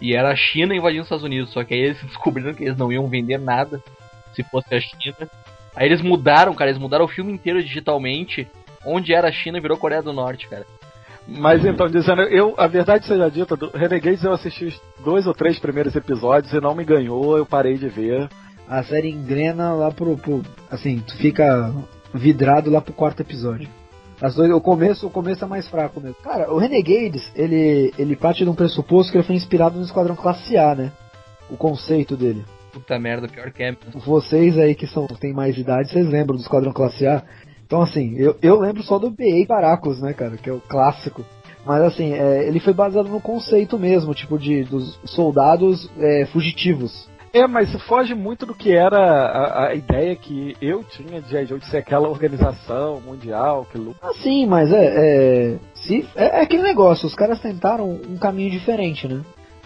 [0.00, 2.78] E era a China invadindo os Estados Unidos, só que aí eles descobriram que eles
[2.78, 3.82] não iam vender nada
[4.32, 5.28] se fosse a China.
[5.76, 8.48] Aí eles mudaram, cara, eles mudaram o filme inteiro digitalmente.
[8.88, 10.64] Onde era a China virou Coreia do Norte, cara.
[11.26, 15.34] Mas então, dizendo, eu, a verdade seja dita, do Renegades eu assisti os dois ou
[15.34, 18.28] três primeiros episódios e não me ganhou, eu parei de ver.
[18.66, 21.74] A série engrena lá pro, pro assim, tu fica
[22.14, 23.68] vidrado lá pro quarto episódio.
[24.20, 26.16] As dois, o começo, o começo é mais fraco mesmo.
[26.22, 30.16] Cara, o Renegades, ele, ele parte de um pressuposto que ele foi inspirado no Esquadrão
[30.16, 30.92] Classe A, né?
[31.50, 32.44] O conceito dele.
[32.72, 33.76] Puta merda, pior que é.
[33.94, 37.22] Vocês aí que são, têm mais idade, vocês lembram do Esquadrão Classe A?
[37.68, 41.22] Então, assim, eu, eu lembro só do BA Paracos, né, cara, que é o clássico.
[41.66, 47.06] Mas, assim, é, ele foi baseado no conceito mesmo, tipo, de dos soldados é, fugitivos.
[47.30, 51.60] É, mas foge muito do que era a, a ideia que eu tinha de Joe
[51.60, 53.98] de ser aquela organização mundial que luta.
[54.00, 58.50] Ah, sim, mas é, é, se, é, é aquele negócio, os caras tentaram um caminho
[58.50, 59.20] diferente, né?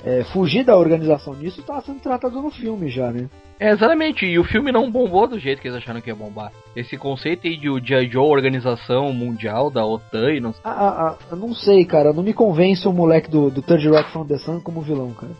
[0.04, 3.28] É, fugir da organização nisso tá sendo tratado no filme já, né?
[3.60, 6.50] É, exatamente, e o filme não bombou do jeito que eles acharam que ia bombar.
[6.74, 8.10] Esse conceito aí de o G.I.
[8.10, 12.24] Joe, organização mundial da OTAN e não ah, ah, ah, eu não sei, cara, não
[12.24, 15.32] me convence o moleque do, do Third Rock from the Sun como vilão, cara.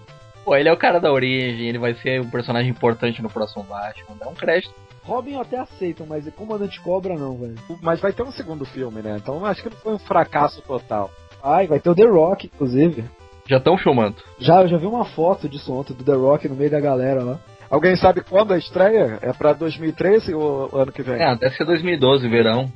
[0.45, 3.65] Pô, ele é o cara da origem, ele vai ser um personagem importante no próximo
[3.65, 4.75] Batman, dá um crédito.
[5.05, 7.57] Robin eu até aceito, mas Comandante Cobra não, velho.
[7.81, 9.17] Mas vai ter um segundo filme, né?
[9.21, 11.11] Então acho que não foi um fracasso total.
[11.43, 13.05] Ai, vai ter o The Rock, inclusive.
[13.47, 14.17] Já estão filmando.
[14.39, 17.23] Já, eu já vi uma foto disso ontem, do The Rock no meio da galera
[17.23, 17.39] lá.
[17.71, 19.19] Alguém sabe quando a estreia?
[19.23, 21.21] É pra 2013 ou ano que vem?
[21.21, 22.71] É, deve ser 2012, verão.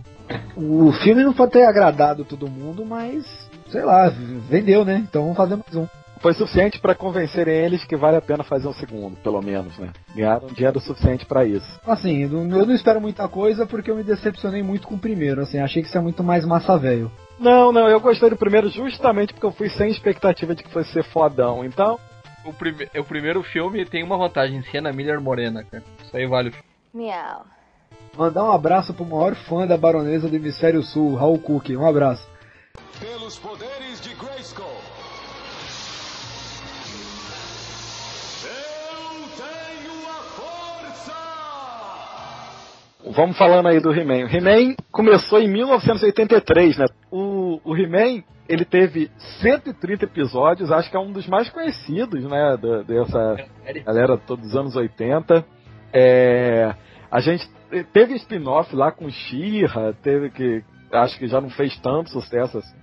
[0.57, 3.25] O filme não pode ter agradado todo mundo, mas,
[3.71, 4.09] sei lá,
[4.49, 5.05] vendeu, né?
[5.09, 5.87] Então vamos fazer mais um
[6.21, 9.91] foi suficiente para convencerem eles que vale a pena fazer um segundo, pelo menos, né?
[10.15, 11.79] Ganharam dinheiro suficiente para isso.
[11.87, 15.59] Assim, eu não espero muita coisa porque eu me decepcionei muito com o primeiro, assim,
[15.59, 17.11] achei que isso é muito mais massa velho.
[17.39, 20.93] Não, não, eu gostei do primeiro justamente porque eu fui sem expectativa de que fosse
[20.93, 21.99] ser fodão, então...
[22.45, 25.83] O, prime o primeiro filme tem uma vantagem, Sienna Miller morena, cara.
[26.05, 26.69] Isso aí vale o filme.
[26.95, 27.45] Miau.
[28.17, 31.71] Mandar um abraço pro maior fã da baronesa do hemisfério sul, Raul Cook.
[31.71, 32.27] Um abraço.
[33.01, 33.86] Pelos poderes
[43.15, 44.25] Vamos falando aí do He-Man.
[44.25, 46.87] O He-Man começou em 1983, né?
[47.11, 49.11] O, o He-Man, ele teve
[49.41, 52.57] 130 episódios, acho que é um dos mais conhecidos, né?
[52.57, 53.37] Da, dessa
[53.85, 55.45] galera dos anos 80.
[55.93, 56.75] É,
[57.11, 57.49] a gente
[57.93, 60.65] teve spin-off lá com She-Ra, teve que.
[60.93, 62.77] Acho que já não fez tanto sucesso assim.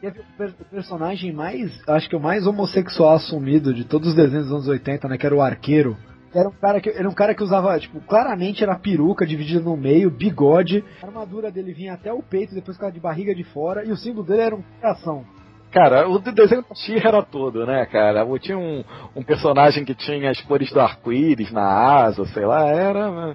[0.00, 4.54] Teve o personagem mais, acho que o mais homossexual assumido de todos os desenhos dos
[4.54, 5.18] anos 80, né?
[5.18, 5.96] Que era o arqueiro.
[6.36, 9.74] Era um cara que, era um cara que usava, tipo, claramente era peruca dividida no
[9.74, 10.84] meio, bigode.
[11.02, 13.96] A armadura dele vinha até o peito, depois ficava de barriga de fora, e o
[13.96, 15.24] símbolo dele era um coração.
[15.72, 18.26] Cara, o desenho da era todo, né, cara?
[18.38, 18.84] Tinha um,
[19.14, 23.34] um personagem que tinha as cores do arco-íris na asa, sei lá, era.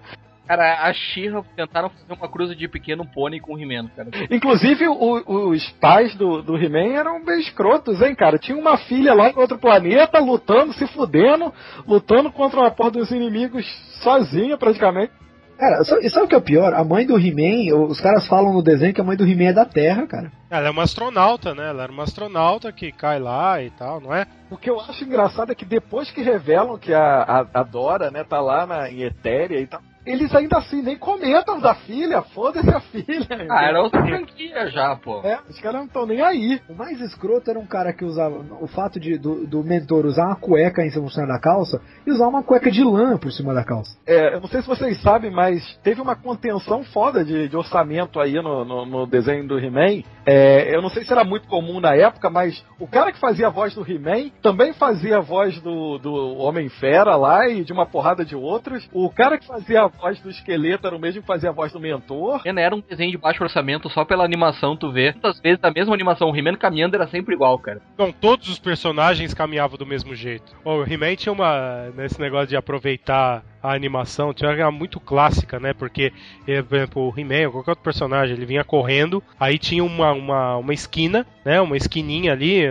[0.52, 4.10] Cara, a Shira tentaram fazer uma cruza de pequeno pônei com o He-Man, cara.
[4.30, 8.38] Inclusive, o, os pais do, do He-Man eram bem escrotos, hein, cara?
[8.38, 11.54] Tinha uma filha lá em outro planeta, lutando, se fudendo,
[11.88, 13.66] lutando contra uma porra dos inimigos
[14.04, 15.14] sozinha, praticamente.
[15.58, 16.74] Cara, e sabe o que é o pior?
[16.74, 19.54] A mãe do He-Man, os caras falam no desenho que a mãe do He-Man é
[19.54, 20.34] da Terra, cara.
[20.52, 21.70] Ela é uma astronauta, né?
[21.70, 24.28] Ela era uma astronauta que cai lá e tal, não é?
[24.50, 28.12] O que eu acho engraçado é que depois que revelam que a, a, a Dora,
[28.12, 32.22] né, tá lá na, em Etéria e tal, eles ainda assim nem comentam da filha,
[32.22, 33.28] foda-se a filha.
[33.50, 35.22] Ah, era outra franquia já, pô.
[35.24, 36.60] É, os caras não estão nem aí.
[36.68, 40.26] O mais escroto era um cara que usava o fato de, do, do mentor usar
[40.26, 43.64] uma cueca em cima da calça e usar uma cueca de lã por cima da
[43.64, 43.96] calça.
[44.06, 48.20] É, eu não sei se vocês sabem, mas teve uma contenção foda de, de orçamento
[48.20, 50.04] aí no, no, no desenho do He-Man.
[50.26, 53.20] É, É, eu não sei se era muito comum na época, mas o cara que
[53.20, 57.72] fazia a voz do He-Man também fazia a voz do, do Homem-Fera lá e de
[57.72, 58.90] uma porrada de outros.
[58.92, 61.72] O cara que fazia a voz do esqueleto era o mesmo que fazia a voz
[61.72, 62.42] do mentor.
[62.44, 65.12] Era um desenho de baixo orçamento só pela animação, tu vê.
[65.12, 67.82] Muitas vezes a mesma animação, o He-Man caminhando era sempre igual, cara.
[67.98, 70.56] Não, todos os personagens caminhavam do mesmo jeito.
[70.66, 71.92] O He-Man tinha uma.
[71.96, 75.74] nesse negócio de aproveitar a animação, tinha uma muito clássica, né?
[75.74, 76.12] Porque,
[76.48, 80.12] eh, por exemplo, o He-Man ou qualquer outro personagem, ele vinha correndo, aí tinha uma,
[80.12, 81.62] uma, uma esquina, né?
[81.62, 82.64] Uma esquininha ali,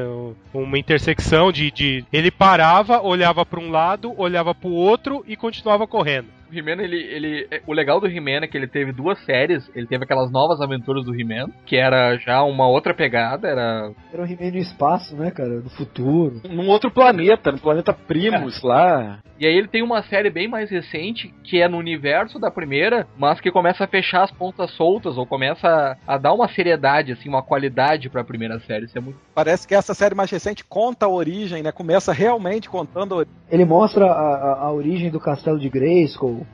[0.52, 1.70] uma intersecção de.
[1.70, 2.04] de...
[2.12, 6.40] Ele parava, olhava para um lado, olhava para o outro e continuava correndo.
[6.50, 7.62] O He-Man, ele, ele.
[7.66, 9.70] O legal do He-Man é que ele teve duas séries.
[9.74, 13.92] Ele teve aquelas novas aventuras do He-Man, que era já uma outra pegada, era.
[14.12, 15.60] Era o He-Man no espaço, né, cara?
[15.60, 16.40] No futuro.
[16.50, 18.66] Num outro planeta, no planeta Primus é.
[18.66, 19.18] lá.
[19.40, 23.06] E aí ele tem uma série bem mais recente, que é no universo da primeira,
[23.16, 27.12] mas que começa a fechar as pontas soltas, ou começa a, a dar uma seriedade,
[27.12, 28.84] assim, uma qualidade pra primeira série.
[28.84, 29.18] Isso é muito...
[29.34, 31.72] Parece que essa série mais recente conta a origem, né?
[31.72, 36.46] Começa realmente contando a Ele mostra a, a, a origem do castelo de Grayskull,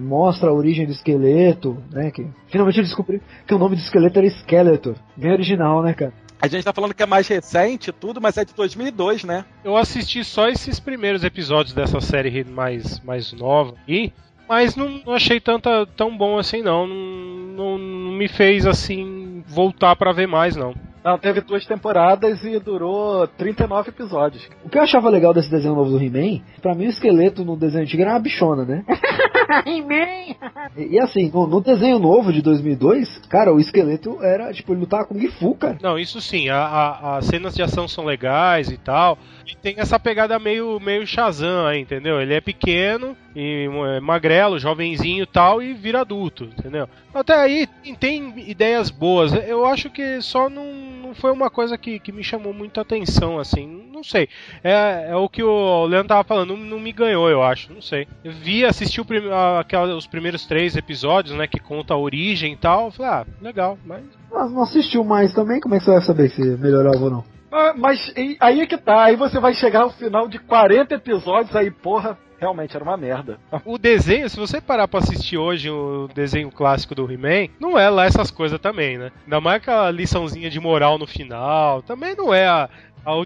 [0.00, 2.10] mostra a origem do esqueleto, né?
[2.10, 4.94] Que finalmente eu descobri que o nome do esqueleto era Skeletor.
[5.14, 6.14] Bem original, né, cara?
[6.42, 9.44] A gente tá falando que é mais recente tudo, mas é de 2002, né?
[9.62, 14.12] Eu assisti só esses primeiros episódios dessa série mais, mais nova e
[14.48, 16.84] mas não, não achei tanta, tão bom assim não.
[16.84, 20.74] Não, não, não me fez assim voltar para ver mais não.
[21.04, 24.48] Não, teve duas temporadas e durou 39 episódios.
[24.64, 27.56] O que eu achava legal desse desenho novo do He-Man, pra mim o esqueleto no
[27.56, 28.84] desenho antigo era uma bichona, né?
[29.66, 30.36] He-Man!
[30.76, 34.80] e, e, assim, no, no, desenho novo de 2002, cara, o esqueleto era, tipo, ele
[34.80, 35.78] lutava com Gifu, cara.
[35.82, 39.18] Não, isso sim, a, a, as cenas de ação são legais e tal.
[39.46, 42.20] E tem essa pegada meio, meio Shazam aí, entendeu?
[42.20, 46.88] Ele é pequeno e é magrelo, jovenzinho e tal, e vira adulto, entendeu?
[47.14, 47.66] Até aí
[47.98, 49.32] tem ideias boas.
[49.46, 53.38] Eu acho que só não não foi uma coisa que, que me chamou muita atenção,
[53.38, 53.90] assim.
[53.92, 54.28] Não sei.
[54.64, 57.72] É, é o que o Leandro tava falando, não, não me ganhou, eu acho.
[57.72, 58.08] Não sei.
[58.24, 59.20] Eu vi, assisti o prim,
[59.60, 61.46] aquela, os primeiros três episódios, né?
[61.46, 62.86] Que conta a origem e tal.
[62.86, 64.02] Eu falei, ah, legal, mas.
[64.32, 65.60] Mas não assistiu mais também?
[65.60, 67.24] Como é que você vai saber se melhorava ou não?
[67.52, 71.54] Ah, mas aí é que tá, aí você vai chegar ao final de 40 episódios,
[71.54, 73.38] aí, porra, realmente era uma merda.
[73.64, 77.88] O desenho, se você parar pra assistir hoje o desenho clássico do He-Man, não é
[77.88, 79.12] lá essas coisas também, né?
[79.24, 82.68] Ainda mais aquela liçãozinha de moral no final, também não é a,
[83.06, 83.24] a,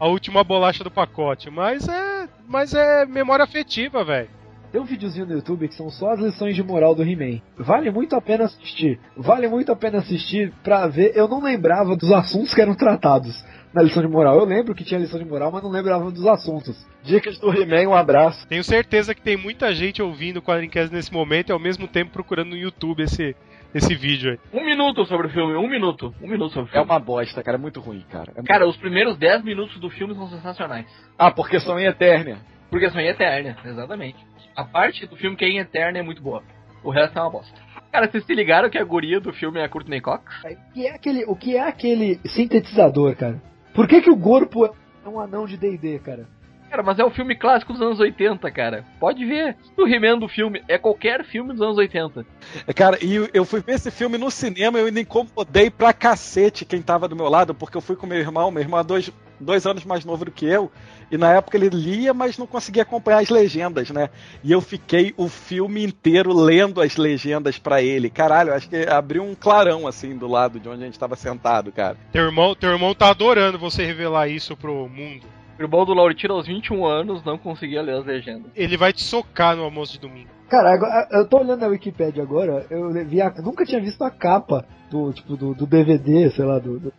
[0.00, 4.28] a última bolacha do pacote, mas é, mas é memória afetiva, velho.
[4.72, 7.40] Tem um videozinho no YouTube que são só as lições de moral do He-Man.
[7.56, 9.00] Vale muito a pena assistir.
[9.16, 11.16] Vale muito a pena assistir pra ver.
[11.16, 13.42] Eu não lembrava dos assuntos que eram tratados
[13.78, 14.36] na lição de moral.
[14.38, 16.76] Eu lembro que tinha lição de moral, mas não lembrava dos assuntos.
[17.04, 18.46] Dicas do He-Man, um abraço.
[18.48, 22.10] Tenho certeza que tem muita gente ouvindo o Quadrincast nesse momento e ao mesmo tempo
[22.10, 23.36] procurando no YouTube esse,
[23.72, 24.38] esse vídeo aí.
[24.52, 26.12] Um minuto sobre o filme, um minuto.
[26.20, 26.84] Um minuto sobre o filme.
[26.84, 28.32] É uma bosta, cara, é muito ruim, cara.
[28.36, 28.74] É cara, muito...
[28.74, 30.86] os primeiros 10 minutos do filme são sensacionais.
[31.16, 32.38] Ah, porque são em Eternia.
[32.70, 34.18] Porque são em Eternia, exatamente.
[34.56, 36.42] A parte do filme que é em Eternia é muito boa.
[36.82, 37.68] O resto é uma bosta.
[37.92, 40.24] Cara, vocês se ligaram que a guria do filme é a Courtney Cox?
[40.44, 43.40] O que é aquele, o que é aquele sintetizador, cara?
[43.78, 46.26] Por que, que o corpo é um anão de D&D, cara?
[46.68, 48.84] Cara, mas é um filme clássico dos anos 80, cara.
[48.98, 49.56] Pode ver.
[49.76, 52.26] O He-Man do filme é qualquer filme dos anos 80.
[52.66, 55.92] É, cara, e eu fui ver esse filme no cinema e eu ainda incomodei pra
[55.92, 58.82] cacete quem tava do meu lado, porque eu fui com meu irmão, meu irmão é
[58.82, 60.72] dois, dois anos mais novo do que eu,
[61.10, 64.10] e na época ele lia, mas não conseguia acompanhar as legendas, né?
[64.42, 68.10] E eu fiquei o filme inteiro lendo as legendas para ele.
[68.10, 71.72] Caralho, acho que abriu um clarão assim do lado de onde a gente tava sentado,
[71.72, 71.96] cara.
[72.12, 75.26] Teu irmão, teu irmão tá adorando você revelar isso pro mundo.
[75.58, 78.52] O irmão do Lauritino, aos 21 anos, não conseguia ler as legendas.
[78.54, 80.28] Ele vai te socar no almoço de domingo.
[80.48, 84.10] Cara, agora, eu tô olhando a Wikipedia agora, eu vi a, nunca tinha visto a
[84.10, 86.92] capa do, tipo, do, do DVD, sei lá, do, do...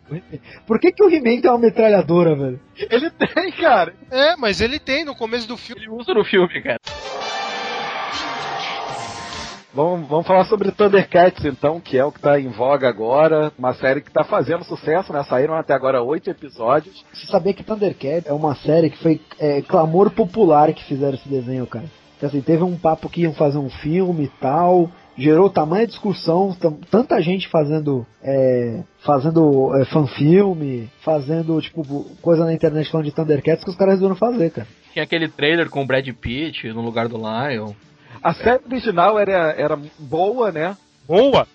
[0.66, 2.60] Por que que o He-Man tem uma metralhadora, velho?
[2.76, 3.94] Ele tem, cara!
[4.10, 5.82] É, mas ele tem no começo do filme.
[5.82, 6.78] Ele usa no filme, cara.
[9.72, 13.52] Vamos, vamos falar sobre Thundercats, então, que é o que está em voga agora.
[13.56, 15.22] Uma série que está fazendo sucesso, né?
[15.22, 17.04] Saíram até agora oito episódios.
[17.12, 21.28] Você sabia que Thundercats é uma série que foi é, clamor popular que fizeram esse
[21.28, 21.84] desenho, cara?
[22.16, 24.90] Então, assim, teve um papo que iam fazer um filme e tal.
[25.20, 26.56] Gerou tamanha discussão,
[26.90, 33.62] tanta gente fazendo é, fazendo é, fanfilme, fazendo tipo coisa na internet falando de Thundercats
[33.62, 34.66] que os caras resolveram fazer, cara.
[34.94, 37.74] Tinha aquele trailer com o Brad Pitt no lugar do Lion.
[38.22, 40.74] A série original era, era boa, né?
[41.06, 41.46] Boa!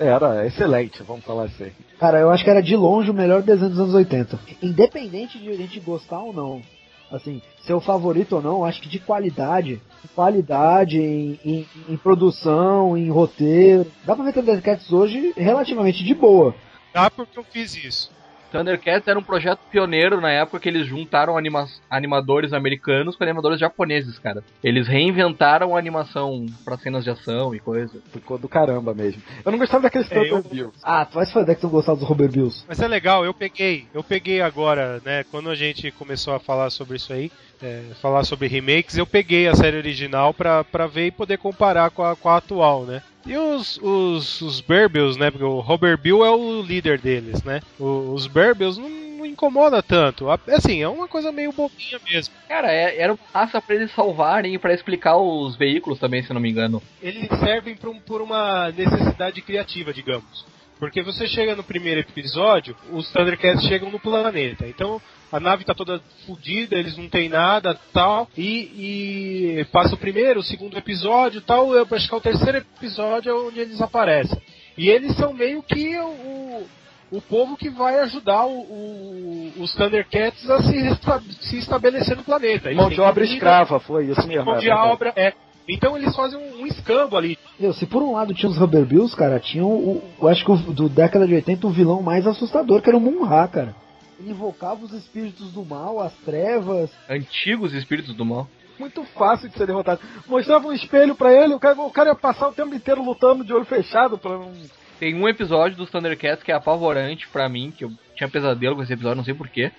[0.00, 1.70] Era excelente, vamos falar assim.
[2.00, 4.38] Cara, eu acho que era de longe o melhor desenho dos anos 80.
[4.62, 6.62] Independente de a gente gostar ou não.
[7.10, 13.10] Assim, seu favorito ou não, acho que de qualidade, qualidade em, em, em produção, em
[13.10, 16.54] roteiro, dá pra ver Thundercats hoje relativamente de boa.
[16.92, 18.10] Dá porque eu fiz isso.
[18.52, 23.58] Thundercats era um projeto pioneiro na época que eles juntaram anima animadores americanos com animadores
[23.58, 24.44] japoneses, cara.
[24.62, 28.00] Eles reinventaram a animação pra cenas de ação e coisa.
[28.12, 29.22] Ficou do caramba mesmo.
[29.44, 30.78] Eu não gostava daqueles É, eu- Bills.
[30.82, 32.64] Ah, tu vai se fazer que tu não gostava dos Robert Bills.
[32.68, 36.68] Mas é legal, eu peguei, eu peguei agora, né, quando a gente começou a falar
[36.70, 37.30] sobre isso aí,
[37.62, 41.90] é, falar sobre remakes, eu peguei a série original pra, pra ver e poder comparar
[41.90, 43.02] com a, com a atual, né.
[43.26, 47.60] E os, os, os Berbils, né, porque o Robert Bill é o líder deles, né,
[47.78, 52.34] O- os Berbils não, não incomoda tanto, assim, é uma coisa meio bobinha mesmo.
[52.48, 56.40] Cara, é- era massa pra eles salvarem e pra explicar os veículos também, se não
[56.40, 56.82] me engano.
[57.00, 60.44] eles servem por, um- por uma necessidade criativa, digamos.
[60.80, 64.66] Porque você chega no primeiro episódio, os Thundercats chegam no planeta.
[64.66, 65.00] Então
[65.32, 68.28] a nave tá toda fodida, eles não tem nada tal.
[68.36, 71.74] E, e passa o primeiro, o segundo episódio tal.
[71.74, 74.38] Eu acho que é o terceiro episódio é onde eles aparecem.
[74.76, 76.62] E eles são meio que o,
[77.10, 82.22] o povo que vai ajudar o- o- os Thundercats a se, resta- se estabelecer no
[82.22, 82.68] planeta.
[82.68, 84.44] Eles Mão de obra comida, escrava, foi isso mesmo.
[84.46, 85.32] Mão é de obra, é.
[85.68, 87.38] Então eles fazem um, um escambo ali.
[87.60, 90.44] Meu, se por um lado tinha os Rubber Bills, cara, tinha o, o- eu acho
[90.44, 93.74] que o, do década de 80 o vilão mais assustador, que era o Munra, cara.
[94.24, 96.90] Invocava os espíritos do mal, as trevas.
[97.08, 98.48] Antigos espíritos do mal.
[98.78, 100.00] Muito fácil de ser derrotado.
[100.26, 103.44] Mostrava um espelho pra ele, o cara, o cara ia passar o tempo inteiro lutando
[103.44, 104.52] de olho fechado pra não.
[104.98, 108.82] Tem um episódio dos Thundercats que é apavorante pra mim, que eu tinha pesadelo com
[108.82, 109.72] esse episódio, não sei porquê.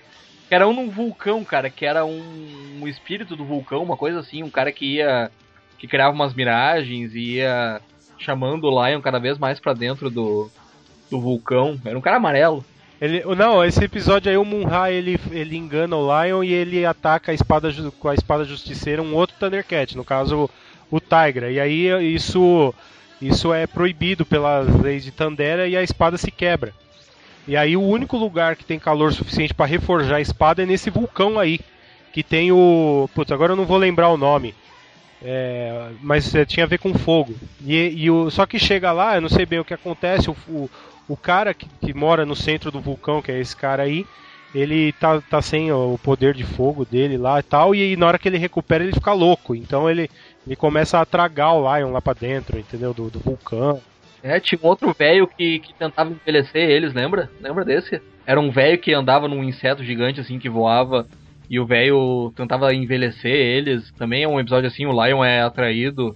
[0.48, 4.20] Que era um num vulcão, cara, que era um, um espírito do vulcão, uma coisa
[4.20, 5.30] assim, um cara que ia.
[5.78, 7.80] que criava umas miragens e ia
[8.18, 10.50] chamando o Lion cada vez mais pra dentro do,
[11.10, 11.80] do vulcão.
[11.84, 12.64] Era um cara amarelo.
[13.00, 17.32] Ele, não, esse episódio aí o Munra ele, ele engana o Lion e ele ataca
[17.32, 20.48] a espada com a espada justiceira um outro Thundercat, no caso
[20.90, 21.50] o Tigra.
[21.50, 22.72] E aí isso
[23.20, 26.72] isso é proibido pelas leis de Tandera e a espada se quebra.
[27.46, 30.88] E aí o único lugar que tem calor suficiente para reforjar a espada é nesse
[30.88, 31.60] vulcão aí,
[32.12, 34.54] que tem o, putz, agora eu não vou lembrar o nome.
[35.22, 37.34] É, mas é, tinha a ver com fogo.
[37.64, 40.36] E, e o, só que chega lá, eu não sei bem o que acontece, o,
[40.48, 40.70] o,
[41.08, 44.06] o cara que, que mora no centro do vulcão, que é esse cara aí,
[44.54, 48.18] ele tá, tá sem o poder de fogo dele lá e tal, e na hora
[48.18, 49.54] que ele recupera ele fica louco.
[49.54, 50.08] Então ele,
[50.46, 52.94] ele começa a tragar o Lion lá pra dentro, entendeu?
[52.94, 53.80] Do, do vulcão.
[54.22, 57.30] É, tinha um outro velho que, que tentava envelhecer eles, lembra?
[57.40, 58.00] Lembra desse?
[58.24, 61.06] Era um velho que andava num inseto gigante assim que voava
[61.50, 63.90] e o velho tentava envelhecer eles.
[63.92, 66.14] Também é um episódio assim, o Lion é atraído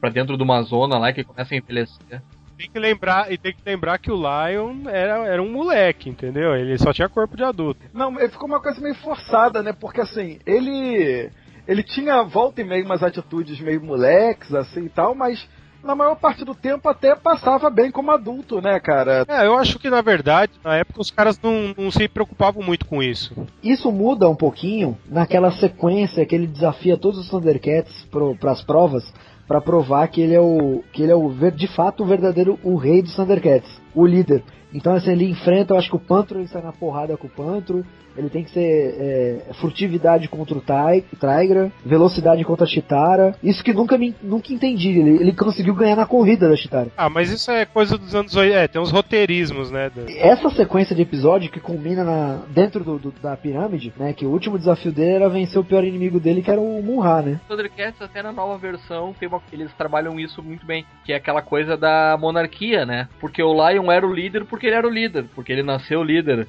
[0.00, 2.22] pra dentro de uma zona lá que começa a envelhecer.
[2.64, 6.56] Tem que lembrar, e tem que lembrar que o Lion era, era um moleque, entendeu?
[6.56, 7.80] Ele só tinha corpo de adulto.
[7.92, 9.72] Não, ele ficou uma coisa meio forçada, né?
[9.72, 11.30] Porque assim, ele.
[11.66, 15.46] Ele tinha volta e meio umas atitudes meio moleques, assim e tal, mas
[15.82, 19.24] na maior parte do tempo até passava bem como adulto, né, cara?
[19.28, 22.86] É, eu acho que na verdade, na época os caras não, não se preocupavam muito
[22.86, 23.34] com isso.
[23.62, 28.06] Isso muda um pouquinho naquela sequência que ele desafia todos os Thundercats
[28.40, 29.04] para as provas
[29.46, 32.76] para provar que ele é o que ele é o de fato o verdadeiro o
[32.76, 34.42] rei dos Thundercats, o líder.
[34.72, 37.30] Então assim, ele enfrenta, eu acho que o Pantro ele sai na porrada com o
[37.30, 37.84] Pantro,
[38.16, 38.60] ele tem que ser
[38.98, 43.34] é, furtividade contra o Tai- Tigra, velocidade contra a Chitara.
[43.42, 46.88] Isso que nunca me, nunca entendi, ele, ele conseguiu ganhar na corrida da Chitara.
[46.96, 48.54] Ah, mas isso é coisa dos anos 80.
[48.58, 49.90] É, tem uns roteirismos, né?
[50.18, 54.12] Essa sequência de episódio que culmina na, dentro do, do- da pirâmide, né?
[54.12, 57.22] Que o último desafio dele era vencer o pior inimigo dele, que era o Munra,
[57.22, 57.40] né?
[57.48, 61.42] Thundercats até na nova versão tem uma, eles trabalham isso muito bem, que é aquela
[61.42, 63.08] coisa da monarquia, né?
[63.20, 66.46] Porque o Lion era o líder porque ele era o líder, porque ele nasceu líder.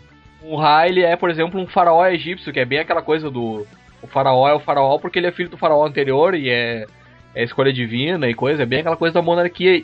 [0.48, 3.66] O Ra, ele é, por exemplo, um faraó egípcio, que é bem aquela coisa do
[4.06, 6.86] o faraó é o faraó porque ele é filho do faraó anterior e é,
[7.34, 9.84] é escolha divina e coisa, é bem aquela coisa da monarquia.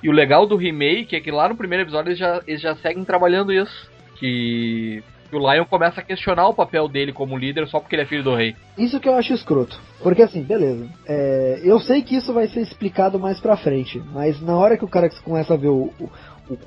[0.00, 2.76] E o legal do remake é que lá no primeiro episódio eles já, eles já
[2.76, 5.02] seguem trabalhando isso, que
[5.32, 8.22] o Lion começa a questionar o papel dele como líder só porque ele é filho
[8.22, 8.54] do rei.
[8.78, 9.78] Isso que eu acho escroto.
[10.02, 10.88] Porque assim, beleza.
[11.06, 14.00] É, eu sei que isso vai ser explicado mais pra frente.
[14.12, 15.92] Mas na hora que o cara começa a ver o,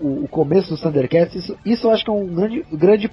[0.01, 3.11] o- o começo dos Thundercats, isso, isso eu acho que é um grande, grande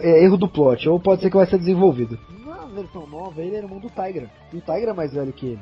[0.00, 0.88] é, erro do plot.
[0.88, 2.18] Ou pode ser que vai ser desenvolvido.
[2.44, 4.28] Na versão nova, ele era irmão do Tigra.
[4.52, 5.60] E o Tigra é mais velho que ele.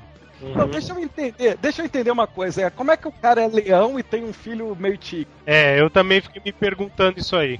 [0.56, 2.62] Não, deixa eu entender, deixa eu entender uma coisa.
[2.62, 5.28] É, como é que o cara é leão e tem um filho meio tigre?
[5.46, 7.58] É, eu também fiquei me perguntando isso aí.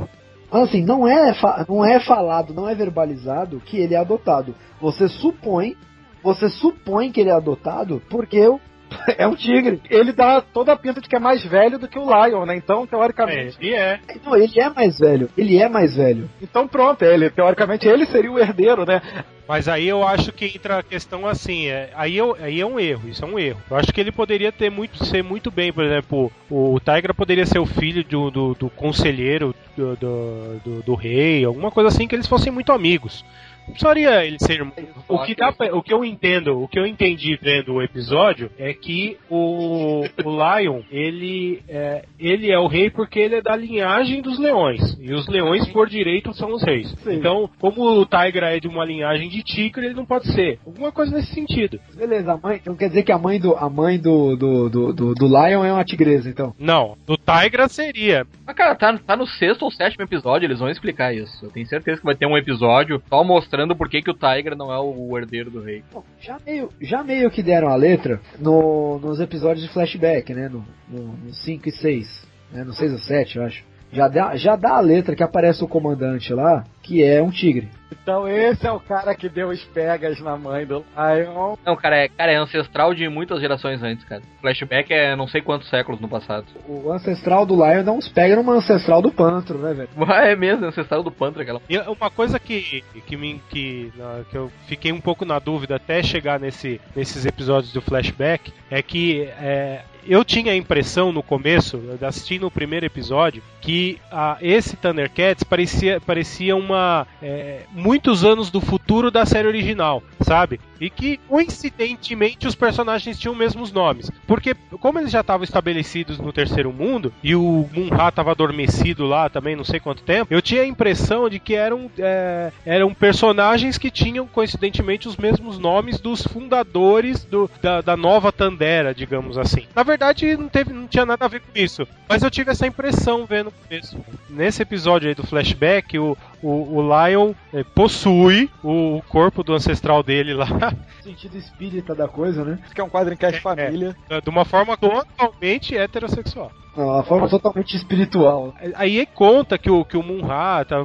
[0.50, 1.34] Assim, não é,
[1.68, 4.54] não é falado, não é verbalizado que ele é adotado.
[4.80, 5.76] Você supõe,
[6.22, 8.60] você supõe que ele é adotado porque o
[9.16, 9.80] É um tigre.
[9.88, 12.56] Ele dá toda a pinta de que é mais velho do que o Lion, né?
[12.56, 13.56] Então, teoricamente.
[13.60, 14.00] E é.
[14.24, 15.28] Não, ele é mais velho.
[15.36, 16.28] Ele é mais velho.
[16.42, 19.00] Então pronto, ele, teoricamente ele seria o herdeiro, né?
[19.46, 22.80] Mas aí eu acho que entra a questão assim, é, aí, eu, aí é um
[22.80, 23.60] erro, isso é um erro.
[23.70, 27.12] Eu acho que ele poderia ter muito, ser muito bem, por exemplo, o, o Tigra
[27.12, 31.88] poderia ser o filho do, do, do conselheiro do, do, do, do rei, alguma coisa
[31.88, 33.22] assim, que eles fossem muito amigos.
[33.66, 34.62] Precisaria ele ser.
[35.08, 38.50] O que, dá pra- o que eu entendo, o que eu entendi vendo o episódio
[38.58, 43.56] é que o, o Lion, ele é, ele é o rei porque ele é da
[43.56, 44.96] linhagem dos leões.
[45.00, 46.94] E os leões, por direito, são os reis.
[47.06, 50.58] Então, como o Tigra é de uma linhagem de tigre, ele não pode ser.
[50.64, 51.80] Alguma coisa nesse sentido.
[51.96, 52.58] Beleza, a mãe.
[52.60, 55.64] Então quer dizer que a mãe do, a mãe do, do, do, do, do Lion
[55.64, 56.54] é uma tigresa, então.
[56.58, 58.26] Não, do Tigra seria.
[58.46, 61.44] Mas, cara, tá, tá no sexto ou sétimo episódio, eles vão explicar isso.
[61.44, 64.56] Eu tenho certeza que vai ter um episódio só mostrando por que, que o Tiger
[64.56, 65.82] não é o herdeiro do rei.
[65.92, 70.48] Bom, já meio, já meio que deram a letra no, nos episódios de flashback, né?
[70.48, 72.26] No, no, no 5 e 6.
[72.52, 73.64] Né, no 6 ou 7, eu acho.
[73.92, 77.68] Já dá, já dá a letra que aparece o comandante lá, que é um tigre.
[77.90, 81.56] Então esse é o cara que deu os pegas na mãe do Lion.
[81.64, 84.20] Não, cara, é, cara, é ancestral de muitas gerações antes, cara.
[84.42, 86.44] Flashback é não sei quantos séculos no passado.
[86.68, 89.88] O ancestral do Lion dá uns pega numa ancestral do Pantro, né, velho?
[90.24, 91.60] É mesmo, é ancestral do Panther, aquela.
[91.68, 93.92] E uma coisa que, que, me, que,
[94.30, 98.82] que eu fiquei um pouco na dúvida até chegar nesse, nesses episódios do flashback é
[98.82, 104.76] que é, eu tinha a impressão no começo, assistindo o primeiro episódio, que ah, esse
[104.76, 106.73] Thundercats parecia, parecia uma.
[107.22, 110.60] É, muitos anos do futuro da série original, sabe?
[110.80, 114.10] E que coincidentemente os personagens tinham os mesmos nomes.
[114.26, 119.28] Porque, como eles já estavam estabelecidos no terceiro mundo, e o Munra estava adormecido lá
[119.28, 123.78] também, não sei quanto tempo, eu tinha a impressão de que eram, é, eram personagens
[123.78, 129.66] que tinham coincidentemente os mesmos nomes dos fundadores do, da, da nova Tandera, digamos assim.
[129.74, 131.86] Na verdade, não, teve, não tinha nada a ver com isso.
[132.08, 133.96] Mas eu tive essa impressão vendo começo.
[134.28, 139.54] Nesse episódio aí do flashback, o, o, o Lion eh, possui o, o corpo do
[139.54, 140.46] ancestral dele lá.
[141.02, 142.58] Sentido espírita da coisa, né?
[142.74, 143.96] Que é um quadro em cast família.
[144.22, 146.52] De uma forma totalmente heterossexual.
[146.76, 148.54] Uma forma totalmente espiritual.
[148.74, 150.84] Aí conta que o, que o Munra tá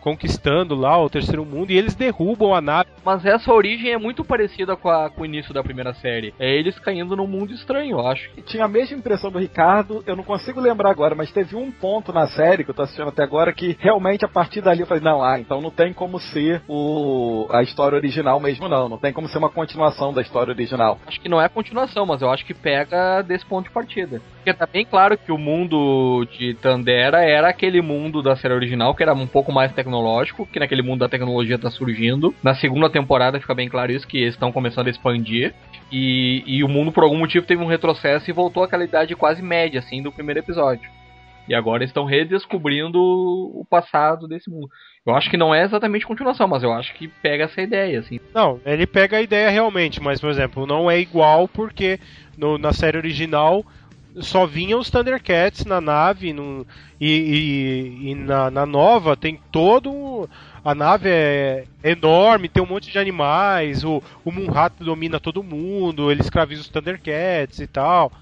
[0.00, 2.88] conquistando lá o terceiro mundo e eles derrubam a nave.
[3.04, 6.34] Mas essa origem é muito parecida com, a- com o início da primeira série.
[6.38, 8.28] É eles caindo num mundo estranho, eu acho.
[8.46, 12.12] Tinha a mesma impressão do Ricardo, eu não consigo lembrar agora, mas teve um ponto
[12.12, 15.02] na série que eu tô assistindo até agora que realmente a partir dali eu falei,
[15.02, 19.12] não, ah, então não tem como ser o, a história original mesmo não, não tem
[19.12, 20.98] como ser uma continuação da história original.
[21.06, 24.20] Acho que não é a continuação, mas eu acho que pega desse ponto de partida.
[24.48, 28.94] Porque tá bem claro que o mundo de Tandera era aquele mundo da série original,
[28.94, 32.34] que era um pouco mais tecnológico, que naquele mundo da tecnologia tá surgindo.
[32.42, 35.54] Na segunda temporada fica bem claro isso, que eles estão começando a expandir.
[35.92, 39.42] E, e o mundo, por algum motivo, teve um retrocesso e voltou àquela idade quase
[39.42, 40.90] média, assim, do primeiro episódio.
[41.46, 44.68] E agora estão redescobrindo o passado desse mundo.
[45.06, 48.18] Eu acho que não é exatamente continuação, mas eu acho que pega essa ideia, assim.
[48.34, 51.98] Não, ele pega a ideia realmente, mas por exemplo, não é igual porque
[52.36, 53.64] no- na série original
[54.20, 56.66] só vinham os Thundercats na nave no-
[57.00, 59.90] e, e- e na, na nova tem todo.
[59.90, 60.26] um-
[60.64, 66.10] A nave é enorme, tem um monte de animais, o, o Munrat domina todo mundo,
[66.10, 68.12] ele escraviza os Thundercats e tal.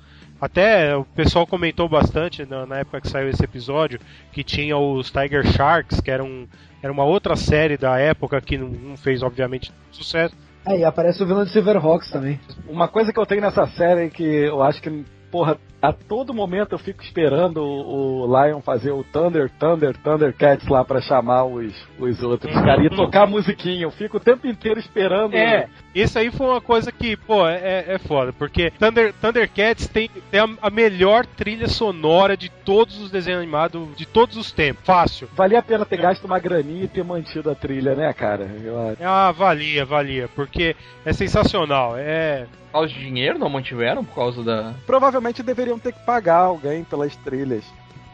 [0.40, 3.98] Até o pessoal comentou bastante na, na época que saiu esse episódio
[4.32, 6.46] que tinha os Tiger Sharks, que eram,
[6.82, 10.34] era uma outra série da época que não, não fez, obviamente, sucesso.
[10.66, 12.38] Aí aparece o vilão de Silverhawks também.
[12.68, 16.34] Uma coisa que eu tenho nessa série é que eu acho que, porra, a todo
[16.34, 21.44] momento eu fico esperando o, o Lion fazer o Thunder, Thunder, Thundercats lá pra chamar
[21.44, 23.84] os, os outros, cara, e tocar a musiquinha.
[23.84, 25.34] Eu fico o tempo inteiro esperando.
[25.34, 30.10] É, isso aí foi uma coisa que, pô, é, é foda, porque Thunder, Thundercats tem,
[30.30, 34.84] tem a, a melhor trilha sonora de todos os desenhos animados de todos os tempos.
[34.84, 35.28] Fácil.
[35.34, 38.50] Valia a pena ter gasto uma graninha e ter mantido a trilha, né, cara?
[38.62, 39.02] Eu acho.
[39.02, 40.74] Ah, valia, valia, porque
[41.04, 41.94] é sensacional.
[41.96, 42.46] É.
[42.66, 44.74] Por causa de dinheiro, não mantiveram por causa da.
[44.86, 47.64] Provavelmente deveriam ter que pagar alguém pelas trilhas.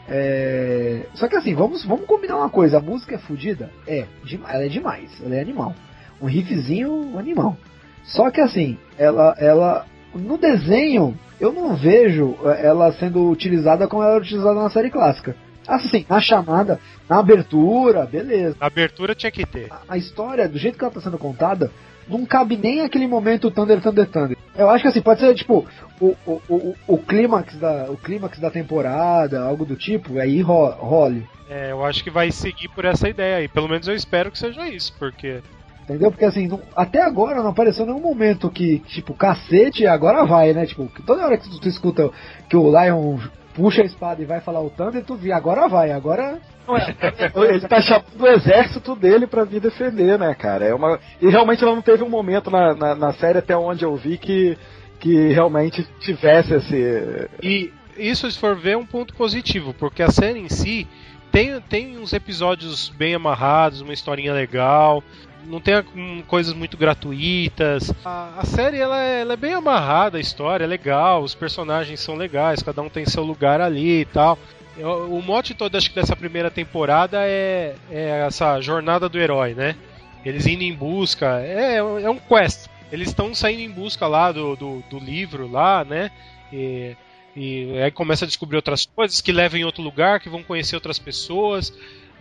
[0.09, 1.07] É...
[1.15, 2.79] Só que assim, vamos, vamos combinar uma coisa.
[2.79, 3.71] A música é fodida?
[3.87, 4.07] É,
[4.49, 5.11] ela é demais.
[5.25, 5.75] Ela é animal.
[6.21, 7.57] Um riffzinho animal.
[8.05, 14.03] Só que assim, ela, ela no desenho eu não vejo eh, ela sendo utilizada como
[14.03, 15.35] ela era utilizada na série clássica.
[15.67, 18.57] Assim, na chamada, na abertura, beleza.
[18.61, 19.69] Na abertura tinha que ter.
[19.89, 21.71] A história, do jeito que ela está sendo contada,
[22.19, 24.37] não cabe nem aquele momento Thunder, Thunder, Thunder.
[24.57, 25.67] Eu acho que assim, pode ser tipo
[26.01, 30.71] o, o, o, o clímax da, o clímax da temporada, algo do tipo, aí ro-
[30.71, 31.27] role.
[31.49, 33.49] É, eu acho que vai seguir por essa ideia aí.
[33.49, 35.41] Pelo menos eu espero que seja isso, porque
[35.85, 36.13] Entendeu?
[36.13, 40.65] Porque assim, não- até agora não apareceu nenhum momento que, tipo, cacete, agora vai, né?
[40.65, 42.09] Tipo, toda hora que tu, tu escuta
[42.49, 43.19] que o Lion
[43.55, 46.39] puxa a espada e vai falar o Thunder, tu vê, agora vai, agora.
[47.35, 50.65] Ele tá chamando o exército dele pra vir defender, né, cara?
[50.65, 50.99] É uma...
[51.21, 54.57] E realmente não teve um momento na, na, na série até onde eu vi que,
[55.01, 57.29] que realmente tivesse esse.
[57.43, 60.87] E isso, se for ver, é um ponto positivo, porque a série em si
[61.31, 65.03] tem, tem uns episódios bem amarrados, uma historinha legal,
[65.45, 67.93] não tem hum, coisas muito gratuitas.
[68.05, 72.01] A, a série ela é, ela é bem amarrada, a história é legal, os personagens
[72.01, 74.39] são legais, cada um tem seu lugar ali e tal.
[74.77, 79.55] Eu- O mote todo acho que dessa primeira temporada é, é essa jornada do herói,
[79.55, 79.77] né?
[80.25, 82.67] Eles indo em busca, é, é um quest.
[82.91, 86.11] Eles estão saindo em busca lá do, do, do livro lá, né?
[86.53, 86.95] E,
[87.35, 90.75] e aí começa a descobrir outras coisas que levam em outro lugar, que vão conhecer
[90.77, 91.73] outras pessoas,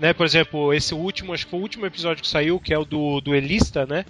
[0.01, 0.11] né?
[0.13, 2.83] Por exemplo, esse último, acho que foi o último episódio que saiu, que é o
[2.83, 4.03] do duelista, né?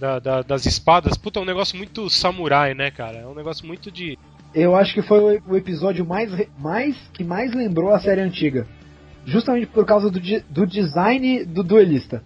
[0.00, 1.16] Da, da- das espadas.
[1.16, 3.18] Puta, é um negócio muito samurai, né, cara?
[3.18, 4.18] É um negócio muito de.
[4.54, 8.66] Eu acho que foi o- episódio mais, mais que mais lembrou a série antiga.
[9.26, 10.18] Justamente por causa do,
[10.48, 12.22] do design do duelista.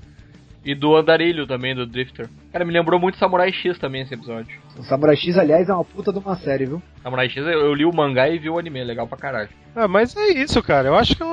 [0.64, 2.28] E do andarilho também, do Drifter.
[2.52, 4.56] Cara, me lembrou muito Samurai X também esse episódio.
[4.78, 6.80] O Samurai X, aliás, é uma puta de uma série, viu?
[7.02, 9.48] Samurai X, eu, eu li o mangá e vi o anime, legal pra caralho.
[9.74, 10.86] Ah, mas é isso, cara.
[10.86, 11.28] Eu acho que é um,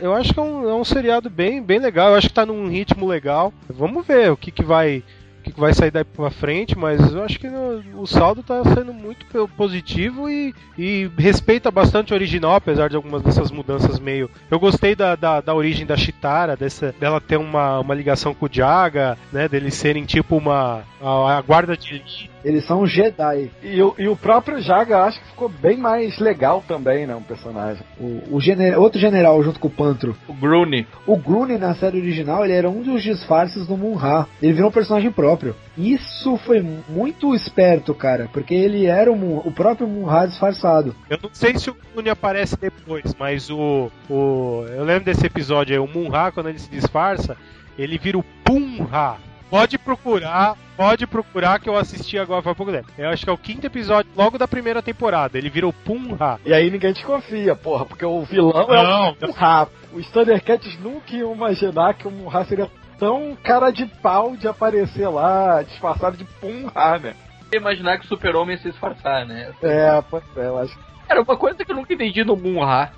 [0.00, 2.10] eu, acho que é um, é um seriado bem, bem legal.
[2.10, 3.52] Eu acho que tá num ritmo legal.
[3.68, 5.02] Vamos ver o que, que vai.
[5.40, 8.94] O que, vai sair daí pra frente, mas eu acho que o saldo tá sendo
[8.94, 14.30] muito po- positivo e, e respeita bastante o original, apesar de algumas dessas mudanças meio.
[14.50, 18.46] Eu gostei da, da, da origem da Chitara, dessa, dela ter uma, uma ligação com
[18.46, 19.46] o Jaga, né?
[19.46, 20.82] Deles serem tipo uma.
[20.98, 22.30] a, a guarda de elite.
[22.44, 23.50] Eles são Jedi.
[23.62, 27.14] E, o- e o próprio Jaga acho que ficou bem mais legal também, né?
[27.14, 27.82] Um personagem.
[27.98, 30.14] O, o gene- outro general junto com o Pantro.
[30.28, 30.86] O Grune.
[31.06, 34.26] O Grune na série original ele era um dos disfarces do Munra.
[34.42, 35.56] Ele virou um personagem próprio.
[35.76, 40.94] Isso foi muito esperto, cara, porque ele era o, o próprio Munra disfarçado.
[41.10, 44.64] Eu não sei se o Kuni aparece depois, mas o, o.
[44.68, 47.36] Eu lembro desse episódio aí, o Munra, quando ele se disfarça,
[47.78, 49.16] ele vira o Punra.
[49.54, 52.90] Pode procurar, pode procurar que eu assisti agora faz pouco tempo.
[52.98, 55.38] Eu acho que é o quinto episódio, logo da primeira temporada.
[55.38, 56.40] Ele vira o Punra.
[56.44, 59.68] E aí ninguém desconfia, porra, porque o vilão Não, é o Munra.
[59.92, 62.68] Os Thundercats nunca iam imaginar que o Munra seria
[62.98, 67.14] tão cara de pau de aparecer lá, disfarçado de Punra, né?
[67.54, 69.52] Imaginar que o super-homem ia se disfarçar, né?
[69.62, 70.76] É, pois é, eu acho.
[71.06, 72.90] Cara, uma coisa que eu nunca entendi no Munra.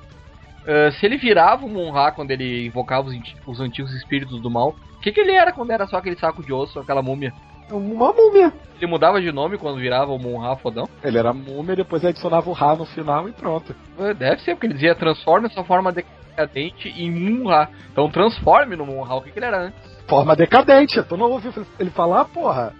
[0.67, 4.75] eh, se ele virava o Munra quando ele invocava os, os antigos espíritos do mal,
[5.07, 7.33] que, que ele era quando era só aquele saco de osso, aquela múmia?
[7.71, 8.53] Uma múmia.
[8.81, 10.89] Ele mudava de nome quando virava o Munra fodão?
[11.03, 13.75] Ele era múmia, depois adicionava o Ra no final e pronto.
[13.99, 17.69] Eh, Deve ser, porque ele dizia transforme essa forma decadente em Munra.
[17.91, 19.15] Então transforme no Munra.
[19.15, 19.97] O que, que ele era antes?
[20.07, 22.73] Forma decadente, tu não ouviu ele falar, porra?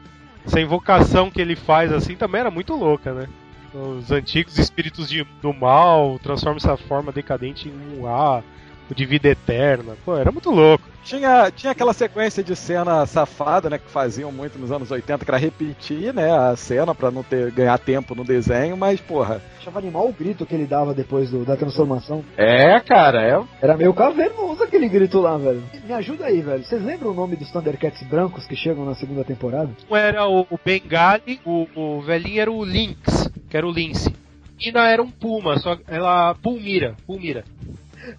[0.45, 3.27] Essa invocação que ele faz assim também era muito louca, né?
[3.75, 8.43] Os antigos espíritos de- do mal transformam essa forma decadente em um A,
[8.91, 9.95] o de vida eterna.
[10.05, 10.85] Pô, era muito louco.
[11.05, 15.31] Tinha, tinha aquela sequência de cena safada, né, que faziam muito nos anos 80, que
[15.31, 19.41] era repetir, né, a cena pra não ter ganhar tempo no desenho, mas porra.
[19.61, 22.25] Achava animal o grito que ele dava depois do- da transformação.
[22.37, 23.41] É, cara, é.
[23.63, 25.63] Era meio cavernoso aquele grito lá, velho.
[25.87, 26.65] Me ajuda aí, velho.
[26.65, 29.71] Vocês lembram o nome dos Thundercats brancos que chegam na segunda temporada?
[29.89, 34.13] Um era o, o Bengali, o, o velhinho era o Lynx, que era o Lince.
[34.59, 37.45] E não era um Puma, só ela Pulmira, Pulmira.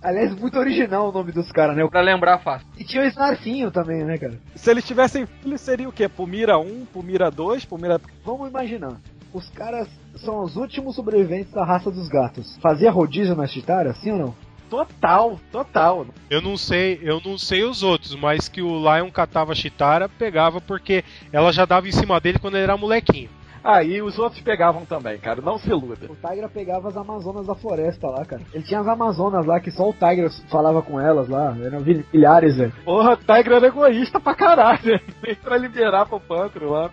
[0.02, 1.88] Aliás, muito original o nome dos caras, né?
[1.88, 2.68] Pra lembrar fácil.
[2.78, 4.40] E tinha o Snarfinho também, né, cara?
[4.56, 6.08] Se eles tivessem filho, seria o quê?
[6.08, 8.00] Pumira 1, Pumira 2, Pumira.
[8.24, 8.98] Vamos imaginar.
[9.34, 12.58] Os caras são os últimos sobreviventes da raça dos gatos.
[12.62, 14.36] Fazia rodízio na Chitara, sim ou não?
[14.70, 16.06] Total, total.
[16.30, 20.10] Eu não sei, eu não sei os outros, mas que o Lion catava a Chitara,
[20.10, 23.30] pegava porque ela já dava em cima dele quando ele era molequinho.
[23.68, 26.10] Aí os outros pegavam também, cara, não se iluda.
[26.10, 28.42] O Tigra pegava as Amazonas da floresta lá, cara.
[28.54, 31.54] Ele tinha as Amazonas lá que só o Tigra falava com elas lá.
[31.62, 32.72] Eram milhares, velho.
[32.86, 35.02] Porra, o Tiger era egoísta pra caralho, né?
[35.22, 36.90] Nem pra liberar pro Pantro lá.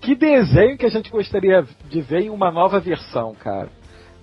[0.00, 3.68] Que desenho que a gente gostaria de ver em uma nova versão, cara.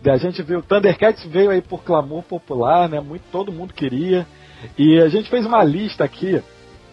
[0.04, 3.00] A gente viu, o Thundercats veio aí por clamor popular, né?
[3.00, 4.26] Muito, todo mundo queria.
[4.76, 6.42] E a gente fez uma lista aqui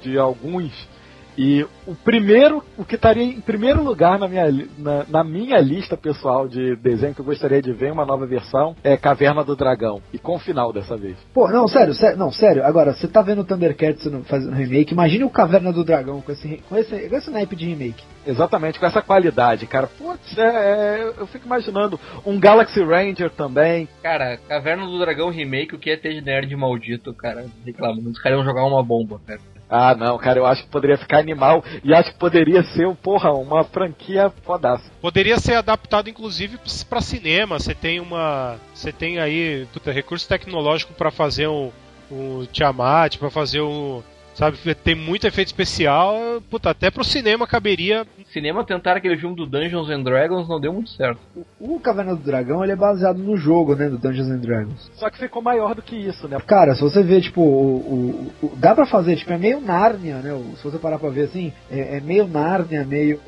[0.03, 0.92] de alguns
[1.37, 4.47] E o primeiro, o que estaria em primeiro lugar na minha,
[4.79, 8.77] na, na minha lista pessoal de desenho que eu gostaria de ver uma nova versão
[8.85, 10.03] é Caverna do Dragão.
[10.13, 11.17] E com final dessa vez.
[11.33, 12.65] Pô, não, sério, sério, não, sério.
[12.65, 16.63] Agora, você tá vendo o Thundercats fazendo remake, imagine o Caverna do Dragão com esse,
[16.69, 18.05] com esse, com esse naipe de remake.
[18.27, 19.87] Exatamente, com essa qualidade, cara.
[19.87, 23.89] Putz, é, é, eu fico imaginando um Galaxy Ranger também.
[24.03, 27.47] Cara, Caverna do Dragão Remake, o que é ter de nerd maldito, cara?
[27.65, 28.11] Reclamando.
[28.11, 29.41] Os caras iam jogar uma bomba, cara.
[29.75, 33.33] Ah, não, cara, eu acho que poderia ficar animal e acho que poderia ser, porra,
[33.33, 34.85] uma franquia fodaça.
[35.01, 36.59] Poderia ser adaptado inclusive
[36.91, 37.59] para cinema.
[37.59, 41.73] Você tem uma, você tem aí puta, recurso tecnológico para fazer um,
[42.11, 44.03] um Tiamat, para fazer um,
[44.35, 46.17] sabe, tem muito efeito especial.
[46.51, 48.07] Puta, até pro cinema caberia.
[48.33, 51.21] Cinema tentaram aquele filme do Dungeons and Dragons, não deu muito certo.
[51.61, 54.91] O Caverna do Dragão, ele é baseado no jogo, né, do Dungeons and Dragons.
[54.95, 56.39] Só que ficou maior do que isso, né?
[56.47, 60.17] Cara, se você ver, tipo, o, o- o- dá pra fazer, tipo, é meio Nárnia,
[60.19, 60.33] né?
[60.33, 63.21] o- Se você parar pra ver assim, é, é meio Nárnia, meio,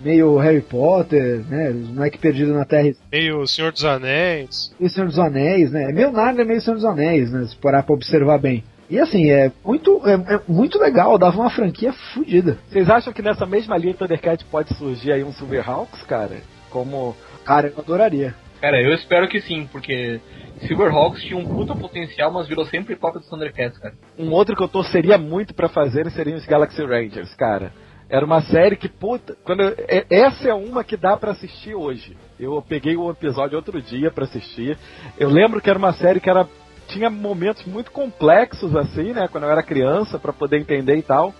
[0.00, 1.70] meio Harry Potter, né?
[1.70, 4.72] Os moleques perdidos na Terra Meio Senhor dos Anéis.
[4.80, 5.84] e Senhor dos Anéis, né?
[5.90, 7.44] É meio Nárnia, meio Senhor dos Anéis, né?
[7.46, 8.62] Se parar pra observar bem.
[8.92, 12.58] E assim, é muito, é, é muito legal, dava uma franquia fodida.
[12.68, 16.42] Vocês acham que nessa mesma linha Thundercat pode surgir aí um Silverhawks, cara?
[16.68, 17.16] Como.
[17.42, 18.34] Cara, eu adoraria.
[18.60, 20.20] Cara, eu espero que sim, porque
[20.66, 23.94] Silverhawks tinha um puta potencial, mas virou sempre cópia do Thundercats, cara.
[24.18, 27.72] Um outro que eu torceria muito pra fazer seriam os Galaxy Rangers, cara.
[28.10, 31.74] Era uma série que, puta, quando eu- é- essa é uma que dá pra assistir
[31.74, 32.14] hoje.
[32.38, 34.76] Eu peguei o episódio outro dia pra assistir.
[35.18, 36.46] Eu lembro que era uma série que era
[36.92, 41.34] tinha momentos muito complexos assim, né, quando eu era criança pra poder entender e tal.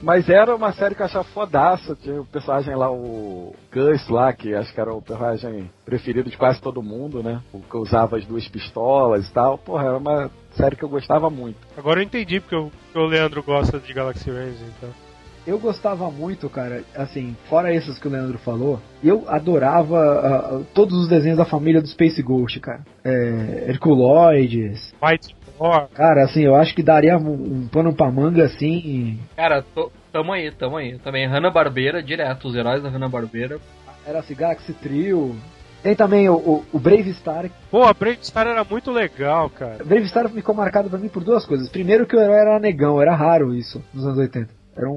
[0.00, 1.96] Mas era uma série que eu achava fodaça.
[1.96, 6.36] Tinha o personagem lá, o Gus lá, que acho que era o personagem preferido de
[6.36, 7.42] quase todo mundo, né?
[7.52, 9.58] O que usava as duas pistolas e tal.
[9.58, 11.58] Porra, era uma série que eu gostava muito.
[11.76, 15.07] Agora eu entendi porque o, Leandro gosta de Galaxy Rangers, então.
[15.48, 20.94] Eu gostava muito, cara, assim, fora esses que o Leandro falou, eu adorava ah, todos
[20.98, 22.80] os desenhos da família do Space Ghost, cara.
[23.02, 24.94] É, Herculoides.
[25.02, 25.88] Mighty Thor.
[25.94, 29.18] Cara, assim, eu acho que daria um, um pano pra manga, assim.
[29.34, 30.98] Cara, tô- tamo aí, tamo aí.
[30.98, 33.58] Também Hanna-Barbera, direto, os heróis da Hanna-Barbera.
[34.06, 35.34] Era assim, Galaxy Trio.
[35.82, 37.48] Tem também o, o, o Brave Star.
[37.70, 39.82] Pô, a Brave Star era muito legal, cara.
[39.82, 41.70] Brave Star ficou marcado pra mim por duas coisas.
[41.70, 44.57] Primeiro que o herói era negão, era raro isso nos anos 80.
[44.78, 44.94] Era um,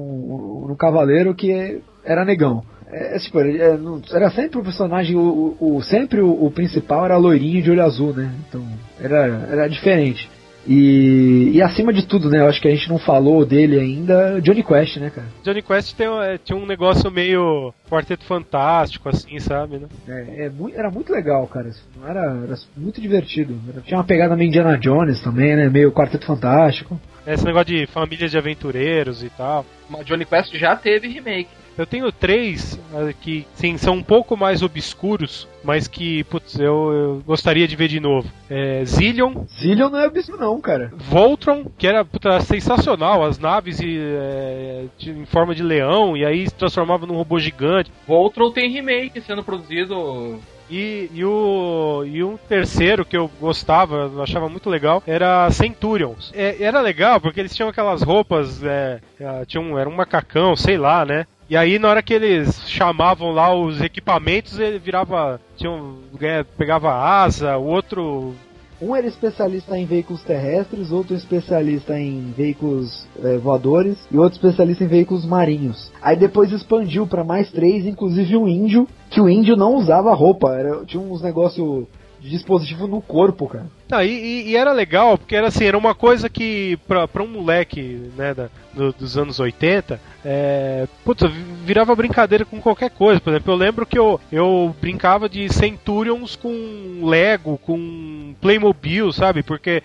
[0.68, 2.62] um, um cavaleiro que era negão.
[2.90, 3.76] É, tipo, ele- é,
[4.12, 7.82] era sempre o personagem, o, o- o- sempre o, o principal era loirinho de olho
[7.82, 8.30] azul, né?
[8.48, 8.62] Então
[9.00, 10.30] era, era diferente.
[10.64, 12.38] E, e acima de tudo, né?
[12.38, 15.26] Eu acho que a gente não falou dele ainda, Johnny Quest, né, cara?
[15.42, 19.88] Johnny Quest tem, é, tinha um negócio meio quarteto fantástico, assim, sabe, né?
[20.06, 21.70] É, é era muito legal, cara.
[22.06, 23.56] Era, era muito divertido.
[23.84, 25.68] Tinha uma pegada meio Indiana Jones também, né?
[25.68, 27.00] Meio Quarteto Fantástico.
[27.26, 29.64] Esse negócio de famílias de aventureiros e tal.
[29.88, 31.48] Mas Johnny Quest já teve remake.
[31.78, 36.92] Eu tenho três eh, que, sim, são um pouco mais obscuros, mas que, putz, eu,
[36.92, 38.30] eu gostaria de ver de novo.
[38.50, 40.92] É, Zillion, Zillion não é obscuro não, cara.
[40.94, 46.26] Voltron, que era puta, sensacional, as naves e, é, de- em forma de leão, e
[46.26, 47.90] aí se transformava num robô gigante.
[48.06, 50.38] Voltron tem remake sendo produzido.
[50.70, 56.32] E, e, o, e um terceiro que eu gostava, eu achava muito legal, era Centurions.
[56.34, 60.78] É, era legal porque eles tinham aquelas roupas, é, é, um, era um macacão, sei
[60.78, 61.26] lá, né?
[61.48, 65.40] E aí na hora que eles chamavam lá os equipamentos, ele virava.
[65.56, 68.34] Tinha um, é, pegava asa, o outro.
[68.82, 74.82] Um era especialista em veículos terrestres, outro especialista em veículos eh, voadores e outro especialista
[74.82, 75.92] em veículos marinhos.
[76.02, 80.52] Aí depois expandiu pra mais três, inclusive um índio, que o índio não usava roupa,
[80.54, 81.86] era, tinha uns negócios
[82.22, 83.66] de dispositivo no corpo, cara.
[83.90, 87.26] Não, e, e- era legal, porque era assim, era uma coisa que pra, pra um
[87.26, 93.20] moleque né, da- do- dos anos 80, é, puta, vi- virava brincadeira com qualquer coisa.
[93.20, 99.42] Por exemplo, eu lembro que eu, eu brincava de Centurions com Lego, com Playmobil, sabe?
[99.42, 99.82] Porque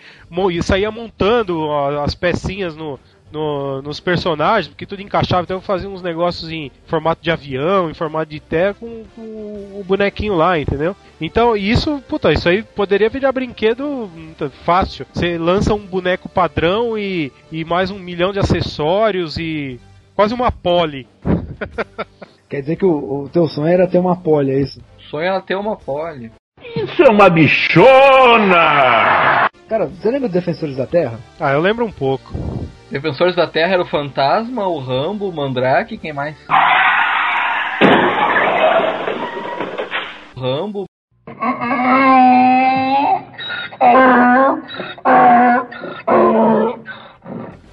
[0.51, 1.71] e saía montando
[2.03, 2.99] as pecinhas no,
[3.31, 7.89] no- nos personagens, porque tudo encaixava, então eu fazia uns negócios em formato de avião,
[7.89, 10.95] em formato de terra, com, com o bonequinho lá, entendeu?
[11.19, 14.09] Então, isso, puta, isso aí poderia virar brinquedo
[14.63, 15.05] fácil.
[15.13, 19.79] Você lança um boneco padrão e, e mais um milhão de acessórios e
[20.15, 21.07] quase uma pole.
[22.49, 24.81] Quer dizer que o, o teu sonho era ter uma polha, é isso?
[25.09, 26.31] Sonho era ter uma pole.
[26.75, 29.49] Isso é uma bichona!
[29.67, 31.19] Cara, você lembra dos Defensores da Terra?
[31.39, 32.33] Ah, eu lembro um pouco.
[32.89, 36.37] Defensores da Terra era o Fantasma, o Rambo, o Mandrake, quem mais?
[40.35, 40.85] O Rambo.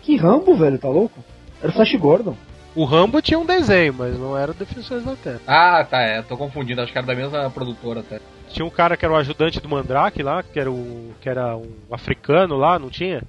[0.03, 1.25] Que Rambo, velho, tá louco?
[1.63, 2.37] Era o Flash Gordon.
[2.75, 5.41] O Rambo tinha um desenho, mas não era o Defensores da Terra.
[5.47, 8.19] Ah, tá, é, tô confundindo, acho que era da mesma produtora até.
[8.49, 11.57] Tinha um cara que era o ajudante do Mandrake lá, que era, o, que era
[11.57, 13.23] um africano lá, não tinha?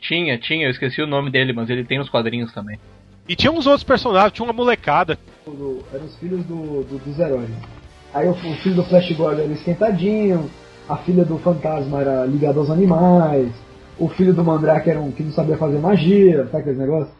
[0.00, 2.78] Tinha, tinha, eu esqueci o nome dele, mas ele tem nos quadrinhos também.
[3.28, 5.18] E tinha uns outros personagens, tinha uma molecada.
[5.44, 7.50] Do- Eram os filhos do, do- dos heróis.
[8.14, 10.48] Aí o, o filho do Flash Gordon era esquentadinho,
[10.88, 13.50] a filha do fantasma era ligada aos animais,
[13.98, 17.17] o filho do Mandrake era um que não sabia fazer magia, sabe aqueles negócios?